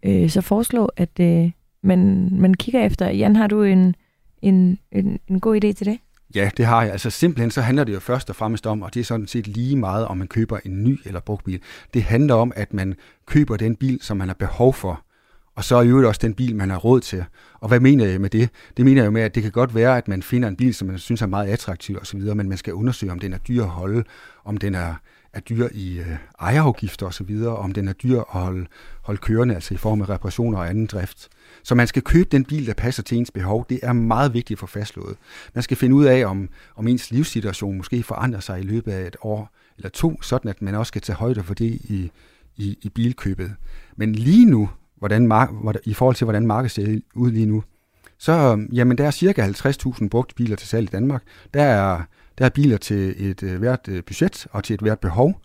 øh, 0.02 0.30
så 0.30 0.40
foreslå, 0.40 0.90
at 0.96 1.20
øh, 1.20 1.50
man, 1.82 2.28
man 2.32 2.54
kigger 2.54 2.84
efter? 2.84 3.10
Jan, 3.10 3.36
har 3.36 3.46
du 3.46 3.62
en, 3.62 3.94
en, 4.42 4.78
en, 4.92 5.18
en 5.28 5.40
god 5.40 5.56
idé 5.56 5.72
til 5.72 5.86
det? 5.86 5.98
Ja, 6.34 6.50
det 6.56 6.64
har 6.64 6.82
jeg. 6.82 6.92
Altså 6.92 7.10
simpelthen 7.10 7.50
så 7.50 7.60
handler 7.60 7.84
det 7.84 7.94
jo 7.94 8.00
først 8.00 8.30
og 8.30 8.36
fremmest 8.36 8.66
om, 8.66 8.82
og 8.82 8.94
det 8.94 9.00
er 9.00 9.04
sådan 9.04 9.26
set 9.26 9.46
lige 9.46 9.76
meget, 9.76 10.06
om 10.06 10.16
man 10.16 10.28
køber 10.28 10.58
en 10.64 10.84
ny 10.84 10.98
eller 11.04 11.20
brugt 11.20 11.44
bil. 11.44 11.60
Det 11.94 12.02
handler 12.02 12.34
om, 12.34 12.52
at 12.56 12.74
man 12.74 12.94
køber 13.26 13.56
den 13.56 13.76
bil, 13.76 13.98
som 14.02 14.16
man 14.16 14.28
har 14.28 14.34
behov 14.34 14.74
for 14.74 15.04
og 15.54 15.64
så 15.64 15.76
er 15.76 15.82
jo 15.82 16.08
også 16.08 16.20
den 16.22 16.34
bil, 16.34 16.56
man 16.56 16.70
har 16.70 16.76
råd 16.76 17.00
til. 17.00 17.24
Og 17.54 17.68
hvad 17.68 17.80
mener 17.80 18.06
jeg 18.06 18.20
med 18.20 18.30
det? 18.30 18.50
Det 18.76 18.84
mener 18.84 19.02
jeg 19.02 19.06
jo 19.06 19.10
med, 19.10 19.22
at 19.22 19.34
det 19.34 19.42
kan 19.42 19.52
godt 19.52 19.74
være, 19.74 19.96
at 19.96 20.08
man 20.08 20.22
finder 20.22 20.48
en 20.48 20.56
bil, 20.56 20.74
som 20.74 20.88
man 20.88 20.98
synes 20.98 21.22
er 21.22 21.26
meget 21.26 21.48
attraktiv 21.48 21.98
osv., 22.00 22.20
men 22.20 22.48
man 22.48 22.58
skal 22.58 22.74
undersøge, 22.74 23.12
om 23.12 23.18
den 23.18 23.32
er 23.32 23.38
dyr 23.38 23.62
at 23.62 23.68
holde, 23.68 24.04
om 24.44 24.56
den 24.56 24.74
er, 24.74 24.94
er 25.32 25.40
dyr 25.40 25.68
i 25.72 25.98
øh, 25.98 26.16
ejerafgifter 26.40 27.06
osv., 27.06 27.42
om 27.46 27.72
den 27.72 27.88
er 27.88 27.92
dyr 27.92 28.18
at 28.18 28.24
holde, 28.28 28.66
holde 29.02 29.20
kørende, 29.20 29.54
altså 29.54 29.74
i 29.74 29.76
form 29.76 30.02
af 30.02 30.08
reparationer 30.08 30.58
og 30.58 30.68
anden 30.68 30.86
drift. 30.86 31.28
Så 31.62 31.74
man 31.74 31.86
skal 31.86 32.02
købe 32.02 32.28
den 32.32 32.44
bil, 32.44 32.66
der 32.66 32.74
passer 32.74 33.02
til 33.02 33.18
ens 33.18 33.30
behov. 33.30 33.66
Det 33.68 33.80
er 33.82 33.92
meget 33.92 34.34
vigtigt 34.34 34.60
for 34.60 34.66
fastslået. 34.66 35.16
Man 35.54 35.62
skal 35.62 35.76
finde 35.76 35.94
ud 35.96 36.04
af, 36.04 36.26
om, 36.26 36.48
om 36.76 36.88
ens 36.88 37.10
livssituation 37.10 37.76
måske 37.76 38.02
forandrer 38.02 38.40
sig 38.40 38.60
i 38.60 38.62
løbet 38.62 38.92
af 38.92 39.06
et 39.06 39.16
år 39.22 39.50
eller 39.76 39.90
to, 39.90 40.22
sådan 40.22 40.48
at 40.48 40.62
man 40.62 40.74
også 40.74 40.88
skal 40.88 41.02
tage 41.02 41.16
højde 41.16 41.42
for 41.42 41.54
det 41.54 41.70
i, 41.70 42.10
i, 42.56 42.78
i 42.82 42.88
bilkøbet. 42.88 43.54
Men 43.96 44.14
lige 44.14 44.46
nu, 44.46 44.70
hvordan 45.02 45.26
mark- 45.26 45.50
i 45.84 45.94
forhold 45.94 46.16
til, 46.16 46.24
hvordan 46.24 46.46
markedet 46.46 46.70
ser 46.70 47.00
ud 47.14 47.30
lige 47.30 47.46
nu, 47.46 47.62
så 48.18 48.32
øhm, 48.32 48.68
jamen, 48.72 48.98
der 48.98 49.06
er 49.06 49.10
cirka 49.10 49.46
50.000 49.46 50.08
brugte 50.08 50.34
biler 50.34 50.56
til 50.56 50.68
salg 50.68 50.88
i 50.88 50.92
Danmark. 50.92 51.22
Der 51.54 51.62
er, 51.62 52.02
der 52.38 52.44
er 52.44 52.48
biler 52.48 52.76
til 52.76 53.30
et 53.30 53.42
øh, 53.42 53.58
hvert 53.58 53.88
øh, 53.88 54.02
budget 54.04 54.46
og 54.50 54.64
til 54.64 54.74
et 54.74 54.80
hvert 54.80 54.98
behov. 54.98 55.40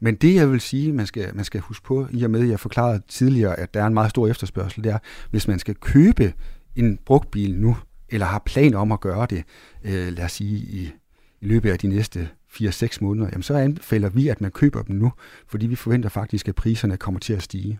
Men 0.00 0.14
det, 0.14 0.34
jeg 0.34 0.50
vil 0.50 0.60
sige, 0.60 0.92
man 0.92 1.06
skal, 1.06 1.30
man 1.34 1.44
skal 1.44 1.60
huske 1.60 1.84
på, 1.84 2.06
i 2.10 2.22
og 2.22 2.30
med, 2.30 2.42
at 2.42 2.48
jeg 2.48 2.60
forklarede 2.60 3.02
tidligere, 3.08 3.58
at 3.58 3.74
der 3.74 3.82
er 3.82 3.86
en 3.86 3.94
meget 3.94 4.10
stor 4.10 4.28
efterspørgsel, 4.28 4.84
det 4.84 4.92
er, 4.92 4.98
hvis 5.30 5.48
man 5.48 5.58
skal 5.58 5.74
købe 5.74 6.32
en 6.76 6.98
brugt 7.06 7.30
bil 7.30 7.54
nu, 7.54 7.76
eller 8.08 8.26
har 8.26 8.42
planer 8.44 8.78
om 8.78 8.92
at 8.92 9.00
gøre 9.00 9.26
det, 9.30 9.44
øh, 9.84 10.12
lad 10.12 10.24
os 10.24 10.32
sige, 10.32 10.58
i, 10.58 10.92
i 11.40 11.46
løbet 11.46 11.70
af 11.70 11.78
de 11.78 11.88
næste 11.88 12.28
4-6 12.50 12.98
måneder, 13.00 13.28
jamen 13.32 13.42
så 13.42 13.54
anbefaler 13.54 14.08
vi, 14.08 14.28
at 14.28 14.40
man 14.40 14.50
køber 14.50 14.82
dem 14.82 14.96
nu, 14.96 15.12
fordi 15.46 15.66
vi 15.66 15.76
forventer 15.76 16.08
faktisk, 16.08 16.48
at 16.48 16.54
priserne 16.54 16.96
kommer 16.96 17.20
til 17.20 17.32
at 17.32 17.42
stige. 17.42 17.78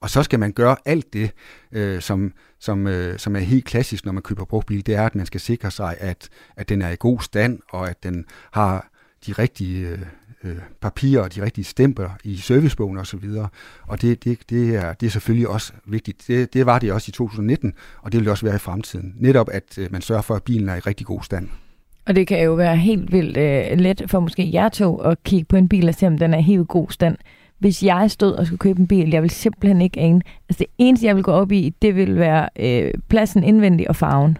Og 0.00 0.10
så 0.10 0.22
skal 0.22 0.40
man 0.40 0.52
gøre 0.52 0.76
alt 0.84 1.12
det, 1.12 1.30
øh, 1.72 2.00
som, 2.00 2.32
som, 2.58 2.86
øh, 2.86 3.18
som 3.18 3.36
er 3.36 3.40
helt 3.40 3.64
klassisk, 3.64 4.04
når 4.04 4.12
man 4.12 4.22
køber 4.22 4.44
brugt 4.44 4.66
bil. 4.66 4.86
Det 4.86 4.94
er, 4.94 5.06
at 5.06 5.14
man 5.14 5.26
skal 5.26 5.40
sikre 5.40 5.70
sig, 5.70 5.96
at, 6.00 6.28
at 6.56 6.68
den 6.68 6.82
er 6.82 6.90
i 6.90 6.96
god 6.98 7.20
stand, 7.20 7.58
og 7.70 7.90
at 7.90 8.02
den 8.02 8.24
har 8.52 8.88
de 9.26 9.32
rigtige 9.32 9.88
øh, 9.88 9.98
øh 10.44 10.56
papirer 10.80 11.22
og 11.22 11.34
de 11.34 11.42
rigtige 11.42 11.64
stempler 11.64 12.10
i 12.24 12.36
servicebogen 12.36 12.98
osv. 12.98 13.24
Og 13.82 14.02
det, 14.02 14.24
det, 14.24 14.38
det, 14.50 14.76
er, 14.76 14.92
det 14.92 15.06
er 15.06 15.10
selvfølgelig 15.10 15.48
også 15.48 15.72
vigtigt. 15.86 16.24
Det, 16.28 16.54
det 16.54 16.66
var 16.66 16.78
det 16.78 16.92
også 16.92 17.08
i 17.08 17.12
2019, 17.12 17.74
og 18.02 18.12
det 18.12 18.18
vil 18.18 18.24
det 18.24 18.30
også 18.30 18.46
være 18.46 18.56
i 18.56 18.58
fremtiden. 18.58 19.14
Netop, 19.18 19.48
at 19.52 19.78
øh, 19.78 19.92
man 19.92 20.02
sørger 20.02 20.22
for, 20.22 20.34
at 20.34 20.42
bilen 20.42 20.68
er 20.68 20.76
i 20.76 20.80
rigtig 20.80 21.06
god 21.06 21.22
stand. 21.22 21.48
Og 22.06 22.16
det 22.16 22.26
kan 22.26 22.44
jo 22.44 22.54
være 22.54 22.76
helt 22.76 23.12
vildt 23.12 23.36
øh, 23.36 23.78
let 23.78 24.02
for 24.06 24.20
måske 24.20 24.50
jer 24.52 24.68
to 24.68 24.96
at 24.96 25.22
kigge 25.22 25.44
på 25.44 25.56
en 25.56 25.68
bil 25.68 25.88
og 25.88 25.94
se, 25.94 26.06
om 26.06 26.18
den 26.18 26.34
er 26.34 26.38
i 26.38 26.42
helt 26.42 26.68
god 26.68 26.90
stand 26.90 27.16
hvis 27.64 27.82
jeg 27.82 28.10
stod 28.10 28.32
og 28.32 28.46
skulle 28.46 28.58
købe 28.58 28.80
en 28.80 28.86
bil, 28.86 29.10
jeg 29.10 29.22
vil 29.22 29.30
simpelthen 29.30 29.80
ikke 29.80 30.00
ane. 30.00 30.20
Altså 30.48 30.58
det 30.58 30.66
eneste, 30.78 31.06
jeg 31.06 31.16
vil 31.16 31.24
gå 31.24 31.32
op 31.32 31.52
i, 31.52 31.74
det 31.82 31.96
vil 31.96 32.16
være 32.16 32.48
øh, 32.56 32.90
pladsen 33.08 33.44
indvendig 33.44 33.88
og 33.88 33.96
farven. 33.96 34.38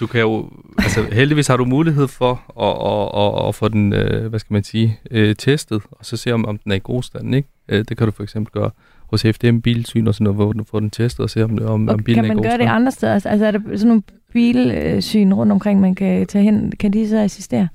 Du 0.00 0.06
kan 0.06 0.20
jo, 0.20 0.50
altså 0.78 1.02
heldigvis 1.12 1.46
har 1.46 1.56
du 1.56 1.64
mulighed 1.64 2.08
for 2.08 2.32
at, 2.60 2.74
at, 2.90 3.42
at, 3.42 3.48
at 3.48 3.54
få 3.54 3.68
den, 3.68 3.92
øh, 3.92 4.26
hvad 4.26 4.38
skal 4.38 4.54
man 4.54 4.64
sige, 4.64 4.98
øh, 5.10 5.36
testet, 5.36 5.82
og 5.90 6.06
så 6.06 6.16
se 6.16 6.32
om, 6.32 6.44
om 6.44 6.58
den 6.58 6.72
er 6.72 6.76
i 6.76 6.80
god 6.82 7.02
stand, 7.02 7.34
ikke? 7.34 7.48
Øh, 7.68 7.84
det 7.88 7.96
kan 7.96 8.06
du 8.06 8.12
for 8.12 8.22
eksempel 8.22 8.52
gøre 8.52 8.70
hos 9.10 9.22
FDM 9.22 9.58
Bilsyn 9.58 10.06
og 10.06 10.14
sådan 10.14 10.24
noget, 10.24 10.36
hvor 10.36 10.52
du 10.52 10.64
får 10.64 10.80
den 10.80 10.90
testet 10.90 11.20
og 11.20 11.30
se, 11.30 11.44
om, 11.44 11.58
om, 11.66 11.88
om 11.88 12.02
bilen 12.02 12.24
er 12.24 12.24
i 12.24 12.28
god 12.28 12.34
stand. 12.34 12.42
kan 12.42 12.50
man 12.50 12.58
gøre 12.58 12.58
det 12.58 12.72
andre 12.72 12.92
steder? 12.92 13.12
Altså 13.12 13.46
er 13.46 13.50
der 13.50 13.60
sådan 13.76 13.86
nogle 13.86 14.02
bilsyn 14.32 15.32
rundt 15.32 15.52
omkring, 15.52 15.80
man 15.80 15.94
kan 15.94 16.26
tage 16.26 16.44
hen? 16.44 16.72
Kan 16.80 16.92
de 16.92 17.08
så 17.08 17.18
assistere? 17.18 17.68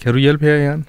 Kan 0.00 0.12
du 0.12 0.18
hjælpe 0.18 0.44
her, 0.44 0.54
Jan? 0.54 0.84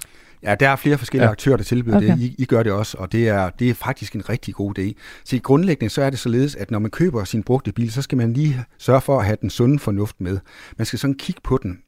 Ja, 0.46 0.56
der 0.56 0.70
er 0.70 0.76
flere 0.76 0.98
forskellige 0.98 1.26
ja. 1.26 1.32
aktører, 1.32 1.58
der 1.58 1.64
tilbyder 1.64 1.98
okay. 1.98 2.12
det. 2.12 2.20
I, 2.20 2.36
I 2.38 2.46
gør 2.46 2.64
det 2.64 2.72
også, 2.72 2.98
og 2.98 3.12
det 3.12 3.30
er, 3.30 3.50
det 3.50 3.70
er 3.70 3.74
faktisk 3.74 4.16
en 4.16 4.30
rigtig 4.30 4.54
god 4.54 4.80
idé. 4.80 4.93
Så 5.26 5.39
grundlæggende 5.43 5.89
så 5.89 6.02
er 6.02 6.10
det 6.10 6.20
således, 6.20 6.56
at 6.56 6.72
når 6.72 6.80
man 6.80 6.91
køber 6.91 7.24
sin 7.24 7.43
brugte 7.43 7.72
bil, 7.72 7.91
så 7.91 8.02
skal 8.02 8.18
man 8.18 8.34
lige 8.34 8.64
sørge 8.78 9.02
for 9.02 9.20
at 9.20 9.26
have 9.26 9.38
den 9.41 9.50
sunde 9.50 9.80
fornuft 9.80 10.22
med. 10.22 10.39
Man 10.78 10.86
skal 10.86 11.00
sådan 11.00 11.14
kigge 11.14 11.41
på 11.43 11.60
den, 11.64 11.80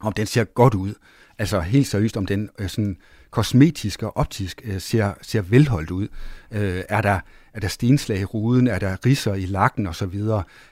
om 0.00 0.12
den 0.12 0.26
ser 0.26 0.44
godt 0.44 0.74
ud. 0.74 0.94
Altså 1.38 1.60
helt 1.60 1.86
seriøst, 1.86 2.16
om 2.16 2.26
den 2.26 2.48
øh, 2.58 2.68
sådan 2.68 2.96
kosmetisk 3.30 4.02
og 4.02 4.16
optisk 4.16 4.62
øh, 4.64 4.80
ser, 4.80 5.12
ser 5.22 5.42
velholdt 5.42 5.90
ud. 5.90 6.08
Øh, 6.52 6.82
er 6.88 7.00
der 7.00 7.20
er 7.54 7.60
der 7.60 7.68
stenslag 7.68 8.20
i 8.20 8.24
ruden, 8.24 8.66
er 8.66 8.78
der 8.78 8.96
risser 9.06 9.34
i 9.34 9.46
lakken 9.46 9.86
osv. 9.86 10.20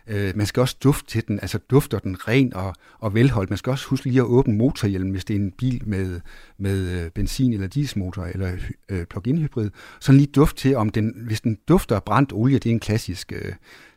Øh, 0.07 0.37
man 0.37 0.47
skal 0.47 0.61
også 0.61 0.77
dufte 0.85 1.11
til 1.11 1.29
den, 1.29 1.41
altså 1.41 1.59
dufter 1.59 1.99
den 1.99 2.29
ren 2.29 2.55
og, 2.55 2.75
og 2.99 3.15
velholdt. 3.15 3.51
Man 3.51 3.57
skal 3.57 3.71
også 3.71 3.87
huske 3.89 4.07
lige 4.07 4.21
at 4.21 4.27
åbne 4.27 4.55
motorhjelmen, 4.55 5.11
hvis 5.11 5.25
det 5.25 5.37
er 5.37 5.41
en 5.41 5.53
bil 5.53 5.83
med, 5.89 6.21
med 6.59 6.89
øh, 6.89 7.11
benzin- 7.15 7.53
eller 7.53 7.67
dieselmotor 7.67 8.25
eller 8.25 8.57
øh, 8.89 9.07
plug-in 9.07 9.39
hybrid. 9.39 9.71
Så 10.01 10.13
lige 10.13 10.27
duft 10.27 10.57
til, 10.57 10.77
om 10.77 10.91
den, 10.91 11.15
hvis 11.27 11.41
den 11.41 11.59
dufter 11.69 12.01
brændt 12.01 12.33
olie, 12.33 12.59
det 12.59 12.71
er 12.71 12.75
en 12.75 12.81
klassisk 12.81 13.33
øh, 13.33 13.53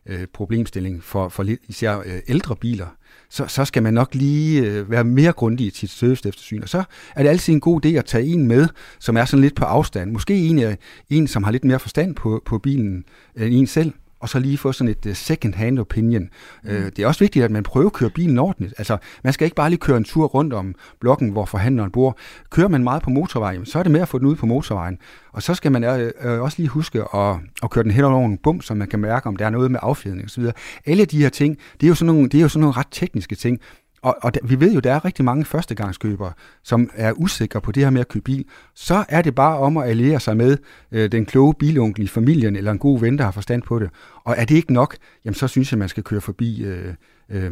øh, 0.06 0.28
problemstilling 0.34 1.04
for, 1.04 1.30
for 1.30 1.45
især 1.68 1.97
øh, 1.97 2.20
ældre 2.28 2.56
biler, 2.56 2.88
så, 3.30 3.47
så 3.47 3.66
skal 3.66 3.84
man 3.84 3.93
nok 3.93 4.16
lige 4.16 4.66
øh, 4.66 4.91
være 4.91 5.04
mere 5.04 5.32
grundig 5.32 5.68
i 5.68 5.70
sit 5.70 5.89
service 5.89 6.30
eftersyn. 6.30 6.62
Og 6.62 6.70
så 6.70 6.84
er 7.16 7.24
det 7.24 7.30
altid 7.30 7.54
en 7.54 7.60
god 7.60 7.86
idé 7.86 7.89
at 7.89 8.06
tage 8.06 8.26
en 8.26 8.47
med, 8.47 8.68
som 8.99 9.18
er 9.18 9.26
sådan 9.26 9.41
lidt 9.41 9.56
på 9.56 9.66
afstand. 9.66 10.12
Måske 10.12 10.36
en, 10.36 10.78
en 11.10 11.28
som 11.28 11.43
har 11.43 11.52
lidt 11.52 11.64
mere 11.64 11.80
forstand 11.80 12.16
på, 12.16 12.41
på 12.45 12.60
bilen 12.60 13.04
end 13.38 13.54
en 13.54 13.68
selv 13.68 13.93
og 14.22 14.30
så 14.30 14.40
lige 14.40 14.58
få 14.58 14.72
sådan 14.72 14.92
et 14.92 15.06
uh, 15.06 15.14
second 15.14 15.54
hand 15.54 15.80
opinion. 15.80 16.30
Mm. 16.64 16.70
Uh, 16.70 16.76
det 16.76 17.00
er 17.00 17.08
også 17.08 17.20
vigtigt, 17.20 17.46
at 17.46 17.52
man 17.52 17.64
prøver 17.64 17.88
at 17.88 17.94
køre 17.94 18.10
bilen 18.10 18.38
ordentligt. 18.38 18.74
Altså, 18.78 18.98
man 19.24 19.34
skal 19.34 19.46
ikke 19.46 19.56
bare 19.56 19.70
lige 19.70 19.80
køre 19.80 19.98
en 19.98 20.04
tur 20.04 20.26
rundt 20.26 20.54
om 20.54 20.76
blokken, 21.00 21.30
hvor 21.30 21.46
forhandleren 21.46 21.92
bor. 21.92 22.18
Kører 22.50 22.68
man 22.68 22.84
meget 22.84 23.02
på 23.02 23.10
motorvejen, 23.10 23.66
så 23.66 23.80
er 23.80 23.84
det 23.84 23.92
med 23.92 24.02
at 24.02 24.08
få 24.08 24.18
den 24.18 24.28
ud 24.28 24.36
på 24.36 24.46
motorvejen. 24.46 24.98
Og 25.32 25.44
så 25.44 25.54
skal 25.54 25.72
man 25.72 25.84
uh, 25.84 26.42
også 26.42 26.56
lige 26.58 26.70
huske 26.70 27.00
at, 27.16 27.36
at 27.64 27.70
køre 27.70 27.84
den 27.84 27.92
hen 27.92 28.04
over 28.04 28.26
en 28.26 28.38
bum, 28.38 28.62
så 28.62 28.74
man 28.74 28.88
kan 28.88 29.00
mærke, 29.00 29.28
om 29.28 29.36
der 29.36 29.46
er 29.46 29.50
noget 29.50 29.72
med 29.72 29.80
affjedring 29.84 30.26
osv. 30.26 30.46
Alle 30.86 31.06
de 31.06 31.22
her 31.22 31.30
ting, 31.30 31.58
det 31.74 31.84
er 31.84 31.88
jo 31.88 31.96
sådan 31.96 32.14
nogle, 32.16 32.30
det 32.30 32.38
er 32.38 32.42
jo 32.42 32.50
sådan 32.50 32.62
nogle 32.62 32.78
ret 32.78 32.88
tekniske 32.92 33.36
ting, 33.36 33.60
og, 34.02 34.18
og 34.22 34.32
vi 34.43 34.60
ved 34.60 34.74
jo, 34.74 34.80
der 34.80 34.93
er 34.93 35.06
rigtig 35.06 35.26
mange 35.26 35.45
førstegangskøbere, 35.45 36.34
som 36.64 36.89
er 36.93 37.12
usikre 37.12 37.62
på 37.62 37.72
det 37.72 37.84
her 37.84 37.89
med 37.89 38.02
at 38.02 38.08
købe 38.08 38.24
bil. 38.24 38.45
Så 38.76 39.06
er 39.10 39.22
det 39.22 39.36
bare 39.36 39.58
om 39.58 39.78
at 39.78 39.89
alliere 39.89 40.20
sig 40.20 40.38
med 40.38 40.58
øh, 40.91 41.12
den 41.12 41.26
kloge 41.26 41.54
bilonkel 41.54 42.04
i 42.04 42.08
familien, 42.08 42.56
eller 42.56 42.72
en 42.72 42.80
god 42.80 42.99
ven, 42.99 43.18
der 43.18 43.24
har 43.24 43.32
forstand 43.32 43.62
på 43.62 43.80
det. 43.80 43.89
Og 44.24 44.36
er 44.38 44.45
det 44.45 44.56
ikke 44.56 44.74
nok, 44.74 44.97
jamen 45.26 45.36
så 45.36 45.47
synes 45.47 45.72
jeg, 45.72 45.80
man 45.80 45.89
skal 45.89 46.04
køre 46.04 46.22
forbi 46.22 46.64
øh, 46.64 46.93
øh, 47.30 47.52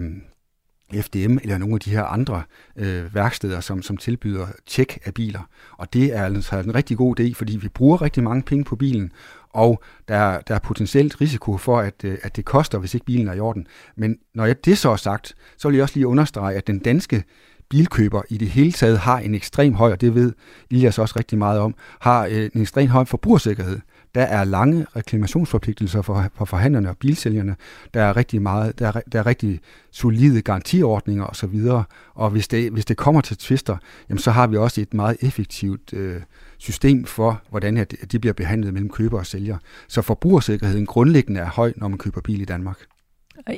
FDM 0.94 1.38
eller 1.42 1.58
nogle 1.58 1.76
af 1.76 1.80
de 1.80 1.90
her 1.90 2.04
andre 2.04 2.44
øh, 2.76 3.16
værksteder, 3.16 3.60
som, 3.60 3.82
som 3.82 3.98
tilbyder 3.98 4.48
tjek 4.66 5.00
af 5.06 5.14
biler. 5.14 5.50
Og 5.78 5.94
det 5.94 6.16
er 6.16 6.24
altså 6.24 6.60
en 6.60 6.76
rigtig 6.76 6.98
god 6.98 7.20
idé, 7.20 7.34
fordi 7.34 7.58
vi 7.58 7.68
bruger 7.68 8.02
rigtig 8.02 8.24
mange 8.24 8.44
penge 8.44 8.64
på 8.64 8.76
bilen, 8.76 9.12
og 9.54 9.84
der, 10.08 10.42
der 10.42 10.56
er 10.56 10.60
potentielt 10.60 11.22
risiko 11.22 11.58
for, 11.58 11.80
at, 11.80 12.04
øh, 12.04 12.18
at 12.24 12.36
det 12.36 12.46
koster, 12.46 12.78
hvis 12.78 12.94
ikke 12.94 13.06
bilen 13.06 13.28
er 13.28 13.34
i 13.34 13.40
orden. 13.40 13.68
Men 13.96 14.18
når 14.36 14.46
jeg 14.46 14.66
det 14.66 14.78
så 14.78 14.90
er 14.90 14.96
sagt, 14.96 15.36
så 15.58 15.68
vil 15.68 15.76
jeg 15.76 15.84
også 15.84 15.96
lige 15.96 16.08
understrege, 16.08 16.58
at 16.58 16.68
den 16.68 16.80
danske 16.80 17.24
bilkøber 17.70 18.22
i 18.30 18.38
det 18.38 18.50
hele 18.50 18.72
taget 18.72 19.00
har 19.00 19.20
en 19.20 19.36
ekstrem 19.36 19.74
høj, 19.74 19.92
og 19.92 20.02
det 20.02 20.16
ved 20.16 20.34
Ilias 20.70 21.00
også 21.00 21.16
rigtig 21.20 21.38
meget 21.38 21.60
om, 21.60 21.76
har 22.00 22.26
øh, 22.26 22.50
en 22.56 22.62
ekstrem 22.62 22.90
høj 22.90 23.06
forbrugersikkerhed. 23.06 23.80
Der 24.16 24.22
er 24.22 24.44
lange 24.44 24.86
reklamationsforpligtelser 24.96 26.02
for, 26.02 26.26
for 26.36 26.46
forhandlerne 26.46 26.90
og 26.90 26.98
bilsælgerne. 26.98 27.56
Der 27.94 28.02
er 28.02 28.18
rigtig 28.18 28.42
meget, 28.42 28.80
der 28.80 28.88
er, 28.88 29.02
der 29.12 29.20
er 29.20 29.26
rigtig 29.26 29.60
solide 29.92 30.42
garantiordninger 30.42 31.26
osv. 31.26 31.68
Og 32.14 32.30
hvis 32.30 32.48
det, 32.48 32.72
hvis 32.72 32.86
det 32.86 32.98
kommer 32.98 33.22
til 33.22 33.38
tvister, 33.38 33.78
jamen 34.10 34.20
så 34.20 34.32
har 34.32 34.48
vi 34.48 34.58
også 34.58 34.82
et 34.82 34.94
meget 34.94 35.18
effektivt 35.22 35.94
øh, 35.94 36.22
system 36.58 37.06
for, 37.06 37.42
hvordan 37.50 37.78
at 37.78 37.96
de 38.12 38.20
bliver 38.20 38.34
behandlet 38.34 38.74
mellem 38.74 38.90
køber 38.90 39.20
og 39.20 39.26
sælger. 39.26 39.58
Så 39.88 40.02
forbrugersikkerheden 40.02 40.86
grundlæggende 40.86 41.40
er 41.40 41.50
høj, 41.50 41.74
når 41.76 41.88
man 41.88 41.98
køber 41.98 42.22
bil 42.22 42.42
i 42.42 42.46
Danmark. 42.46 42.78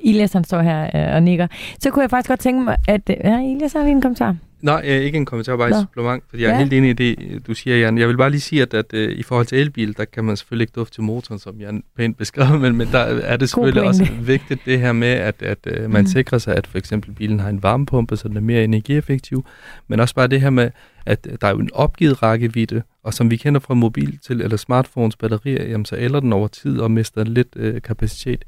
Ilias 0.03 0.33
han 0.33 0.43
står 0.43 0.61
her 0.61 0.83
øh, 0.95 1.15
og 1.15 1.23
nikker. 1.23 1.47
Så 1.79 1.89
kunne 1.89 2.01
jeg 2.01 2.09
faktisk 2.09 2.29
godt 2.29 2.39
tænke 2.39 2.63
mig, 2.63 2.77
at... 2.87 3.09
Øh, 3.09 3.15
ja, 3.23 3.39
Ilias 3.39 3.73
har 3.73 3.83
vi 3.83 3.89
en 3.89 4.01
kommentar. 4.01 4.35
Nej, 4.61 4.81
øh, 4.85 5.01
ikke 5.01 5.17
en 5.17 5.25
kommentar, 5.25 5.57
bare 5.57 5.69
et 5.69 5.75
supplement, 5.75 6.23
fordi 6.29 6.43
jeg 6.43 6.49
er 6.49 6.53
ja. 6.53 6.59
helt 6.59 6.73
enig 6.73 6.89
i 6.89 6.93
det, 6.93 7.47
du 7.47 7.53
siger, 7.53 7.77
Jan. 7.77 7.97
Jeg 7.97 8.07
vil 8.07 8.17
bare 8.17 8.29
lige 8.29 8.41
sige, 8.41 8.61
at, 8.61 8.73
at 8.73 8.93
uh, 8.93 8.99
i 8.99 9.23
forhold 9.23 9.45
til 9.45 9.57
elbil, 9.57 9.97
der 9.97 10.05
kan 10.05 10.23
man 10.23 10.37
selvfølgelig 10.37 10.63
ikke 10.63 10.73
dufte 10.75 10.95
til 10.95 11.03
motoren, 11.03 11.39
som 11.39 11.55
Jan 11.59 11.83
pænt 11.97 12.17
beskrev, 12.17 12.59
men, 12.59 12.75
men 12.75 12.87
der 12.91 12.99
er 12.99 13.37
det 13.37 13.49
selvfølgelig 13.49 13.83
også 13.83 14.07
vigtigt 14.21 14.61
det 14.65 14.79
her 14.79 14.91
med, 14.91 15.07
at, 15.07 15.41
at 15.41 15.67
uh, 15.77 15.91
man 15.91 16.01
mm. 16.01 16.07
sikrer 16.07 16.37
sig, 16.37 16.55
at 16.55 16.67
for 16.67 16.77
eksempel 16.77 17.11
bilen 17.11 17.39
har 17.39 17.49
en 17.49 17.63
varmepumpe, 17.63 18.17
så 18.17 18.27
den 18.27 18.37
er 18.37 18.41
mere 18.41 18.63
energieffektiv, 18.63 19.45
men 19.87 19.99
også 19.99 20.15
bare 20.15 20.27
det 20.27 20.41
her 20.41 20.49
med, 20.49 20.69
at 21.05 21.27
der 21.41 21.47
er 21.47 21.51
jo 21.51 21.59
en 21.59 21.69
opgivet 21.73 22.23
rækkevidde, 22.23 22.81
og 23.03 23.13
som 23.13 23.31
vi 23.31 23.37
kender 23.37 23.59
fra 23.59 23.73
mobil 23.73 24.19
til 24.27 24.41
eller 24.41 24.57
smartphones 24.57 25.15
batterier, 25.15 25.67
jamen 25.67 25.85
så 25.85 25.95
ælder 25.95 26.19
den 26.19 26.33
over 26.33 26.47
tid 26.47 26.79
og 26.79 26.91
mister 26.91 27.23
lidt 27.23 27.55
uh, 27.55 27.81
kapacitet 27.81 28.45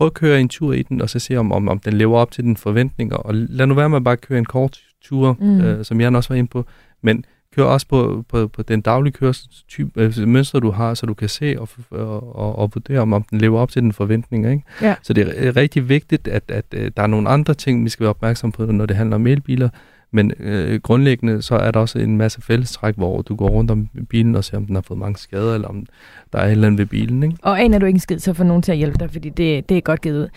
prøv 0.00 0.06
at 0.06 0.14
køre 0.14 0.40
en 0.40 0.48
tur 0.48 0.72
i 0.72 0.82
den, 0.82 1.00
og 1.00 1.10
så 1.10 1.18
se, 1.18 1.36
om, 1.36 1.52
om, 1.52 1.68
om 1.68 1.78
den 1.78 1.92
lever 1.92 2.18
op 2.18 2.30
til 2.30 2.44
dine 2.44 2.56
forventninger. 2.56 3.16
Og 3.16 3.34
lad 3.34 3.66
nu 3.66 3.74
være 3.74 3.88
med 3.88 3.96
at 3.96 4.04
bare 4.04 4.16
køre 4.16 4.38
en 4.38 4.44
kort 4.44 4.78
tur, 5.02 5.36
mm. 5.40 5.60
øh, 5.60 5.84
som 5.84 6.00
jeg 6.00 6.16
også 6.16 6.28
var 6.28 6.36
inde 6.36 6.48
på. 6.48 6.64
Men 7.02 7.24
kør 7.56 7.64
også 7.64 7.86
på, 7.86 8.24
på, 8.28 8.48
på 8.48 8.62
den 8.62 8.80
daglige 8.80 9.12
kørselstype, 9.12 10.00
øh, 10.00 10.28
mønster, 10.28 10.60
du 10.60 10.70
har, 10.70 10.94
så 10.94 11.06
du 11.06 11.14
kan 11.14 11.28
se 11.28 11.56
og, 11.58 11.68
og, 11.90 12.36
og, 12.36 12.58
og 12.58 12.70
vurdere, 12.74 12.98
om, 13.00 13.12
om 13.12 13.22
den 13.22 13.38
lever 13.38 13.60
op 13.60 13.70
til 13.70 13.82
dine 13.82 13.92
forventninger. 13.92 14.50
Ikke? 14.50 14.62
Ja. 14.82 14.94
Så 15.02 15.12
det 15.12 15.46
er 15.46 15.56
rigtig 15.56 15.88
vigtigt, 15.88 16.28
at, 16.28 16.42
at, 16.48 16.64
at 16.72 16.84
øh, 16.84 16.90
der 16.96 17.02
er 17.02 17.06
nogle 17.06 17.28
andre 17.28 17.54
ting, 17.54 17.84
vi 17.84 17.88
skal 17.88 18.04
være 18.04 18.10
opmærksom 18.10 18.52
på, 18.52 18.66
når 18.66 18.86
det 18.86 18.96
handler 18.96 19.16
om 19.16 19.26
elbiler. 19.26 19.68
Men 20.12 20.32
øh, 20.38 20.80
grundlæggende 20.80 21.42
så 21.42 21.54
er 21.54 21.70
der 21.70 21.80
også 21.80 21.98
en 21.98 22.16
masse 22.16 22.42
fællestræk, 22.42 22.96
hvor 22.96 23.22
du 23.22 23.34
går 23.34 23.48
rundt 23.48 23.70
om 23.70 23.88
bilen 24.08 24.34
og 24.34 24.44
ser, 24.44 24.56
om 24.56 24.66
den 24.66 24.74
har 24.74 24.82
fået 24.82 24.98
mange 24.98 25.18
skader, 25.18 25.54
eller 25.54 25.68
om 25.68 25.86
der 26.32 26.38
er 26.38 26.46
et 26.46 26.50
eller 26.50 26.66
andet 26.66 26.78
ved 26.78 26.86
bilen. 26.86 27.22
Ikke? 27.22 27.36
Og 27.42 27.60
aner 27.60 27.78
du 27.78 27.86
ikke 27.86 27.96
en 27.96 28.00
skid, 28.00 28.18
så 28.18 28.32
får 28.32 28.44
nogen 28.44 28.62
til 28.62 28.72
at 28.72 28.78
hjælpe 28.78 28.98
dig, 28.98 29.10
fordi 29.10 29.28
det, 29.28 29.68
det 29.68 29.76
er 29.76 29.80
godt 29.80 30.02
givet 30.02 30.22
ud. 30.22 30.28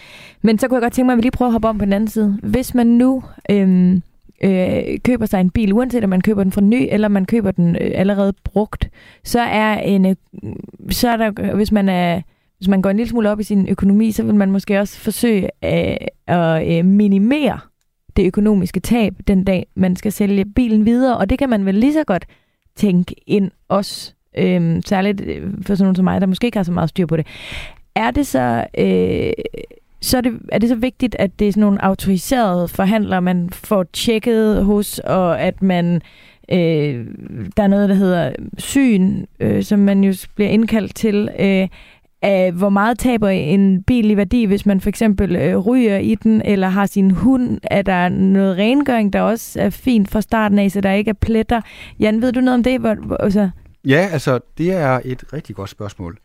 Men 0.41 0.59
så 0.59 0.67
kunne 0.67 0.76
jeg 0.76 0.82
godt 0.82 0.93
tænke 0.93 1.05
mig, 1.05 1.13
at 1.13 1.17
vi 1.17 1.21
lige 1.21 1.32
prøver 1.32 1.49
at 1.49 1.53
hoppe 1.53 1.67
om 1.67 1.78
på 1.78 1.86
den 1.86 1.93
anden 1.93 2.09
side. 2.09 2.39
Hvis 2.43 2.74
man 2.74 2.88
nu 2.88 3.24
Øh, 3.49 3.99
øh, 4.43 4.99
køber 5.05 5.26
sig 5.26 5.41
en 5.41 5.49
bil, 5.49 5.74
uanset 5.74 6.03
om 6.03 6.09
man 6.09 6.21
køber 6.21 6.43
den 6.43 6.51
fra 6.51 6.61
ny, 6.61 6.88
eller 6.91 7.07
man 7.07 7.26
køber 7.26 7.51
den 7.51 7.76
øh, 7.76 7.91
allerede 7.93 8.34
brugt, 8.43 8.89
så 9.24 9.39
er, 9.39 9.74
en, 9.74 10.05
øh, 10.05 10.15
så 10.89 11.09
er 11.09 11.17
der, 11.17 11.55
hvis 11.55 11.71
man 11.71 11.89
er 11.89 12.21
hvis 12.57 12.67
man 12.67 12.82
går 12.82 12.89
en 12.89 12.97
lille 12.97 13.09
smule 13.09 13.30
op 13.30 13.39
i 13.39 13.43
sin 13.43 13.67
økonomi, 13.69 14.11
så 14.11 14.24
vil 14.24 14.36
man 14.36 14.51
måske 14.51 14.80
også 14.80 14.99
forsøge 14.99 15.49
øh, 15.63 15.97
at 16.28 16.78
øh, 16.78 16.86
minimere 16.86 17.59
det 18.16 18.26
økonomiske 18.26 18.80
tab 18.80 19.14
den 19.28 19.43
dag, 19.43 19.68
man 19.76 19.95
skal 19.95 20.11
sælge 20.11 20.45
bilen 20.45 20.86
videre. 20.86 21.18
Og 21.18 21.30
det 21.30 21.39
kan 21.39 21.49
man 21.49 21.66
vel 21.66 21.76
lige 21.76 21.93
så 21.93 22.03
godt 22.03 22.26
tænke 22.76 23.16
ind 23.28 23.51
også, 23.70 24.14
øhm, 24.38 24.82
særligt 24.82 25.22
øh, 25.22 25.51
for 25.61 25.76
sådan 25.76 25.86
nogen 25.86 25.95
som 25.95 26.05
mig, 26.05 26.22
der 26.22 26.28
måske 26.28 26.45
ikke 26.45 26.57
har 26.57 26.64
så 26.64 26.72
meget 26.72 26.89
styr 26.89 27.05
på 27.05 27.18
det. 27.18 27.28
Er 27.95 28.11
det 28.11 28.28
så... 28.28 28.66
Øh, 28.78 29.34
så 30.01 30.18
er 30.18 30.22
det, 30.22 30.39
er 30.51 30.57
det 30.57 30.70
så 30.70 30.76
vigtigt, 30.76 31.16
at 31.20 31.39
det 31.39 31.47
er 31.47 31.51
sådan 31.51 31.61
nogle 31.61 31.86
autoriserede 31.86 32.68
forhandlere, 32.68 33.22
man 33.22 33.49
får 33.49 33.84
tjekket 33.84 34.66
hos, 34.66 34.99
og 34.99 35.41
at 35.41 35.61
man 35.61 36.01
øh, 36.51 37.07
der 37.57 37.64
er 37.64 37.68
noget, 37.68 37.89
der 37.89 37.95
hedder 37.95 38.34
syn, 38.57 39.26
øh, 39.39 39.64
som 39.64 39.80
man 39.80 40.03
jo 40.03 40.14
bliver 40.36 40.49
indkaldt 40.49 40.95
til. 40.95 41.30
Øh, 41.39 41.68
af, 42.24 42.51
hvor 42.51 42.69
meget 42.69 42.99
taber 42.99 43.30
en 43.30 43.84
bil 43.84 44.11
i 44.11 44.17
værdi, 44.17 44.45
hvis 44.45 44.65
man 44.65 44.82
for 44.82 44.89
eksempel 44.89 45.36
øh, 45.36 45.57
ryger 45.57 45.97
i 45.97 46.15
den, 46.15 46.41
eller 46.41 46.67
har 46.67 46.86
sin 46.86 47.11
hund. 47.11 47.59
Er 47.63 47.82
der 47.82 48.09
noget 48.09 48.57
rengøring, 48.57 49.13
der 49.13 49.21
også 49.21 49.61
er 49.61 49.69
fint 49.69 50.11
fra 50.11 50.21
starten 50.21 50.59
af, 50.59 50.71
så 50.71 50.82
der 50.82 50.91
ikke 50.91 51.09
er 51.09 51.13
pletter? 51.21 51.61
Jan, 51.99 52.21
ved 52.21 52.32
du 52.32 52.41
noget 52.41 52.57
om 52.57 52.63
det? 52.63 52.80
Hvor, 52.80 52.95
hvor, 52.95 53.15
altså... 53.17 53.49
Ja, 53.86 54.07
altså, 54.11 54.39
det 54.57 54.74
er 54.74 54.99
et 55.05 55.24
rigtig 55.34 55.55
godt 55.55 55.69
spørgsmål. 55.69 56.17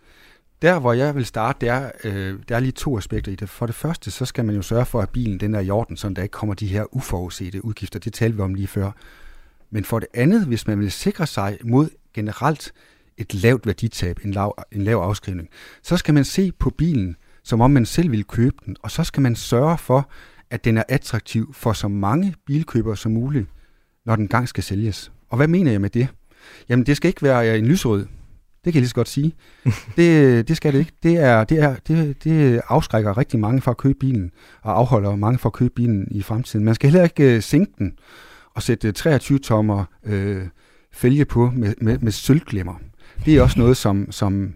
Der, 0.63 0.81
hvor 0.81 0.93
jeg 0.93 1.15
vil 1.15 1.27
starte, 1.27 1.59
det 1.61 1.69
er, 1.69 1.91
øh, 2.05 2.35
der 2.49 2.57
er 2.57 2.61
lige 2.61 2.73
to 2.73 2.99
aspekter 2.99 3.33
i 3.33 3.35
det. 3.35 3.49
For 3.49 3.67
det 3.67 3.75
første, 3.75 4.11
så 4.11 4.25
skal 4.25 4.45
man 4.45 4.55
jo 4.55 4.63
sørge 4.63 4.85
for, 4.85 5.01
at 5.01 5.09
bilen 5.09 5.41
den 5.41 5.55
er 5.55 5.61
i 5.61 5.71
orden, 5.71 5.97
så 5.97 6.09
der 6.09 6.23
ikke 6.23 6.33
kommer 6.33 6.55
de 6.55 6.67
her 6.67 6.97
uforudsete 6.97 7.65
udgifter. 7.65 7.99
Det 7.99 8.13
talte 8.13 8.37
vi 8.37 8.43
om 8.43 8.55
lige 8.55 8.67
før. 8.67 8.91
Men 9.71 9.85
for 9.85 9.99
det 9.99 10.09
andet, 10.15 10.47
hvis 10.47 10.67
man 10.67 10.81
vil 10.81 10.93
sikre 10.93 11.27
sig 11.27 11.59
mod 11.65 11.89
generelt 12.15 12.73
et 13.19 13.35
lavt 13.35 13.67
værditab, 13.67 14.19
en 14.25 14.31
lav, 14.31 14.65
en 14.73 14.83
lav 14.83 14.97
afskrivning, 14.97 15.49
så 15.83 15.97
skal 15.97 16.15
man 16.15 16.25
se 16.25 16.53
på 16.53 16.71
bilen, 16.71 17.17
som 17.45 17.61
om 17.61 17.71
man 17.71 17.87
selv 17.87 18.11
vil 18.11 18.25
købe 18.25 18.57
den, 18.67 18.77
og 18.83 18.91
så 18.91 19.05
skal 19.05 19.23
man 19.23 19.37
sørge 19.37 19.79
for, 19.79 20.11
at 20.51 20.65
den 20.65 20.77
er 20.77 20.83
attraktiv 20.89 21.55
for 21.55 21.73
så 21.73 21.89
mange 21.89 22.35
bilkøbere 22.47 22.97
som 22.97 23.13
muligt, 23.13 23.47
når 24.07 24.17
den 24.17 24.29
gang 24.29 24.49
skal 24.49 24.65
sælges. 24.65 25.13
Og 25.29 25.37
hvad 25.37 25.49
mener 25.49 25.71
jeg 25.71 25.81
med 25.81 25.91
det? 25.91 26.09
Jamen, 26.69 26.87
det 26.87 26.97
skal 26.97 27.09
ikke 27.09 27.23
være 27.23 27.59
en 27.59 27.67
lysrød. 27.67 28.07
Det 28.65 28.73
kan 28.73 28.75
jeg 28.75 28.81
lige 28.81 28.89
så 28.89 28.95
godt 28.95 29.09
sige. 29.09 29.35
Det, 29.97 30.49
det 30.49 30.57
skal 30.57 30.73
det 30.73 30.79
ikke. 30.79 30.93
Det, 31.03 31.17
er, 31.17 31.45
det, 31.45 31.63
er, 31.63 31.77
det, 31.89 32.25
det 32.25 32.61
afskrækker 32.69 33.19
rigtig 33.19 33.41
mange 33.41 33.61
fra 33.61 33.71
at 33.71 33.77
købe 33.77 33.99
bilen, 33.99 34.31
og 34.63 34.79
afholder 34.79 35.17
mange 35.17 35.39
fra 35.39 35.49
at 35.49 35.53
købe 35.53 35.75
bilen 35.75 36.09
i 36.11 36.23
fremtiden. 36.23 36.65
Man 36.65 36.75
skal 36.75 36.91
heller 36.91 37.05
ikke 37.05 37.37
uh, 37.37 37.43
sænke 37.43 37.73
den 37.79 37.93
og 38.55 38.63
sætte 38.63 38.93
23 38.93 39.39
tommer 39.39 39.85
øh, 40.05 40.43
fælge 40.93 41.25
på 41.25 41.51
med, 41.55 41.75
med, 41.81 41.99
med 41.99 42.13
sølvglemmer. 42.13 42.75
Det 43.25 43.37
er 43.37 43.43
også 43.43 43.59
noget, 43.59 43.77
som, 43.77 44.13
som, 44.13 44.55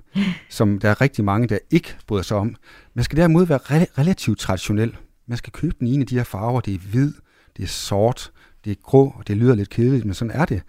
som 0.48 0.78
der 0.78 0.90
er 0.90 1.00
rigtig 1.00 1.24
mange, 1.24 1.48
der 1.48 1.58
ikke 1.70 1.96
bryder 2.06 2.22
sig 2.22 2.36
om. 2.36 2.56
Man 2.94 3.04
skal 3.04 3.18
derimod 3.18 3.46
være 3.46 3.58
re- 3.58 3.98
relativt 3.98 4.38
traditionel. 4.38 4.96
Man 5.26 5.38
skal 5.38 5.52
købe 5.52 5.74
den 5.78 5.86
ene 5.86 5.94
en 5.94 6.00
af 6.00 6.06
de 6.06 6.16
her 6.16 6.24
farver. 6.24 6.60
Det 6.60 6.74
er 6.74 6.78
hvid, 6.78 7.12
det 7.56 7.62
er 7.62 7.66
sort, 7.66 8.30
det 8.64 8.70
er 8.70 8.74
grå, 8.82 9.14
og 9.18 9.28
det 9.28 9.36
lyder 9.36 9.54
lidt 9.54 9.70
kedeligt, 9.70 10.04
men 10.04 10.14
sådan 10.14 10.30
er 10.30 10.44
det. 10.44 10.62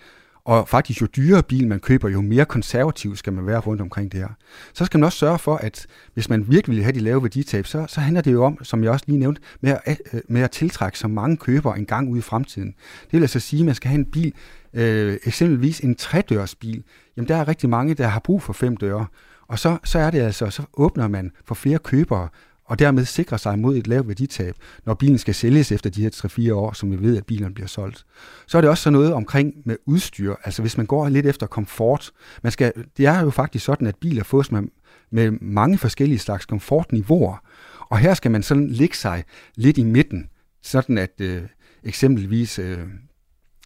Og 0.46 0.70
faktisk, 0.70 1.02
jo 1.02 1.08
dyrere 1.16 1.44
bil 1.44 1.68
man 1.68 1.80
køber, 1.80 2.10
jo 2.10 2.22
mere 2.22 2.46
konservativ 2.46 3.16
skal 3.16 3.34
man 3.34 3.46
være 3.46 3.60
rundt 3.60 3.82
omkring 3.82 4.12
det 4.12 4.20
her. 4.20 4.28
Så 4.74 4.86
skal 4.86 4.98
man 4.98 5.06
også 5.06 5.18
sørge 5.18 5.40
for, 5.40 5.56
at 5.56 5.88
hvis 6.14 6.30
man 6.30 6.52
virkelig 6.52 6.76
vil 6.76 6.84
have 6.84 6.96
de 6.96 7.00
lave 7.00 7.24
værditab, 7.24 7.66
så, 7.66 7.86
så 7.88 8.02
handler 8.02 8.22
det 8.22 8.32
jo 8.32 8.44
om, 8.44 8.64
som 8.64 8.84
jeg 8.84 8.92
også 8.92 9.06
lige 9.08 9.20
nævnte, 9.20 9.42
med 9.62 9.78
at, 9.86 10.02
øh, 10.14 10.22
med 10.28 10.42
at 10.42 10.52
tiltrække 10.52 11.00
så 11.00 11.08
mange 11.08 11.38
købere 11.38 11.80
en 11.80 11.86
gang 11.86 12.10
ude 12.10 12.20
i 12.20 12.22
fremtiden. 12.22 12.76
Det 13.04 13.14
vil 13.14 13.22
altså 13.22 13.40
sige, 13.40 13.60
at 13.60 13.66
man 13.66 13.76
skal 13.76 13.90
have 13.90 14.00
en 14.00 14.12
bil 14.12 14.34
Øh, 14.76 15.18
eksempelvis 15.26 15.80
en 15.80 15.96
tredørsbil, 15.96 16.84
jamen 17.18 17.28
der 17.28 17.36
er 17.36 17.48
rigtig 17.48 17.70
mange, 17.70 17.94
der 17.94 18.08
har 18.08 18.20
brug 18.20 18.42
for 18.42 18.54
fem 18.54 18.78
døre. 18.78 19.06
Og 19.48 19.60
så, 19.60 19.78
så 19.84 20.00
er 20.00 20.12
det 20.12 20.20
altså, 20.20 20.50
så 20.50 20.64
åbner 20.74 21.08
man 21.08 21.32
for 21.46 21.56
flere 21.56 21.80
købere, 21.80 22.30
og 22.66 22.80
dermed 22.80 23.06
sikrer 23.06 23.38
sig 23.38 23.60
mod 23.60 23.78
et 23.78 23.88
lavt 23.88 24.08
værditab, 24.08 24.56
når 24.86 24.94
bilen 24.94 25.18
skal 25.18 25.36
sælges 25.36 25.72
efter 25.72 25.90
de 25.90 26.02
her 26.02 26.10
3-4 26.50 26.54
år, 26.54 26.74
som 26.74 26.92
vi 26.92 27.02
ved, 27.02 27.18
at 27.18 27.26
bilen 27.26 27.54
bliver 27.54 27.68
solgt. 27.68 28.06
Så 28.48 28.58
er 28.58 28.62
det 28.62 28.70
også 28.70 28.84
sådan 28.84 28.94
noget 28.94 29.14
omkring 29.14 29.54
med 29.66 29.78
udstyr. 29.86 30.36
Altså 30.44 30.62
hvis 30.62 30.78
man 30.78 30.86
går 30.86 31.10
lidt 31.10 31.26
efter 31.26 31.48
komfort. 31.48 32.12
Man 32.44 32.52
skal, 32.52 32.74
det 32.98 33.06
er 33.06 33.22
jo 33.22 33.30
faktisk 33.30 33.66
sådan, 33.66 33.88
at 33.88 33.96
biler 33.96 34.24
fås 34.24 34.52
med, 34.52 34.64
med 35.12 35.32
mange 35.32 35.78
forskellige 35.78 36.20
slags 36.20 36.46
komfortniveauer. 36.46 37.38
Og 37.80 37.98
her 37.98 38.14
skal 38.14 38.32
man 38.32 38.44
sådan 38.44 38.68
ligge 38.68 38.98
sig 38.98 39.24
lidt 39.56 39.78
i 39.78 39.84
midten, 39.84 40.30
sådan 40.62 40.98
at 40.98 41.22
øh, 41.22 41.42
eksempelvis 41.84 42.60
øh, 42.60 42.80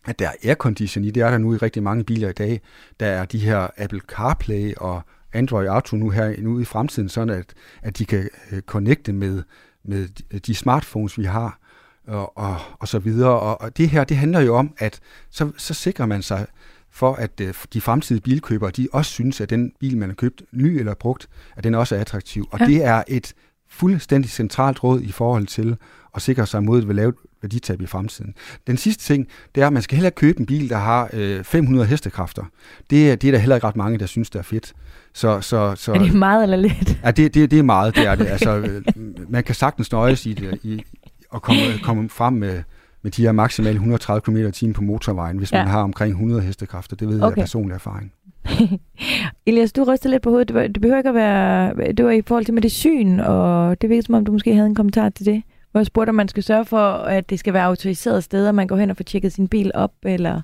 at 0.07 0.19
der 0.19 0.27
er 0.27 0.33
aircondition 0.43 1.03
i, 1.03 1.11
det 1.11 1.23
er 1.23 1.29
der 1.29 1.37
nu 1.37 1.53
i 1.53 1.57
rigtig 1.57 1.83
mange 1.83 2.03
biler 2.03 2.29
i 2.29 2.33
dag. 2.33 2.61
Der 2.99 3.05
er 3.05 3.25
de 3.25 3.39
her 3.39 3.67
Apple 3.77 3.99
CarPlay 3.99 4.73
og 4.77 5.01
Android 5.33 5.67
Auto 5.67 5.95
nu 5.95 6.09
her 6.09 6.41
nu 6.41 6.59
i 6.59 6.65
fremtiden, 6.65 7.09
sådan 7.09 7.29
at, 7.29 7.53
at 7.81 7.97
de 7.97 8.05
kan 8.05 8.29
øh, 8.51 8.61
connecte 8.61 9.13
med, 9.13 9.43
med 9.83 10.07
de 10.39 10.55
smartphones, 10.55 11.17
vi 11.17 11.23
har, 11.23 11.59
og, 12.07 12.37
og, 12.37 12.57
og 12.79 12.87
så 12.87 12.99
videre. 12.99 13.39
Og, 13.39 13.61
og 13.61 13.77
det 13.77 13.89
her, 13.89 14.03
det 14.03 14.17
handler 14.17 14.39
jo 14.39 14.55
om, 14.55 14.73
at 14.77 14.99
så, 15.29 15.51
så 15.57 15.73
sikrer 15.73 16.05
man 16.05 16.21
sig 16.21 16.45
for, 16.91 17.13
at 17.13 17.41
øh, 17.41 17.53
de 17.73 17.81
fremtidige 17.81 18.21
bilkøbere, 18.21 18.71
de 18.71 18.87
også 18.91 19.11
synes, 19.11 19.41
at 19.41 19.49
den 19.49 19.71
bil, 19.79 19.97
man 19.97 20.09
har 20.09 20.15
købt, 20.15 20.43
ny 20.51 20.65
eller 20.65 20.93
brugt, 20.93 21.29
at 21.55 21.63
den 21.63 21.75
også 21.75 21.95
er 21.95 21.99
attraktiv. 21.99 22.47
Og 22.51 22.59
ja. 22.59 22.65
det 22.65 22.85
er 22.85 23.03
et 23.07 23.33
fuldstændig 23.69 24.31
centralt 24.31 24.83
råd 24.83 25.01
i 25.01 25.11
forhold 25.11 25.47
til 25.47 25.77
at 26.15 26.21
sikre 26.21 26.47
sig 26.47 26.63
mod 26.63 26.83
et 26.83 26.95
lavt 26.95 27.15
værditab 27.41 27.81
i 27.81 27.85
fremtiden. 27.85 28.33
Den 28.67 28.77
sidste 28.77 29.03
ting, 29.03 29.27
det 29.55 29.63
er, 29.63 29.67
at 29.67 29.73
man 29.73 29.81
skal 29.81 29.95
heller 29.95 30.09
købe 30.09 30.39
en 30.39 30.45
bil, 30.45 30.69
der 30.69 30.77
har 30.77 31.09
øh, 31.13 31.43
500 31.43 31.87
hestekræfter. 31.87 32.43
Det, 32.89 33.21
det 33.21 33.27
er 33.27 33.31
der 33.31 33.39
heller 33.39 33.55
ikke 33.55 33.67
ret 33.67 33.75
mange, 33.75 33.97
der 33.97 34.05
synes, 34.05 34.29
der 34.29 34.39
er 34.39 34.43
fedt. 34.43 34.73
Så, 35.13 35.41
så, 35.41 35.75
så, 35.75 35.93
er 35.93 35.97
det 35.99 36.13
meget 36.13 36.43
eller 36.43 36.57
lidt? 36.57 36.99
Ja, 37.03 37.11
det, 37.11 37.33
det, 37.33 37.51
det 37.51 37.59
er 37.59 37.63
meget, 37.63 37.95
det 37.95 38.07
er 38.07 38.15
det. 38.15 38.25
Altså, 38.37 38.57
øh, 38.57 38.81
man 39.29 39.43
kan 39.43 39.55
sagtens 39.55 39.91
nøjes 39.91 40.25
i 40.25 40.33
det, 40.33 40.59
i, 40.63 40.83
og 41.29 41.41
komme, 41.41 41.61
komme 41.83 42.09
frem 42.09 42.33
med, 42.33 42.63
med 43.01 43.11
de 43.11 43.21
her 43.21 43.31
maksimale 43.31 43.73
130 43.73 44.21
km 44.21 44.37
t 44.51 44.75
på 44.75 44.81
motorvejen, 44.81 45.37
hvis 45.37 45.51
ja. 45.51 45.57
man 45.57 45.67
har 45.67 45.81
omkring 45.83 46.11
100 46.11 46.41
hestekræfter. 46.41 46.95
Det 46.95 47.07
ved 47.07 47.21
okay. 47.21 47.23
jeg 47.23 47.37
af 47.37 47.43
personlig 47.43 47.73
erfaring. 47.73 48.11
Elias, 49.45 49.73
du 49.73 49.83
ryster 49.83 50.09
lidt 50.09 50.23
på 50.23 50.29
hovedet. 50.29 50.47
Det, 50.47 50.75
det 50.75 50.81
behøver 50.81 50.97
ikke 50.97 51.09
at 51.09 51.15
være... 51.15 51.73
Det 51.93 52.05
var 52.05 52.11
i 52.11 52.21
forhold 52.21 52.45
til 52.45 52.53
medicin, 52.53 53.19
og 53.19 53.81
det 53.81 53.89
virker 53.89 54.03
som 54.03 54.15
om, 54.15 54.25
du 54.25 54.31
måske 54.31 54.53
havde 54.53 54.67
en 54.67 54.75
kommentar 54.75 55.09
til 55.09 55.25
det. 55.25 55.43
Hvor 55.71 55.79
jeg 55.79 55.85
spurgte, 55.85 56.09
om 56.09 56.15
man 56.15 56.27
skal 56.27 56.43
sørge 56.43 56.65
for, 56.65 56.91
at 56.93 57.29
det 57.29 57.39
skal 57.39 57.53
være 57.53 57.63
autoriseret 57.63 58.23
steder, 58.23 58.51
man 58.51 58.67
går 58.67 58.75
hen 58.77 58.89
og 58.89 58.97
får 58.97 59.03
tjekket 59.03 59.33
sin 59.33 59.47
bil 59.47 59.71
op, 59.73 59.91
eller... 60.03 60.41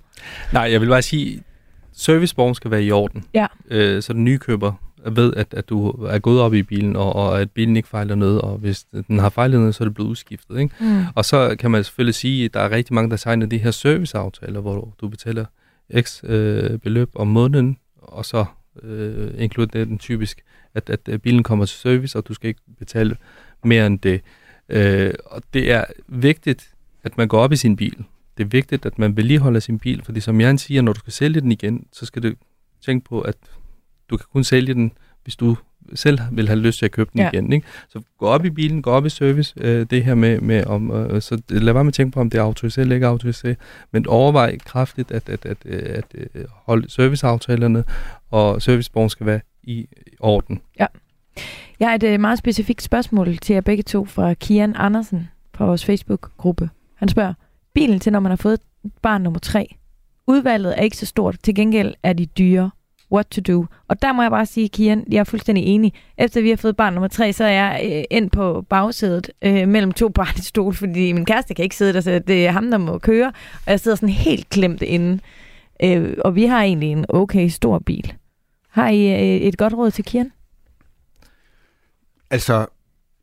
Nej, 0.53 0.71
jeg 0.71 0.82
vil 0.82 0.88
bare 0.88 1.01
sige, 1.01 1.43
serviceborgen 1.93 2.55
skal 2.55 2.71
være 2.71 2.84
i 2.84 2.91
orden. 2.91 3.24
Ja. 3.34 3.47
Øh, 3.69 4.01
så 4.01 4.13
den 4.13 4.24
nye 4.24 4.38
køber 4.38 4.74
ved, 5.11 5.34
at, 5.34 5.53
at 5.53 5.69
du 5.69 5.89
er 5.89 6.19
gået 6.19 6.41
op 6.41 6.53
i 6.53 6.63
bilen, 6.63 6.95
og, 6.95 7.15
og 7.15 7.41
at 7.41 7.51
bilen 7.51 7.78
ikke 7.78 7.89
fejler 7.89 8.15
noget, 8.15 8.41
og 8.41 8.57
hvis 8.57 8.86
den 9.07 9.19
har 9.19 9.30
fejlet 9.30 9.59
noget, 9.59 9.76
så 9.76 9.84
er 9.84 9.86
det 9.86 9.95
blevet 9.95 10.09
udskiftet. 10.09 10.59
Ikke? 10.59 10.76
Mm. 10.80 11.03
Og 11.15 11.26
så 11.26 11.55
kan 11.59 11.71
man 11.71 11.84
selvfølgelig 11.84 12.15
sige, 12.15 12.45
at 12.45 12.53
der 12.53 12.59
er 12.59 12.71
rigtig 12.71 12.93
mange, 12.93 13.09
der 13.09 13.15
signer 13.15 13.45
de 13.45 13.57
her 13.57 13.71
serviceaftaler, 13.71 14.59
hvor 14.59 14.93
du 15.01 15.07
betaler 15.07 15.45
x 16.01 16.24
øh, 16.24 16.80
beløb 16.80 17.09
om 17.15 17.28
måneden, 17.28 17.78
og 18.01 18.26
så 18.26 18.45
øh, 18.84 19.32
inkluderer 19.38 19.86
den 19.86 19.97
typisk, 19.97 20.41
at, 20.76 20.89
at 21.09 21.21
bilen 21.21 21.43
kommer 21.43 21.65
til 21.65 21.78
service, 21.78 22.17
og 22.17 22.28
du 22.28 22.34
skal 22.34 22.47
ikke 22.47 22.61
betale 22.80 23.15
mere 23.63 23.88
end 23.88 23.99
det. 23.99 24.21
Øh, 24.70 25.14
og 25.26 25.41
det 25.53 25.72
er 25.72 25.86
vigtigt, 26.07 26.74
at 27.03 27.18
man 27.18 27.28
går 27.28 27.39
op 27.39 27.51
i 27.51 27.55
sin 27.55 27.76
bil. 27.76 28.03
Det 28.38 28.43
er 28.43 28.47
vigtigt, 28.47 28.86
at 28.86 28.99
man 28.99 29.18
vedligeholder 29.18 29.59
sin 29.59 29.80
bil, 29.80 30.03
fordi 30.03 30.20
som 30.20 30.41
Jan 30.41 30.57
siger, 30.57 30.82
når 30.82 30.93
du 30.93 30.99
skal 30.99 31.14
sælge 31.14 31.41
den 31.41 31.51
igen, 31.51 31.86
så 31.91 32.05
skal 32.05 32.24
du 32.24 32.34
tænke 32.86 33.09
på, 33.09 33.22
at 33.22 33.36
du 34.09 34.18
kan 34.18 34.26
kun 34.34 34.43
sælge 34.43 34.74
den, 34.74 34.91
hvis 35.24 35.36
du 35.36 35.57
selv 35.95 36.20
vil 36.32 36.47
have 36.47 36.59
lyst 36.59 36.80
til 36.80 36.86
at 36.86 36.91
købe 36.91 37.09
den 37.14 37.22
ja. 37.22 37.30
igen. 37.34 37.53
Ikke? 37.53 37.68
Så 37.89 38.01
gå 38.18 38.26
op 38.26 38.45
i 38.45 38.49
bilen, 38.49 38.82
gå 38.82 38.91
op 38.91 39.05
i 39.05 39.09
service, 39.09 39.53
øh, 39.57 39.86
det 39.89 40.05
her 40.05 40.16
med, 40.16 40.39
med 40.39 40.66
om, 40.66 40.91
øh, 40.91 41.22
så 41.22 41.41
lad 41.49 41.74
være 41.74 41.84
med 41.84 41.89
at 41.89 41.93
tænke 41.93 42.14
på, 42.14 42.20
om 42.20 42.30
det 42.30 42.38
er 42.38 42.43
autoriseret 42.43 42.84
eller 42.84 42.95
ikke 42.95 43.07
autoriseret, 43.07 43.57
men 43.91 44.07
overvej 44.07 44.57
kraftigt, 44.57 45.11
at, 45.11 45.30
at, 45.30 45.45
at, 45.45 45.57
at, 45.66 45.84
at, 45.84 46.05
at 46.14 46.30
øh, 46.36 46.45
holde 46.49 46.89
serviceaftalerne, 46.89 47.84
og 48.32 48.61
serviceborgen 48.61 49.09
skal 49.09 49.26
være 49.26 49.39
i 49.64 49.88
orden. 50.20 50.61
Ja. 50.80 50.86
Jeg 51.79 51.88
har 51.88 51.95
et 51.95 52.03
øh, 52.03 52.19
meget 52.19 52.39
specifikt 52.39 52.81
spørgsmål 52.81 53.38
til 53.38 53.53
jer 53.53 53.61
begge 53.61 53.84
to 53.84 54.05
fra 54.05 54.34
Kian 54.34 54.75
Andersen 54.75 55.29
fra 55.53 55.65
vores 55.65 55.86
Facebook-gruppe. 55.86 56.69
Han 56.95 57.07
spørger, 57.09 57.34
bilen 57.73 57.99
til, 57.99 58.11
når 58.11 58.19
man 58.19 58.29
har 58.29 58.36
fået 58.36 58.59
barn 59.01 59.21
nummer 59.21 59.39
tre. 59.39 59.75
Udvalget 60.27 60.73
er 60.79 60.81
ikke 60.81 60.97
så 60.97 61.05
stort, 61.05 61.36
til 61.43 61.55
gengæld 61.55 61.93
er 62.03 62.13
de 62.13 62.25
dyre. 62.25 62.71
What 63.11 63.27
to 63.27 63.41
do? 63.41 63.65
Og 63.88 64.01
der 64.01 64.13
må 64.13 64.21
jeg 64.21 64.31
bare 64.31 64.45
sige, 64.45 64.69
Kian, 64.69 65.05
jeg 65.11 65.19
er 65.19 65.23
fuldstændig 65.23 65.63
enig. 65.63 65.93
Efter 66.17 66.41
vi 66.41 66.49
har 66.49 66.55
fået 66.55 66.75
barn 66.75 66.93
nummer 66.93 67.07
tre, 67.07 67.34
så 67.34 67.43
er 67.43 67.49
jeg 67.49 67.81
øh, 67.86 68.03
ind 68.11 68.29
på 68.29 68.61
bagsædet 68.69 69.31
øh, 69.41 69.67
mellem 69.67 69.91
to 69.91 70.09
barnestol, 70.09 70.73
fordi 70.73 71.11
min 71.11 71.25
kæreste 71.25 71.53
kan 71.53 71.63
ikke 71.63 71.75
sidde 71.75 71.93
der, 71.93 72.01
så 72.01 72.19
det 72.19 72.47
er 72.47 72.51
ham, 72.51 72.71
der 72.71 72.77
må 72.77 72.97
køre. 72.97 73.27
Og 73.65 73.71
jeg 73.71 73.79
sidder 73.79 73.95
sådan 73.95 74.09
helt 74.09 74.49
klemt 74.49 74.81
inde. 74.81 75.19
Øh, 75.84 76.17
og 76.25 76.36
vi 76.36 76.45
har 76.45 76.61
egentlig 76.63 76.91
en 76.91 77.05
okay 77.09 77.47
stor 77.47 77.79
bil. 77.79 78.13
Har 78.69 78.89
I 78.89 79.07
øh, 79.07 79.41
et 79.41 79.57
godt 79.57 79.73
råd 79.73 79.91
til 79.91 80.03
Kian? 80.03 80.31
Altså, 82.34 82.65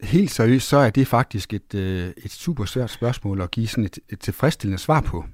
helt 0.01 0.31
seriøst, 0.31 0.69
så 0.69 0.77
er 0.77 0.91
det 0.91 1.07
faktisk 1.07 1.55
et, 1.55 1.75
øh, 1.75 2.13
et 2.25 2.31
super 2.31 2.65
svært 2.65 2.91
spørgsmål 2.91 3.41
at 3.41 3.51
give 3.51 3.67
sådan 3.67 3.85
et, 3.85 3.99
et 4.09 4.21
tilfredsstillende 4.21 4.79
svar 4.79 5.01
på. 5.01 5.25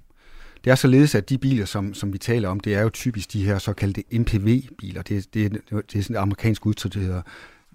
Det 0.64 0.70
er 0.70 0.74
således, 0.74 1.14
at 1.14 1.28
de 1.28 1.38
biler, 1.38 1.64
som, 1.64 1.94
som 1.94 2.12
vi 2.12 2.18
taler 2.18 2.48
om, 2.48 2.60
det 2.60 2.74
er 2.74 2.80
jo 2.80 2.88
typisk 2.88 3.32
de 3.32 3.44
her 3.44 3.58
såkaldte 3.58 4.02
MPV-biler. 4.12 5.02
Det, 5.02 5.34
det, 5.34 5.52
det 5.70 5.98
er 5.98 6.02
sådan 6.02 6.16
et 6.16 6.20
amerikansk 6.20 6.66
udtryk, 6.66 6.94
der 6.94 7.00
hedder 7.00 7.22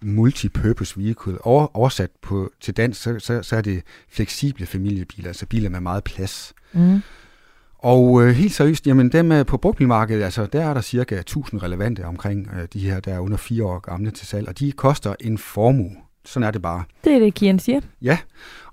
multipurpose 0.01 0.99
vehicle. 0.99 1.45
Over, 1.45 1.77
oversat 1.77 2.09
på, 2.21 2.51
til 2.61 2.77
dansk, 2.77 3.01
så, 3.01 3.19
så, 3.19 3.43
så 3.43 3.55
er 3.55 3.61
det 3.61 3.83
fleksible 4.09 4.65
familiebiler, 4.65 5.27
altså 5.27 5.45
biler 5.45 5.69
med 5.69 5.79
meget 5.79 6.03
plads. 6.03 6.53
Mm. 6.73 7.01
Og 7.81 8.23
øh, 8.23 8.35
helt 8.35 8.53
seriøst, 8.53 8.87
jamen 8.87 9.11
dem 9.11 9.31
øh, 9.31 9.45
på 9.45 9.57
brugtbilmarkedet, 9.57 10.23
altså 10.23 10.45
der 10.45 10.61
er 10.61 10.73
der 10.73 10.81
cirka 10.81 11.19
1000 11.19 11.63
relevante 11.63 12.05
omkring 12.05 12.49
øh, 12.59 12.67
de 12.73 12.79
her, 12.79 12.99
der 12.99 13.13
er 13.13 13.19
under 13.19 13.37
fire 13.37 13.65
år 13.65 13.79
gamle 13.79 14.11
til 14.11 14.27
salg, 14.27 14.47
og 14.47 14.59
de 14.59 14.71
koster 14.71 15.15
en 15.19 15.37
formue. 15.37 15.91
Sådan 16.25 16.47
er 16.47 16.51
det 16.51 16.61
bare. 16.61 16.83
Det 17.03 17.13
er 17.13 17.19
det, 17.19 17.33
Kian 17.33 17.59
siger. 17.59 17.79
Ja, 18.01 18.17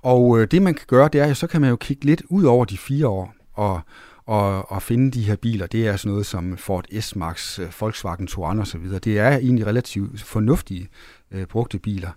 og 0.02 0.40
øh, 0.40 0.48
det 0.50 0.62
man 0.62 0.74
kan 0.74 0.84
gøre, 0.88 1.08
det 1.12 1.20
er 1.20 1.28
jo, 1.28 1.34
så 1.34 1.46
kan 1.46 1.60
man 1.60 1.70
jo 1.70 1.76
kigge 1.76 2.04
lidt 2.04 2.22
ud 2.28 2.44
over 2.44 2.64
de 2.64 2.78
fire 2.78 3.08
år, 3.08 3.34
og, 3.54 3.80
og, 4.26 4.72
og 4.72 4.82
finde 4.82 5.10
de 5.10 5.22
her 5.22 5.36
biler. 5.36 5.66
Det 5.66 5.86
er 5.86 5.96
sådan 5.96 6.10
noget 6.10 6.26
som 6.26 6.56
Ford 6.56 6.84
S-Max, 7.00 7.58
øh, 7.58 7.72
Volkswagen 7.80 8.26
Touran 8.26 8.58
osv. 8.58 8.90
Det 9.04 9.18
er 9.18 9.36
egentlig 9.36 9.66
relativt 9.66 10.22
fornuftige 10.22 10.88
øh, 11.32 11.46
brugte 11.46 11.78
biler. 11.78 12.10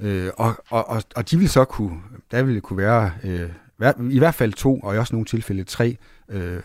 Øh, 0.00 0.30
og, 0.36 0.54
og, 0.68 0.88
og, 0.88 1.02
og 1.16 1.30
de 1.30 1.38
vil 1.38 1.48
så 1.48 1.64
kunne, 1.64 1.98
der 2.30 2.42
vil 2.42 2.54
det 2.54 2.62
kunne 2.62 2.76
være 2.76 3.10
øh, 3.24 3.50
i 4.10 4.18
hvert 4.18 4.34
fald 4.34 4.52
to, 4.52 4.80
og 4.80 4.94
i 4.94 4.98
også 4.98 5.14
nogle 5.14 5.26
tilfælde 5.26 5.64
tre 5.64 5.96
øh, 6.28 6.60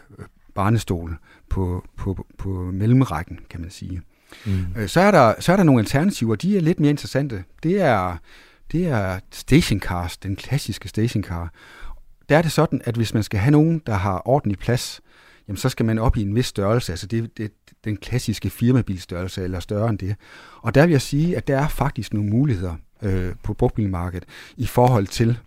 barnestole 0.56 1.18
på, 1.50 1.86
på, 1.98 2.28
på 2.38 2.50
mellemrækken, 2.50 3.40
kan 3.50 3.62
man 3.62 3.70
sige. 3.70 4.02
Mm. 4.46 4.66
Øh, 4.78 4.88
så, 4.88 5.00
er 5.00 5.12
der, 5.12 5.34
så 5.40 5.52
er 5.52 5.56
der 5.56 5.64
nogle 5.64 5.82
alternativer, 5.82 6.36
de 6.36 6.58
er 6.58 6.62
lidt 6.62 6.80
mere 6.80 6.90
interessante. 6.90 7.44
Det 7.64 7.82
er, 7.82 8.18
det 8.72 8.88
er 8.88 9.20
stationcars, 9.32 10.18
den 10.18 10.36
klassiske 10.36 10.90
stationcar. 10.90 11.54
Der 12.30 12.38
er 12.38 12.42
det 12.42 12.52
sådan, 12.52 12.82
at 12.84 12.96
hvis 12.96 13.14
man 13.14 13.24
skal 13.24 13.40
have 13.40 13.52
nogen, 13.52 13.82
der 13.86 13.94
har 13.94 14.22
ordentlig 14.26 14.60
plads, 14.60 15.02
jamen 15.48 15.58
så 15.58 15.70
skal 15.70 15.86
man 15.86 16.00
op 16.00 16.18
i 16.18 16.22
en 16.22 16.36
vis 16.36 16.46
størrelse, 16.46 16.94
altså 16.94 17.08
det, 17.08 17.38
det 17.38 17.52
den 17.86 17.98
klassiske 17.98 18.50
firmabilstørrelse, 18.50 19.44
eller 19.44 19.60
større 19.60 19.90
end 19.90 19.98
det. 19.98 20.16
Og 20.62 20.76
der 20.76 20.86
vil 20.86 20.92
jeg 20.92 21.02
sige, 21.02 21.38
at 21.38 21.48
der 21.48 21.58
er 21.58 21.68
faktisk 21.68 22.14
nogle 22.14 22.30
muligheder 22.30 22.76
øh, 23.02 23.36
på 23.44 23.54
brugtbilmarkedet 23.54 24.28
i 24.58 24.66
forhold 24.66 25.08
til 25.08 25.40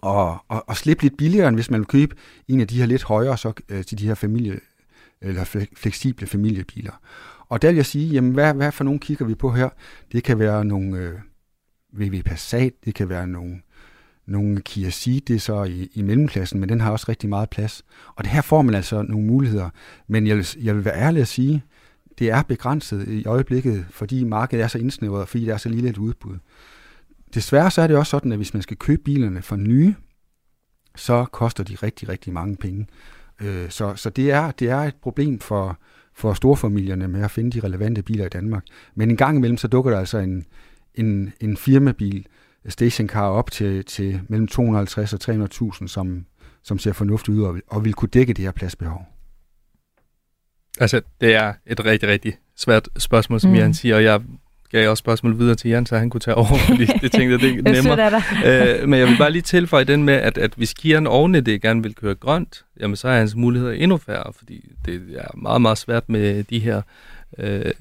og, 0.00 0.38
og, 0.48 0.68
og 0.68 0.76
slippe 0.76 1.02
lidt 1.02 1.16
billigere, 1.16 1.48
end 1.48 1.56
hvis 1.56 1.70
man 1.70 1.80
vil 1.80 1.86
købe 1.86 2.16
en 2.48 2.60
af 2.60 2.68
de 2.68 2.78
her 2.78 2.86
lidt 2.86 3.02
højere 3.02 3.38
så, 3.38 3.52
øh, 3.68 3.84
til 3.84 3.98
de 3.98 4.06
her 4.06 4.14
familie, 4.14 4.60
eller 5.22 5.66
fleksible 5.76 6.26
familiebiler. 6.26 6.92
Og 7.48 7.62
der 7.62 7.68
vil 7.68 7.76
jeg 7.76 7.86
sige, 7.86 8.08
jamen 8.08 8.32
hvad, 8.32 8.54
hvad 8.54 8.72
for 8.72 8.84
nogle 8.84 9.00
kigger 9.00 9.24
vi 9.26 9.34
på 9.34 9.50
her? 9.50 9.68
Det 10.12 10.24
kan 10.24 10.38
være 10.38 10.64
nogle 10.64 10.98
øh, 10.98 11.14
VW 11.92 12.22
Passat, 12.24 12.72
det 12.84 12.94
kan 12.94 13.08
være 13.08 13.26
nogle, 13.26 13.60
nogle 14.26 14.60
Kia 14.60 14.90
Ceed, 14.90 15.20
det 15.20 15.36
er 15.36 15.40
så 15.40 15.64
i, 15.64 15.90
i 15.94 16.02
mellemklassen, 16.02 16.60
men 16.60 16.68
den 16.68 16.80
har 16.80 16.90
også 16.90 17.06
rigtig 17.08 17.28
meget 17.28 17.50
plads. 17.50 17.84
Og 18.14 18.24
det 18.24 18.32
her 18.32 18.42
får 18.42 18.62
man 18.62 18.74
altså 18.74 19.02
nogle 19.02 19.26
muligheder. 19.26 19.70
Men 20.08 20.26
jeg 20.26 20.36
vil, 20.36 20.46
jeg 20.62 20.76
vil 20.76 20.84
være 20.84 20.96
ærlig 20.96 21.22
at 21.22 21.28
sige, 21.28 21.64
det 22.18 22.30
er 22.30 22.42
begrænset 22.42 23.08
i 23.08 23.24
øjeblikket, 23.26 23.86
fordi 23.90 24.24
markedet 24.24 24.64
er 24.64 24.68
så 24.68 24.78
indsnævret, 24.78 25.28
fordi 25.28 25.44
der 25.44 25.54
er 25.54 25.58
så 25.58 25.68
lille 25.68 25.88
et 25.88 25.98
udbud. 25.98 26.38
Desværre 27.34 27.70
så 27.70 27.82
er 27.82 27.86
det 27.86 27.96
også 27.96 28.10
sådan, 28.10 28.32
at 28.32 28.38
hvis 28.38 28.54
man 28.54 28.62
skal 28.62 28.76
købe 28.76 29.02
bilerne 29.02 29.42
for 29.42 29.56
nye, 29.56 29.94
så 30.96 31.24
koster 31.24 31.64
de 31.64 31.74
rigtig, 31.74 32.08
rigtig 32.08 32.32
mange 32.32 32.56
penge. 32.56 32.86
Øh, 33.40 33.70
så 33.70 33.96
så 33.96 34.10
det, 34.10 34.30
er, 34.30 34.50
det 34.50 34.68
er 34.70 34.78
et 34.78 34.96
problem 35.02 35.40
for, 35.40 35.78
for 36.14 36.34
storfamilierne 36.34 37.08
med 37.08 37.22
at 37.22 37.30
finde 37.30 37.50
de 37.50 37.66
relevante 37.66 38.02
biler 38.02 38.26
i 38.26 38.28
Danmark. 38.28 38.64
Men 38.94 39.10
en 39.10 39.16
gang 39.16 39.36
imellem, 39.36 39.56
så 39.56 39.68
dukker 39.68 39.90
der 39.90 39.98
altså 39.98 40.18
en, 40.18 40.46
en, 40.94 41.32
en 41.40 41.56
firmabil, 41.56 42.26
stationcar 42.68 43.28
op 43.28 43.50
til, 43.50 43.84
til 43.84 44.20
mellem 44.28 44.48
250 44.48 45.12
og 45.12 45.18
300.000, 45.74 45.86
som, 45.86 46.26
som 46.62 46.78
ser 46.78 46.92
fornuftigt 46.92 47.38
ud 47.38 47.42
og, 47.42 47.60
og 47.66 47.84
vil 47.84 47.94
kunne 47.94 48.08
dække 48.08 48.32
det 48.32 48.44
her 48.44 48.52
pladsbehov. 48.52 49.06
Altså, 50.80 51.00
det 51.20 51.34
er 51.34 51.52
et 51.66 51.84
rigtig, 51.84 52.08
rigtig 52.08 52.38
svært 52.56 52.88
spørgsmål, 52.98 53.40
som 53.40 53.50
mm. 53.50 53.56
Jan 53.56 53.74
siger, 53.74 53.96
og 53.96 54.04
jeg 54.04 54.22
gav 54.70 54.90
også 54.90 55.00
spørgsmål 55.00 55.38
videre 55.38 55.54
til 55.54 55.70
Jan, 55.70 55.86
så 55.86 55.98
han 55.98 56.10
kunne 56.10 56.20
tage 56.20 56.34
over, 56.34 56.58
fordi 56.68 56.84
det 56.84 57.12
tænkte 57.12 57.30
jeg, 57.30 57.40
det 57.40 57.68
er 57.68 57.82
nemmere. 57.82 58.82
øh, 58.82 58.88
men 58.88 59.00
jeg 59.00 59.08
vil 59.08 59.18
bare 59.18 59.30
lige 59.30 59.42
tilføje 59.42 59.84
den 59.84 60.04
med, 60.04 60.14
at, 60.14 60.38
at 60.38 60.52
hvis 60.56 60.74
Kian 60.74 61.06
oven 61.06 61.34
i 61.34 61.40
det 61.40 61.62
gerne 61.62 61.82
vil 61.82 61.94
køre 61.94 62.14
grønt, 62.14 62.64
jamen 62.80 62.96
så 62.96 63.08
er 63.08 63.18
hans 63.18 63.34
muligheder 63.36 63.72
endnu 63.72 63.96
færre, 63.96 64.32
fordi 64.38 64.64
det 64.84 65.02
er 65.16 65.36
meget, 65.36 65.62
meget 65.62 65.78
svært 65.78 66.08
med 66.08 66.44
de 66.44 66.58
her 66.58 66.82
øh, 67.38 67.72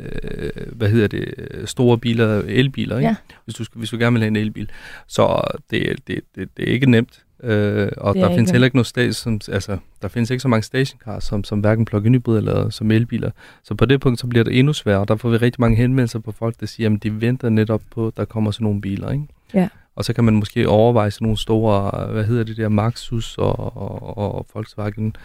hvad 0.71 0.89
hedder 0.89 1.07
det, 1.07 1.33
store 1.65 1.97
biler, 1.97 2.41
elbiler, 2.47 2.97
ikke? 2.97 3.07
Ja. 3.07 3.15
Hvis, 3.45 3.55
du, 3.55 3.65
hvis 3.73 3.89
du 3.89 3.97
gerne 3.97 4.13
vil 4.13 4.21
have 4.21 4.27
en 4.27 4.35
elbil. 4.35 4.69
Så 5.07 5.41
det, 5.71 6.07
det, 6.07 6.19
det, 6.35 6.49
det 6.57 6.69
er 6.69 6.73
ikke 6.73 6.91
nemt. 6.91 7.23
Øh, 7.43 7.91
og 7.97 8.15
der 8.15 8.35
findes 8.35 8.51
heller 8.51 8.65
ikke 8.65 8.77
noget 8.77 8.87
station, 8.87 9.41
som, 9.41 9.53
altså, 9.53 9.77
der 10.01 10.07
findes 10.07 10.29
ikke 10.29 10.41
så 10.41 10.47
mange 10.47 10.63
stationcars, 10.63 11.23
som, 11.23 11.43
som 11.43 11.59
hverken 11.59 11.85
plug-in 11.85 12.15
hybrid 12.15 12.37
eller 12.37 12.69
som 12.69 12.91
elbiler. 12.91 13.31
Så 13.63 13.75
på 13.75 13.85
det 13.85 14.01
punkt, 14.01 14.19
så 14.19 14.27
bliver 14.27 14.43
det 14.43 14.59
endnu 14.59 14.73
sværere. 14.73 15.05
Der 15.07 15.15
får 15.15 15.29
vi 15.29 15.37
rigtig 15.37 15.61
mange 15.61 15.77
henvendelser 15.77 16.19
på 16.19 16.31
folk, 16.31 16.59
der 16.59 16.65
siger, 16.65 16.95
at 16.95 17.03
de 17.03 17.21
venter 17.21 17.49
netop 17.49 17.81
på, 17.91 18.07
at 18.07 18.17
der 18.17 18.25
kommer 18.25 18.51
sådan 18.51 18.65
nogle 18.65 18.81
biler, 18.81 19.11
ikke? 19.11 19.23
Ja. 19.53 19.67
Og 19.95 20.05
så 20.05 20.13
kan 20.13 20.23
man 20.23 20.33
måske 20.33 20.69
overveje 20.69 21.11
sådan 21.11 21.25
nogle 21.25 21.37
store, 21.37 22.07
hvad 22.11 22.23
hedder 22.23 22.43
det 22.43 22.57
der, 22.57 22.69
Maxus 22.69 23.37
og, 23.37 23.77
og, 23.77 24.17
og 24.17 24.47
Volkswagen 24.53 25.15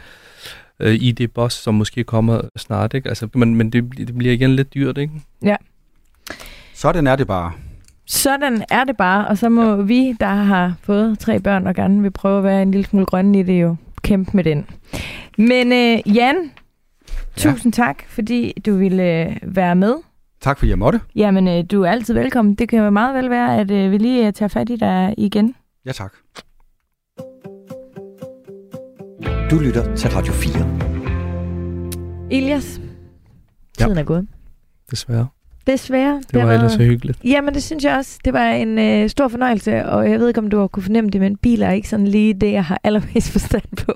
øh, 0.80 0.94
ID 0.94 1.28
Boss, 1.28 1.56
som 1.56 1.74
måske 1.74 2.04
kommer 2.04 2.40
snart, 2.56 2.94
ikke? 2.94 3.08
Altså, 3.08 3.28
men, 3.34 3.54
men 3.54 3.70
det, 3.70 3.98
det 3.98 4.18
bliver 4.18 4.32
igen 4.32 4.56
lidt 4.56 4.74
dyrt, 4.74 4.98
ikke? 4.98 5.12
Ja. 5.42 5.56
Sådan 6.74 7.06
er 7.06 7.16
det 7.16 7.26
bare. 7.26 7.52
Sådan 8.06 8.64
er 8.70 8.84
det 8.84 8.96
bare, 8.96 9.28
og 9.28 9.38
så 9.38 9.48
må 9.48 9.76
ja. 9.76 9.82
vi, 9.82 10.12
der 10.20 10.26
har 10.26 10.74
fået 10.82 11.18
tre 11.18 11.40
børn 11.40 11.66
og 11.66 11.74
gerne 11.74 12.02
vil 12.02 12.10
prøve 12.10 12.38
at 12.38 12.44
være 12.44 12.62
en 12.62 12.70
lille 12.70 12.86
smule 12.86 13.06
grønne 13.06 13.40
i 13.40 13.42
det, 13.42 13.62
jo 13.62 13.76
kæmpe 14.02 14.30
med 14.34 14.44
den. 14.44 14.66
Men 15.38 15.72
øh, 15.72 16.16
Jan, 16.16 16.50
tusind 17.36 17.78
ja. 17.78 17.84
tak, 17.84 18.02
fordi 18.08 18.52
du 18.66 18.76
ville 18.76 19.24
øh, 19.24 19.36
være 19.42 19.74
med. 19.74 19.94
Tak 20.40 20.58
fordi 20.58 20.70
jeg 20.70 20.78
måtte. 20.78 21.00
Jamen, 21.16 21.48
øh, 21.48 21.64
du 21.70 21.82
er 21.82 21.90
altid 21.90 22.14
velkommen. 22.14 22.54
Det 22.54 22.68
kan 22.68 22.78
jo 22.78 22.90
meget 22.90 23.14
vel 23.14 23.30
være, 23.30 23.60
at 23.60 23.70
øh, 23.70 23.90
vi 23.90 23.98
lige 23.98 24.26
øh, 24.26 24.32
tager 24.32 24.48
fat 24.48 24.70
i 24.70 24.76
dig 24.76 25.14
igen. 25.18 25.54
Ja, 25.86 25.92
tak. 25.92 26.12
Du 29.50 29.58
lytter 29.58 29.94
til 29.94 30.10
Radio 30.10 30.32
4. 30.32 30.78
Elias, 32.30 32.80
tiden 33.78 33.94
ja. 33.94 34.00
er 34.00 34.04
gået. 34.04 34.26
Desværre. 34.90 35.28
Desværre. 35.66 36.16
Det, 36.16 36.34
det 36.34 36.46
var 36.46 36.52
ellers 36.52 36.72
så 36.72 36.82
hyggeligt. 36.82 37.18
Jamen, 37.24 37.54
det 37.54 37.62
synes 37.62 37.84
jeg 37.84 37.96
også. 37.96 38.18
Det 38.24 38.32
var 38.32 38.50
en 38.50 38.78
øh, 38.78 39.08
stor 39.08 39.28
fornøjelse, 39.28 39.86
og 39.86 40.10
jeg 40.10 40.20
ved 40.20 40.28
ikke, 40.28 40.40
om 40.40 40.50
du 40.50 40.58
har 40.58 40.66
kunne 40.66 40.82
fornemme 40.82 41.10
det, 41.10 41.20
men 41.20 41.36
biler 41.36 41.66
er 41.66 41.72
ikke 41.72 41.88
sådan 41.88 42.06
lige 42.08 42.34
det, 42.34 42.52
jeg 42.52 42.64
har 42.64 42.80
allermest 42.84 43.30
forstand 43.38 43.76
på 43.76 43.92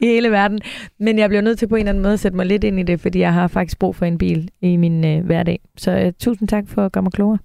i 0.00 0.06
hele 0.06 0.30
verden. 0.30 0.60
Men 1.00 1.18
jeg 1.18 1.28
bliver 1.28 1.42
nødt 1.42 1.58
til 1.58 1.66
på 1.68 1.74
en 1.74 1.78
eller 1.78 1.90
anden 1.90 2.02
måde 2.02 2.12
at 2.12 2.20
sætte 2.20 2.36
mig 2.36 2.46
lidt 2.46 2.64
ind 2.64 2.80
i 2.80 2.82
det, 2.82 3.00
fordi 3.00 3.18
jeg 3.18 3.32
har 3.32 3.48
faktisk 3.48 3.78
brug 3.78 3.96
for 3.96 4.06
en 4.06 4.18
bil 4.18 4.50
i 4.60 4.76
min 4.76 5.04
øh, 5.04 5.24
hverdag. 5.24 5.60
Så 5.76 5.90
øh, 5.90 6.12
tusind 6.18 6.48
tak 6.48 6.68
for 6.68 6.84
at 6.84 6.92
gøre 6.92 7.02
mig 7.02 7.12
klogere. 7.12 7.38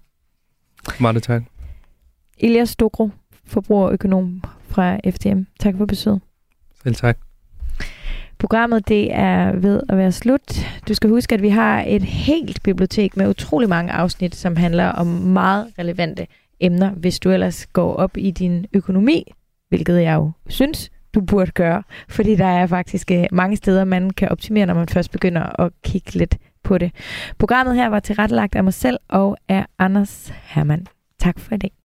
Meget 1.00 1.24
tak. 1.24 1.44
Elias 2.40 2.70
Stokro, 2.70 3.10
forbrugerøkonom 3.46 4.44
fra 4.68 4.98
FTM. 5.10 5.42
Tak 5.60 5.78
for 5.78 5.86
besøget. 5.86 6.22
Selv 6.84 6.96
tak. 6.96 7.18
Programmet 8.40 8.88
det 8.88 9.14
er 9.14 9.56
ved 9.56 9.82
at 9.90 9.98
være 9.98 10.12
slut. 10.12 10.42
Du 10.88 10.94
skal 10.94 11.10
huske, 11.10 11.36
at 11.36 11.42
vi 11.42 11.50
har 11.50 11.84
et 11.88 12.04
helt 12.04 12.64
bibliotek 12.64 13.18
med 13.18 13.30
utrolig 13.30 13.70
mange 13.70 13.92
afsnit, 13.92 14.36
som 14.36 14.56
handler 14.56 14.86
om 14.86 15.08
meget 15.08 15.68
relevante 15.80 16.28
emner, 16.60 16.90
hvis 16.90 17.20
du 17.20 17.32
ellers 17.32 17.66
går 17.66 17.94
op 17.94 18.18
i 18.18 18.32
din 18.32 18.66
økonomi, 18.74 19.32
hvilket 19.70 20.02
jeg 20.02 20.16
jo 20.16 20.32
synes, 20.50 20.92
du 21.14 21.22
burde 21.22 21.52
gøre, 21.52 21.84
fordi 22.10 22.36
der 22.36 22.46
er 22.46 22.68
faktisk 22.68 23.12
øh, 23.12 23.26
mange 23.32 23.58
steder, 23.58 23.86
man 23.86 24.10
kan 24.10 24.30
optimere, 24.30 24.66
når 24.66 24.74
man 24.74 24.88
først 24.88 25.12
begynder 25.12 25.62
at 25.62 25.72
kigge 25.84 26.16
lidt 26.16 26.38
på 26.64 26.78
det. 26.78 26.92
Programmet 27.38 27.76
her 27.76 27.88
var 27.88 28.00
tilrettelagt 28.00 28.56
af 28.56 28.64
mig 28.64 28.74
selv 28.74 28.98
og 29.08 29.38
af 29.48 29.66
Anders 29.80 30.34
Hermann. 30.44 30.88
Tak 31.20 31.40
for 31.40 31.56
i 31.56 31.58
dag. 31.58 31.78